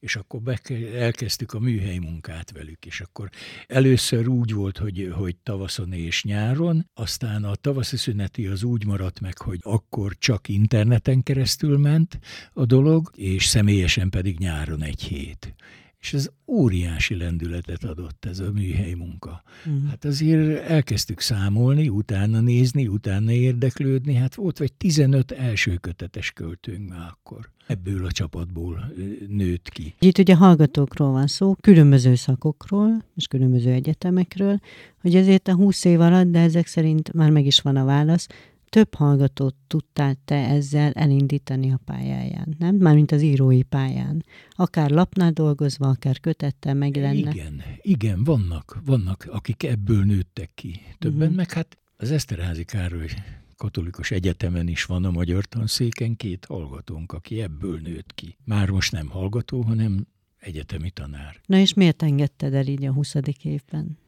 És 0.00 0.16
akkor 0.16 0.40
be, 0.40 0.60
elkezdtük 0.94 1.52
a 1.52 1.58
műhely 1.58 1.98
munkát 1.98 2.52
velük, 2.52 2.86
és 2.86 3.00
akkor 3.00 3.30
először 3.66 4.28
úgy 4.28 4.52
volt, 4.52 4.78
hogy, 4.78 5.10
hogy 5.12 5.36
tavaszon 5.36 5.92
és 5.92 6.24
nyáron, 6.24 6.90
aztán 6.94 7.44
a 7.44 7.54
tavaszi 7.54 7.96
szüneti 7.96 8.46
az 8.46 8.62
úgy 8.62 8.86
maradt 8.86 9.20
meg, 9.20 9.38
hogy 9.38 9.58
akkor 9.62 10.16
csak 10.18 10.48
interneten 10.48 11.22
keresztül 11.22 11.78
ment 11.78 12.18
a 12.52 12.64
dolog, 12.64 13.10
és 13.16 13.46
személyesen 13.46 14.10
pedig 14.10 14.38
nyáron 14.38 14.82
egy 14.82 15.02
hét. 15.02 15.54
És 16.00 16.12
ez 16.12 16.30
óriási 16.46 17.16
lendületet 17.16 17.84
adott 17.84 18.24
ez 18.24 18.38
a 18.38 18.52
műhely 18.52 18.92
munka. 18.92 19.42
Uh-huh. 19.66 19.88
Hát 19.88 20.04
azért 20.04 20.68
elkezdtük 20.68 21.20
számolni, 21.20 21.88
utána 21.88 22.40
nézni, 22.40 22.86
utána 22.86 23.32
érdeklődni, 23.32 24.14
hát 24.14 24.34
volt 24.34 24.58
vagy 24.58 24.72
15 24.72 25.32
első 25.32 25.76
kötetes 25.76 26.30
költőnk 26.30 26.88
már 26.88 27.08
akkor. 27.10 27.50
Ebből 27.66 28.04
a 28.04 28.10
csapatból 28.10 28.92
nőtt 29.28 29.68
ki. 29.68 29.94
Itt 29.98 30.18
ugye 30.18 30.34
hallgatókról 30.34 31.10
van 31.10 31.26
szó, 31.26 31.54
különböző 31.60 32.14
szakokról 32.14 33.04
és 33.14 33.26
különböző 33.26 33.70
egyetemekről, 33.70 34.58
hogy 35.00 35.14
ezért 35.14 35.48
a 35.48 35.54
20 35.54 35.84
év 35.84 36.00
alatt, 36.00 36.30
de 36.30 36.40
ezek 36.40 36.66
szerint 36.66 37.12
már 37.12 37.30
meg 37.30 37.46
is 37.46 37.60
van 37.60 37.76
a 37.76 37.84
válasz, 37.84 38.26
több 38.68 38.94
hallgatót 38.94 39.54
tudtál 39.66 40.16
te 40.24 40.34
ezzel 40.34 40.92
elindítani 40.92 41.72
a 41.72 41.80
pályáján, 41.84 42.54
nem? 42.58 42.76
Mármint 42.76 43.12
az 43.12 43.22
írói 43.22 43.62
pályán. 43.62 44.24
Akár 44.50 44.90
lapnál 44.90 45.30
dolgozva, 45.30 45.88
akár 45.88 46.20
kötettel 46.20 46.74
megjelenne. 46.74 47.30
Igen, 47.30 47.62
igen, 47.80 48.24
vannak, 48.24 48.80
vannak, 48.84 49.28
akik 49.30 49.62
ebből 49.62 50.04
nőttek 50.04 50.50
ki. 50.54 50.80
Többen, 50.98 51.20
uh-huh. 51.20 51.36
meg 51.36 51.52
hát 51.52 51.78
az 51.96 52.10
Eszterházi 52.10 52.64
Károly 52.64 53.08
katolikus 53.56 54.10
egyetemen 54.10 54.68
is 54.68 54.84
van 54.84 55.04
a 55.04 55.10
magyar 55.10 55.44
tanszéken 55.44 56.16
két 56.16 56.44
hallgatónk, 56.44 57.12
aki 57.12 57.40
ebből 57.40 57.78
nőtt 57.78 58.14
ki. 58.14 58.36
Már 58.44 58.70
most 58.70 58.92
nem 58.92 59.08
hallgató, 59.08 59.62
hanem 59.62 60.06
egyetemi 60.38 60.90
tanár. 60.90 61.40
Na 61.46 61.58
és 61.58 61.74
miért 61.74 62.02
engedted 62.02 62.54
el 62.54 62.66
így 62.66 62.84
a 62.84 62.92
20. 62.92 63.14
évben? 63.42 63.98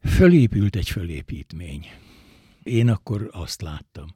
Fölépült 0.00 0.76
egy 0.76 0.88
fölépítmény. 0.88 1.86
Én 2.64 2.88
akkor 2.88 3.28
azt 3.32 3.62
láttam, 3.62 4.06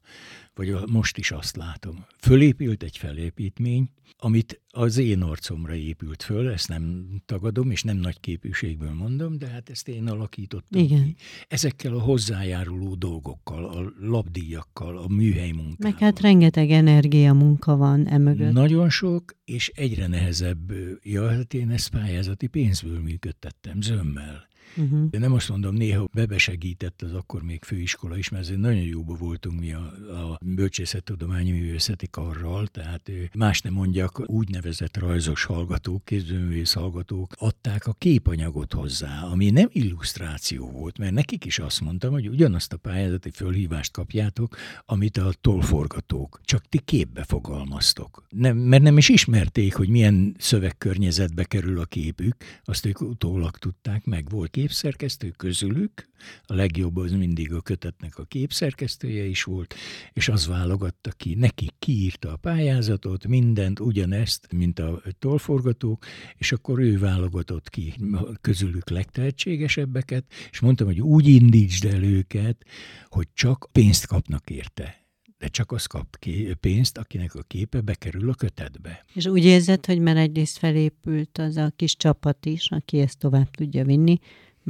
vagy 0.53 0.75
most 0.91 1.17
is 1.17 1.31
azt 1.31 1.55
látom. 1.55 2.05
Fölépült 2.17 2.83
egy 2.83 2.97
felépítmény, 2.97 3.89
amit 4.17 4.61
az 4.69 4.97
én 4.97 5.21
arcomra 5.21 5.75
épült 5.75 6.23
föl, 6.23 6.49
ezt 6.49 6.67
nem 6.67 7.07
tagadom, 7.25 7.71
és 7.71 7.83
nem 7.83 7.97
nagy 7.97 8.19
képűségből 8.19 8.93
mondom, 8.93 9.37
de 9.37 9.47
hát 9.47 9.69
ezt 9.69 9.87
én 9.87 10.07
alakítottam 10.07 10.81
Igen. 10.81 11.03
ki. 11.03 11.15
Ezekkel 11.47 11.93
a 11.93 11.99
hozzájáruló 11.99 12.95
dolgokkal, 12.95 13.65
a 13.65 13.93
labdíjakkal, 13.99 14.97
a 14.97 15.07
műhely 15.07 15.51
munkával. 15.51 15.91
Meg 15.91 15.97
hát 15.97 16.19
rengeteg 16.19 16.69
energia 16.69 17.33
munka 17.33 17.77
van 17.77 18.07
emögött. 18.07 18.51
Nagyon 18.51 18.89
sok, 18.89 19.35
és 19.45 19.71
egyre 19.75 20.07
nehezebb. 20.07 20.71
Ja, 21.03 21.29
hát 21.29 21.53
én 21.53 21.69
ezt 21.69 21.89
pályázati 21.89 22.47
pénzből 22.47 22.99
működtettem, 22.99 23.81
zömmel. 23.81 24.48
Uh-huh. 24.77 25.09
De 25.09 25.19
nem 25.19 25.33
azt 25.33 25.49
mondom, 25.49 25.75
néha 25.75 26.09
bebesegített 26.13 27.01
az 27.01 27.13
akkor 27.13 27.43
még 27.43 27.63
főiskola 27.63 28.17
is, 28.17 28.29
mert 28.29 28.43
azért 28.43 28.59
nagyon 28.59 28.81
jóba 28.81 29.15
voltunk 29.15 29.59
mi 29.59 29.73
a, 29.73 29.93
a 30.11 30.39
bölcsészettudományi 30.41 31.51
művészeti 31.51 32.07
karral, 32.11 32.67
tehát 32.67 33.11
más 33.33 33.61
nem 33.61 33.73
mondjak, 33.73 34.29
úgynevezett 34.29 34.97
rajzos 34.97 35.43
hallgatók, 35.43 36.05
kézművész 36.05 36.73
hallgatók 36.73 37.33
adták 37.37 37.87
a 37.87 37.93
képanyagot 37.97 38.73
hozzá, 38.73 39.23
ami 39.23 39.49
nem 39.49 39.67
illusztráció 39.71 40.69
volt, 40.69 40.97
mert 40.97 41.13
nekik 41.13 41.45
is 41.45 41.59
azt 41.59 41.81
mondtam, 41.81 42.11
hogy 42.11 42.29
ugyanazt 42.29 42.73
a 42.73 42.77
pályázati 42.77 43.31
fölhívást 43.31 43.91
kapjátok, 43.91 44.57
amit 44.85 45.17
a 45.17 45.33
tolforgatók, 45.41 46.39
csak 46.43 46.65
ti 46.69 46.79
képbe 46.79 47.23
fogalmaztok. 47.23 48.27
Nem, 48.29 48.57
mert 48.57 48.83
nem 48.83 48.97
is 48.97 49.09
ismerték, 49.09 49.75
hogy 49.75 49.89
milyen 49.89 50.35
szövegkörnyezetbe 50.37 51.43
kerül 51.43 51.79
a 51.79 51.85
képük, 51.85 52.35
azt 52.63 52.85
ők 52.85 53.01
utólag 53.01 53.57
tudták, 53.57 54.05
meg 54.05 54.29
volt 54.29 54.57
képszerkesztő 54.59 55.33
közülük, 55.37 56.09
a 56.43 56.53
legjobb 56.53 56.97
az 56.97 57.11
mindig 57.11 57.53
a 57.53 57.61
kötetnek 57.61 58.17
a 58.17 58.23
képszerkesztője 58.23 59.25
is 59.25 59.43
volt, 59.43 59.75
és 60.13 60.29
az 60.29 60.47
válogatta 60.47 61.11
ki, 61.11 61.33
neki 61.33 61.69
kiírta 61.79 62.31
a 62.31 62.35
pályázatot, 62.35 63.27
mindent, 63.27 63.79
ugyanezt, 63.79 64.51
mint 64.51 64.79
a 64.79 65.01
tolforgatók, 65.19 66.05
és 66.37 66.51
akkor 66.51 66.79
ő 66.79 66.99
válogatott 66.99 67.69
ki 67.69 67.93
közülük 68.41 68.89
legtehetségesebbeket, 68.89 70.25
és 70.51 70.59
mondtam, 70.59 70.87
hogy 70.87 71.01
úgy 71.01 71.27
indítsd 71.27 71.85
el 71.85 72.03
őket, 72.03 72.65
hogy 73.07 73.27
csak 73.33 73.69
pénzt 73.71 74.07
kapnak 74.07 74.49
érte 74.49 74.99
de 75.39 75.47
csak 75.47 75.71
az 75.71 75.85
kap 75.85 76.17
ki 76.19 76.53
pénzt, 76.59 76.97
akinek 76.97 77.35
a 77.35 77.41
képe 77.41 77.81
bekerül 77.81 78.29
a 78.29 78.33
kötetbe. 78.33 79.05
És 79.13 79.25
úgy 79.25 79.45
érzed, 79.45 79.85
hogy 79.85 79.99
már 79.99 80.17
egyrészt 80.17 80.57
felépült 80.57 81.37
az 81.37 81.57
a 81.57 81.71
kis 81.75 81.95
csapat 81.95 82.45
is, 82.45 82.71
aki 82.71 82.99
ezt 82.99 83.17
tovább 83.17 83.51
tudja 83.51 83.85
vinni, 83.85 84.19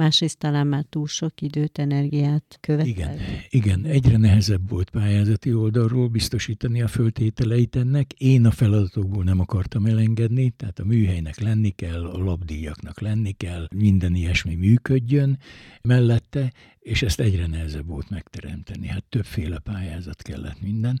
másrészt 0.00 0.38
talán 0.38 0.66
már 0.66 0.84
túl 0.88 1.06
sok 1.06 1.40
időt, 1.40 1.78
energiát 1.78 2.58
követel. 2.60 2.88
Igen, 2.88 3.18
igen, 3.48 3.84
egyre 3.84 4.16
nehezebb 4.16 4.68
volt 4.68 4.90
pályázati 4.90 5.54
oldalról 5.54 6.08
biztosítani 6.08 6.82
a 6.82 6.88
föltételeit 6.88 7.76
ennek. 7.76 8.12
Én 8.12 8.46
a 8.46 8.50
feladatokból 8.50 9.24
nem 9.24 9.40
akartam 9.40 9.86
elengedni, 9.86 10.50
tehát 10.50 10.78
a 10.78 10.84
műhelynek 10.84 11.38
lenni 11.38 11.70
kell, 11.70 12.04
a 12.04 12.18
labdíjaknak 12.18 13.00
lenni 13.00 13.32
kell, 13.32 13.66
minden 13.74 14.14
ilyesmi 14.14 14.54
működjön 14.54 15.38
mellette, 15.82 16.52
és 16.78 17.02
ezt 17.02 17.20
egyre 17.20 17.46
nehezebb 17.46 17.86
volt 17.86 18.10
megteremteni. 18.10 18.86
Hát 18.86 19.04
többféle 19.04 19.58
pályázat 19.58 20.22
kellett 20.22 20.60
minden 20.60 21.00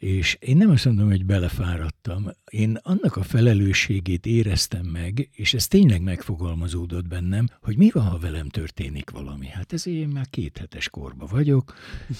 És 0.00 0.36
én 0.40 0.56
nem 0.56 0.70
azt 0.70 0.84
mondom, 0.84 1.08
hogy 1.08 1.24
belefáradtam. 1.24 2.30
Én 2.50 2.78
annak 2.82 3.16
a 3.16 3.22
felelősségét 3.22 4.26
éreztem 4.26 4.86
meg, 4.86 5.28
és 5.32 5.54
ez 5.54 5.66
tényleg 5.66 6.02
megfogalmazódott 6.02 7.08
bennem, 7.08 7.46
hogy 7.62 7.76
mi 7.76 7.90
van, 7.92 8.04
ha 8.04 8.18
velem 8.18 8.48
történik 8.48 9.10
valami. 9.10 9.46
Hát 9.46 9.72
ezért 9.72 9.96
én 9.96 10.08
már 10.08 10.26
két 10.30 10.58
hetes 10.58 10.88
korba 10.88 11.26
vagyok, 11.26 11.74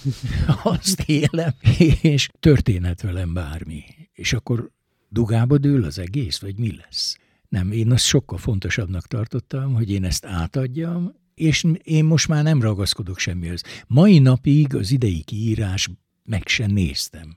azt 0.63 1.01
élem, 1.01 1.55
és 2.01 2.29
történhet 2.41 3.01
velem 3.01 3.33
bármi. 3.33 3.83
És 4.13 4.33
akkor 4.33 4.71
dugába 5.09 5.59
dől 5.59 5.85
az 5.85 5.99
egész, 5.99 6.39
vagy 6.39 6.59
mi 6.59 6.77
lesz? 6.77 7.19
Nem, 7.49 7.73
én 7.73 7.93
azt 7.93 8.05
sokkal 8.05 8.39
fontosabbnak 8.39 9.07
tartottam, 9.07 9.75
hogy 9.75 9.91
én 9.91 10.05
ezt 10.05 10.27
átadjam, 10.27 11.15
és 11.35 11.65
én 11.83 12.05
most 12.05 12.29
már 12.29 12.43
nem 12.43 12.63
ragaszkodok 12.63 13.19
semmihez. 13.19 13.63
Mai 13.87 14.19
napig 14.19 14.75
az 14.75 14.91
idei 14.91 15.23
kiírás 15.23 15.89
meg 16.25 16.49
sem 16.49 16.71
néztem 16.71 17.37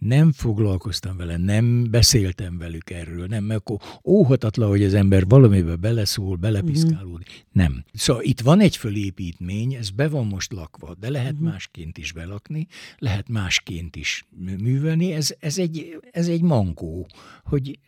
nem 0.00 0.32
foglalkoztam 0.32 1.16
vele, 1.16 1.36
nem 1.36 1.90
beszéltem 1.90 2.58
velük 2.58 2.90
erről, 2.90 3.26
nem, 3.26 3.44
mert 3.44 3.60
akkor 3.60 3.80
óhatatlan, 4.04 4.68
hogy 4.68 4.82
az 4.82 4.94
ember 4.94 5.26
valamibe 5.26 5.76
beleszól, 5.76 6.36
belepiszkálódik. 6.36 7.28
Mm-hmm. 7.28 7.40
Nem. 7.52 7.84
Szóval 7.92 8.22
itt 8.22 8.40
van 8.40 8.60
egy 8.60 8.76
fölépítmény, 8.76 9.74
ez 9.74 9.90
be 9.90 10.08
van 10.08 10.26
most 10.26 10.52
lakva, 10.52 10.94
de 10.94 11.10
lehet 11.10 11.34
mm-hmm. 11.34 11.44
másként 11.44 11.98
is 11.98 12.12
belakni, 12.12 12.66
lehet 12.98 13.28
másként 13.28 13.96
is 13.96 14.24
művelni, 14.58 15.12
ez, 15.12 15.34
ez, 15.38 15.58
egy, 15.58 15.98
ez 16.10 16.28
egy 16.28 16.42
mankó, 16.42 17.08
hogy 17.44 17.78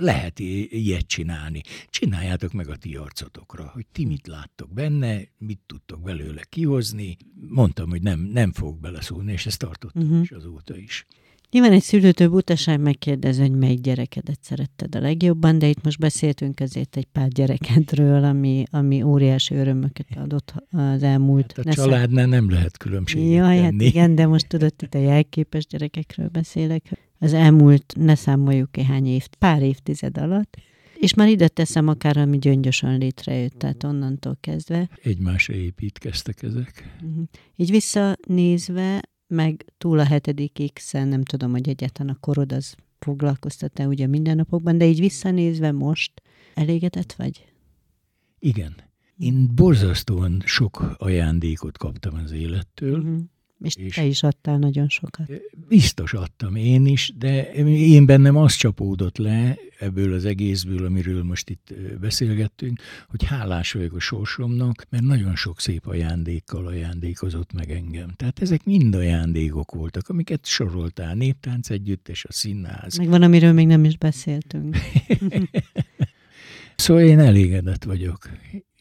lehet 0.00 0.38
ilyet 0.38 1.06
csinálni. 1.06 1.60
Csináljátok 1.88 2.52
meg 2.52 2.68
a 2.68 2.76
ti 2.76 2.96
arcotokra, 2.96 3.70
hogy 3.74 3.86
ti 3.92 4.04
mit 4.04 4.26
láttok 4.26 4.72
benne, 4.72 5.20
mit 5.38 5.60
tudtok 5.66 6.02
belőle 6.02 6.42
kihozni. 6.48 7.16
Mondtam, 7.48 7.90
hogy 7.90 8.02
nem, 8.02 8.20
nem 8.20 8.52
fog 8.52 8.80
beleszólni, 8.80 9.32
és 9.32 9.46
ezt 9.46 9.58
tartottam 9.58 10.02
mm-hmm. 10.02 10.20
is 10.20 10.30
azóta 10.30 10.76
is. 10.76 11.06
Nyilván 11.52 11.72
egy 11.72 11.82
szülőtől 11.82 12.28
butaság 12.28 12.80
megkérdez, 12.80 13.38
hogy 13.38 13.50
melyik 13.50 13.80
gyerekedet 13.80 14.38
szeretted 14.42 14.94
a 14.94 15.00
legjobban, 15.00 15.58
de 15.58 15.68
itt 15.68 15.84
most 15.84 15.98
beszéltünk 15.98 16.60
azért 16.60 16.96
egy 16.96 17.04
pár 17.04 17.28
gyerekedről, 17.28 18.24
ami, 18.24 18.64
ami 18.70 19.02
óriási 19.02 19.54
örömöket 19.54 20.06
adott 20.16 20.54
az 20.70 21.02
elmúlt. 21.02 21.52
Hát 21.56 21.66
a 21.66 21.72
családnál 21.72 22.26
nem 22.26 22.50
lehet 22.50 22.76
különbséget 22.76 23.32
Jaj, 23.32 23.56
hát 23.58 23.68
tenni. 23.68 23.84
hát 23.84 23.94
igen, 23.94 24.14
de 24.14 24.26
most 24.26 24.48
tudod, 24.48 24.72
itt 24.82 24.94
a 24.94 24.98
jelképes 24.98 25.66
gyerekekről 25.66 26.28
beszélek. 26.28 26.82
Az 27.18 27.32
elmúlt, 27.32 27.94
ne 27.98 28.14
számoljuk 28.14 28.76
hány 28.76 29.06
év, 29.06 29.26
pár 29.38 29.62
évtized 29.62 30.18
alatt, 30.18 30.56
és 30.94 31.14
már 31.14 31.28
ide 31.28 31.48
teszem 31.48 31.88
akár, 31.88 32.16
ami 32.16 32.38
gyöngyösen 32.38 32.98
létrejött, 32.98 33.58
tehát 33.58 33.84
onnantól 33.84 34.36
kezdve. 34.40 34.88
Egymásra 35.02 35.54
építkeztek 35.54 36.42
ezek. 36.42 36.96
Uh-huh. 37.02 37.24
Így 37.56 37.70
visszanézve, 37.70 39.00
meg 39.32 39.64
túl 39.78 39.98
a 39.98 40.04
hetedik 40.04 40.72
x 40.72 40.92
nem 40.92 41.22
tudom, 41.22 41.50
hogy 41.50 41.68
egyáltalán 41.68 42.14
a 42.14 42.20
korod 42.20 42.52
az 42.52 42.74
foglalkoztat-e 42.98 43.86
ugye 43.86 44.06
mindennapokban, 44.06 44.78
de 44.78 44.86
így 44.86 45.00
visszanézve 45.00 45.72
most 45.72 46.22
elégedett 46.54 47.12
vagy? 47.12 47.52
Igen. 48.38 48.74
Én 49.16 49.54
borzasztóan 49.54 50.42
sok 50.44 50.94
ajándékot 50.96 51.78
kaptam 51.78 52.14
az 52.14 52.32
élettől, 52.32 52.98
uh-huh. 52.98 53.20
És, 53.62 53.76
és 53.76 53.94
te 53.94 54.04
is 54.04 54.22
adtál 54.22 54.58
nagyon 54.58 54.88
sokat. 54.88 55.30
Biztos 55.68 56.12
adtam 56.12 56.54
én 56.54 56.86
is, 56.86 57.12
de 57.18 57.52
én 57.66 58.06
bennem 58.06 58.36
az 58.36 58.54
csapódott 58.54 59.16
le 59.16 59.56
ebből 59.78 60.12
az 60.12 60.24
egészből, 60.24 60.84
amiről 60.84 61.22
most 61.22 61.50
itt 61.50 61.74
beszélgettünk, 62.00 62.80
hogy 63.08 63.24
hálás 63.24 63.72
vagyok 63.72 63.94
a 63.94 64.00
sorsomnak, 64.00 64.86
mert 64.90 65.04
nagyon 65.04 65.36
sok 65.36 65.60
szép 65.60 65.86
ajándékkal 65.86 66.66
ajándékozott 66.66 67.52
meg 67.52 67.70
engem. 67.70 68.10
Tehát 68.16 68.40
ezek 68.40 68.64
mind 68.64 68.94
ajándékok 68.94 69.72
voltak, 69.74 70.08
amiket 70.08 70.46
soroltál, 70.46 71.14
néptánc 71.14 71.70
együttes, 71.70 72.24
a 72.24 72.32
színház. 72.32 72.96
Meg 72.96 73.08
van, 73.08 73.22
amiről 73.22 73.52
még 73.52 73.66
nem 73.66 73.84
is 73.84 73.96
beszéltünk. 73.96 74.76
szóval 76.76 77.02
én 77.02 77.18
elégedett 77.18 77.84
vagyok. 77.84 78.28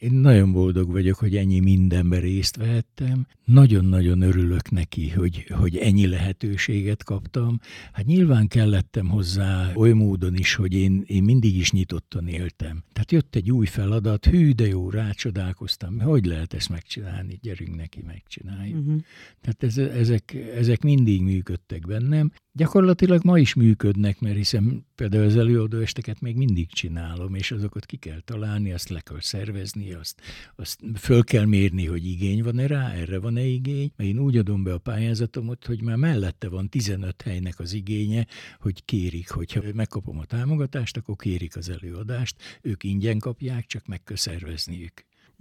Én 0.02 0.14
nagyon 0.14 0.52
boldog 0.52 0.92
vagyok, 0.92 1.18
hogy 1.18 1.36
ennyi 1.36 1.60
mindenben 1.60 2.20
részt 2.20 2.56
vehettem. 2.56 3.28
Nagyon-nagyon 3.46 4.22
örülök 4.22 4.70
neki, 4.70 5.10
hogy, 5.10 5.46
hogy 5.50 5.78
ennyi 5.78 6.08
lehetőséget 6.08 7.04
kaptam. 7.04 7.60
Hát 7.92 8.06
nyilván 8.06 8.48
kellettem 8.48 9.10
hozzá 9.10 9.72
oly 9.76 9.92
módon 9.92 10.36
is, 10.36 10.56
hogy 10.56 10.74
én, 10.74 11.04
én 11.08 11.24
mindig 11.24 11.56
is 11.56 11.72
nyitottan 11.72 12.28
éltem. 12.28 12.84
Tehát 12.94 13.12
jött 13.12 13.36
egy 13.36 13.52
új 13.52 13.66
feladat, 13.66 14.26
hű, 14.26 14.52
de 14.52 14.68
jó, 14.68 14.90
rácsodálkoztam. 14.90 16.00
Hogy 16.00 16.26
lehet 16.26 16.54
ezt 16.54 16.70
megcsinálni? 16.70 17.40
Gyerünk 17.42 17.76
neki, 17.76 18.02
megcsináljuk. 18.06 18.80
Uh-huh. 18.80 19.02
Tehát 19.42 19.64
ez, 19.64 19.78
ezek, 19.78 20.34
ezek 20.34 20.82
mindig 20.82 21.22
működtek 21.22 21.88
bennem. 21.88 22.32
Gyakorlatilag 22.54 23.24
ma 23.24 23.40
is 23.40 23.54
működnek, 23.54 24.20
mert 24.20 24.36
hiszen 24.36 24.86
például 24.96 25.24
az 25.24 25.36
előadóesteket 25.36 26.22
még 26.22 26.36
mindig 26.36 26.72
csinálom, 26.72 27.36
és 27.36 27.52
azokat 27.52 27.86
ki 27.86 27.98
kell 27.98 28.20
találni, 28.20 28.72
azt 28.72 28.90
le 28.90 29.00
kell 29.00 29.20
szervezni, 29.20 29.91
azt, 29.94 30.22
azt 30.56 30.80
föl 30.96 31.24
kell 31.24 31.46
mérni, 31.46 31.86
hogy 31.86 32.06
igény 32.06 32.44
van-e 32.44 32.68
rá, 32.68 32.92
erre 32.92 33.20
van-e 33.20 33.44
igény. 33.44 33.92
Mert 33.96 34.10
én 34.10 34.20
úgy 34.20 34.38
adom 34.38 34.64
be 34.64 34.74
a 34.74 34.78
pályázatomot, 34.78 35.66
hogy 35.66 35.82
már 35.82 35.96
mellette 35.96 36.50
van 36.50 36.70
15 36.70 37.22
helynek 37.22 37.60
az 37.60 37.74
igénye, 37.74 38.28
hogy 38.60 38.86
kérik, 38.86 39.30
hogyha 39.30 39.62
megkapom 39.74 40.18
a 40.20 40.26
támogatást, 40.26 40.98
akkor 40.98 41.16
kérik 41.16 41.56
az 41.56 41.70
előadást, 41.70 42.36
ők 42.62 42.84
ingyen 42.84 43.20
kapják, 43.20 43.66
csak 43.66 43.86
meg. 43.86 44.02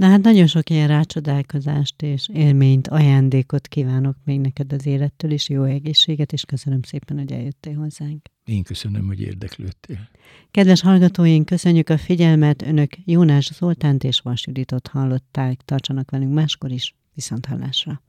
Na 0.01 0.09
hát 0.09 0.23
nagyon 0.23 0.47
sok 0.47 0.71
ilyen 0.71 0.89
rácsodálkozást 0.89 2.03
és 2.03 2.29
élményt, 2.33 2.89
ajándékot 2.89 3.69
kívánok 3.69 4.17
még 4.25 4.41
neked 4.41 4.73
az 4.73 4.87
élettől, 4.87 5.31
és 5.31 5.49
jó 5.49 5.63
egészséget, 5.63 6.33
és 6.33 6.45
köszönöm 6.45 6.83
szépen, 6.83 7.19
hogy 7.19 7.33
eljöttél 7.33 7.75
hozzánk. 7.75 8.27
Én 8.45 8.63
köszönöm, 8.63 9.07
hogy 9.07 9.21
érdeklődtél. 9.21 10.09
Kedves 10.51 10.81
hallgatóink, 10.81 11.47
köszönjük 11.47 11.89
a 11.89 11.99
figyelmet. 11.99 12.63
Önök 12.63 12.91
Jónás 13.05 13.51
Zoltánt 13.53 14.05
és 14.05 14.21
Vas 14.21 14.47
Juditot 14.47 14.87
hallották. 14.87 15.61
Tartsanak 15.65 16.11
velünk 16.11 16.35
máskor 16.35 16.71
is. 16.71 16.95
Viszont 17.15 17.47
hallásra. 17.47 18.03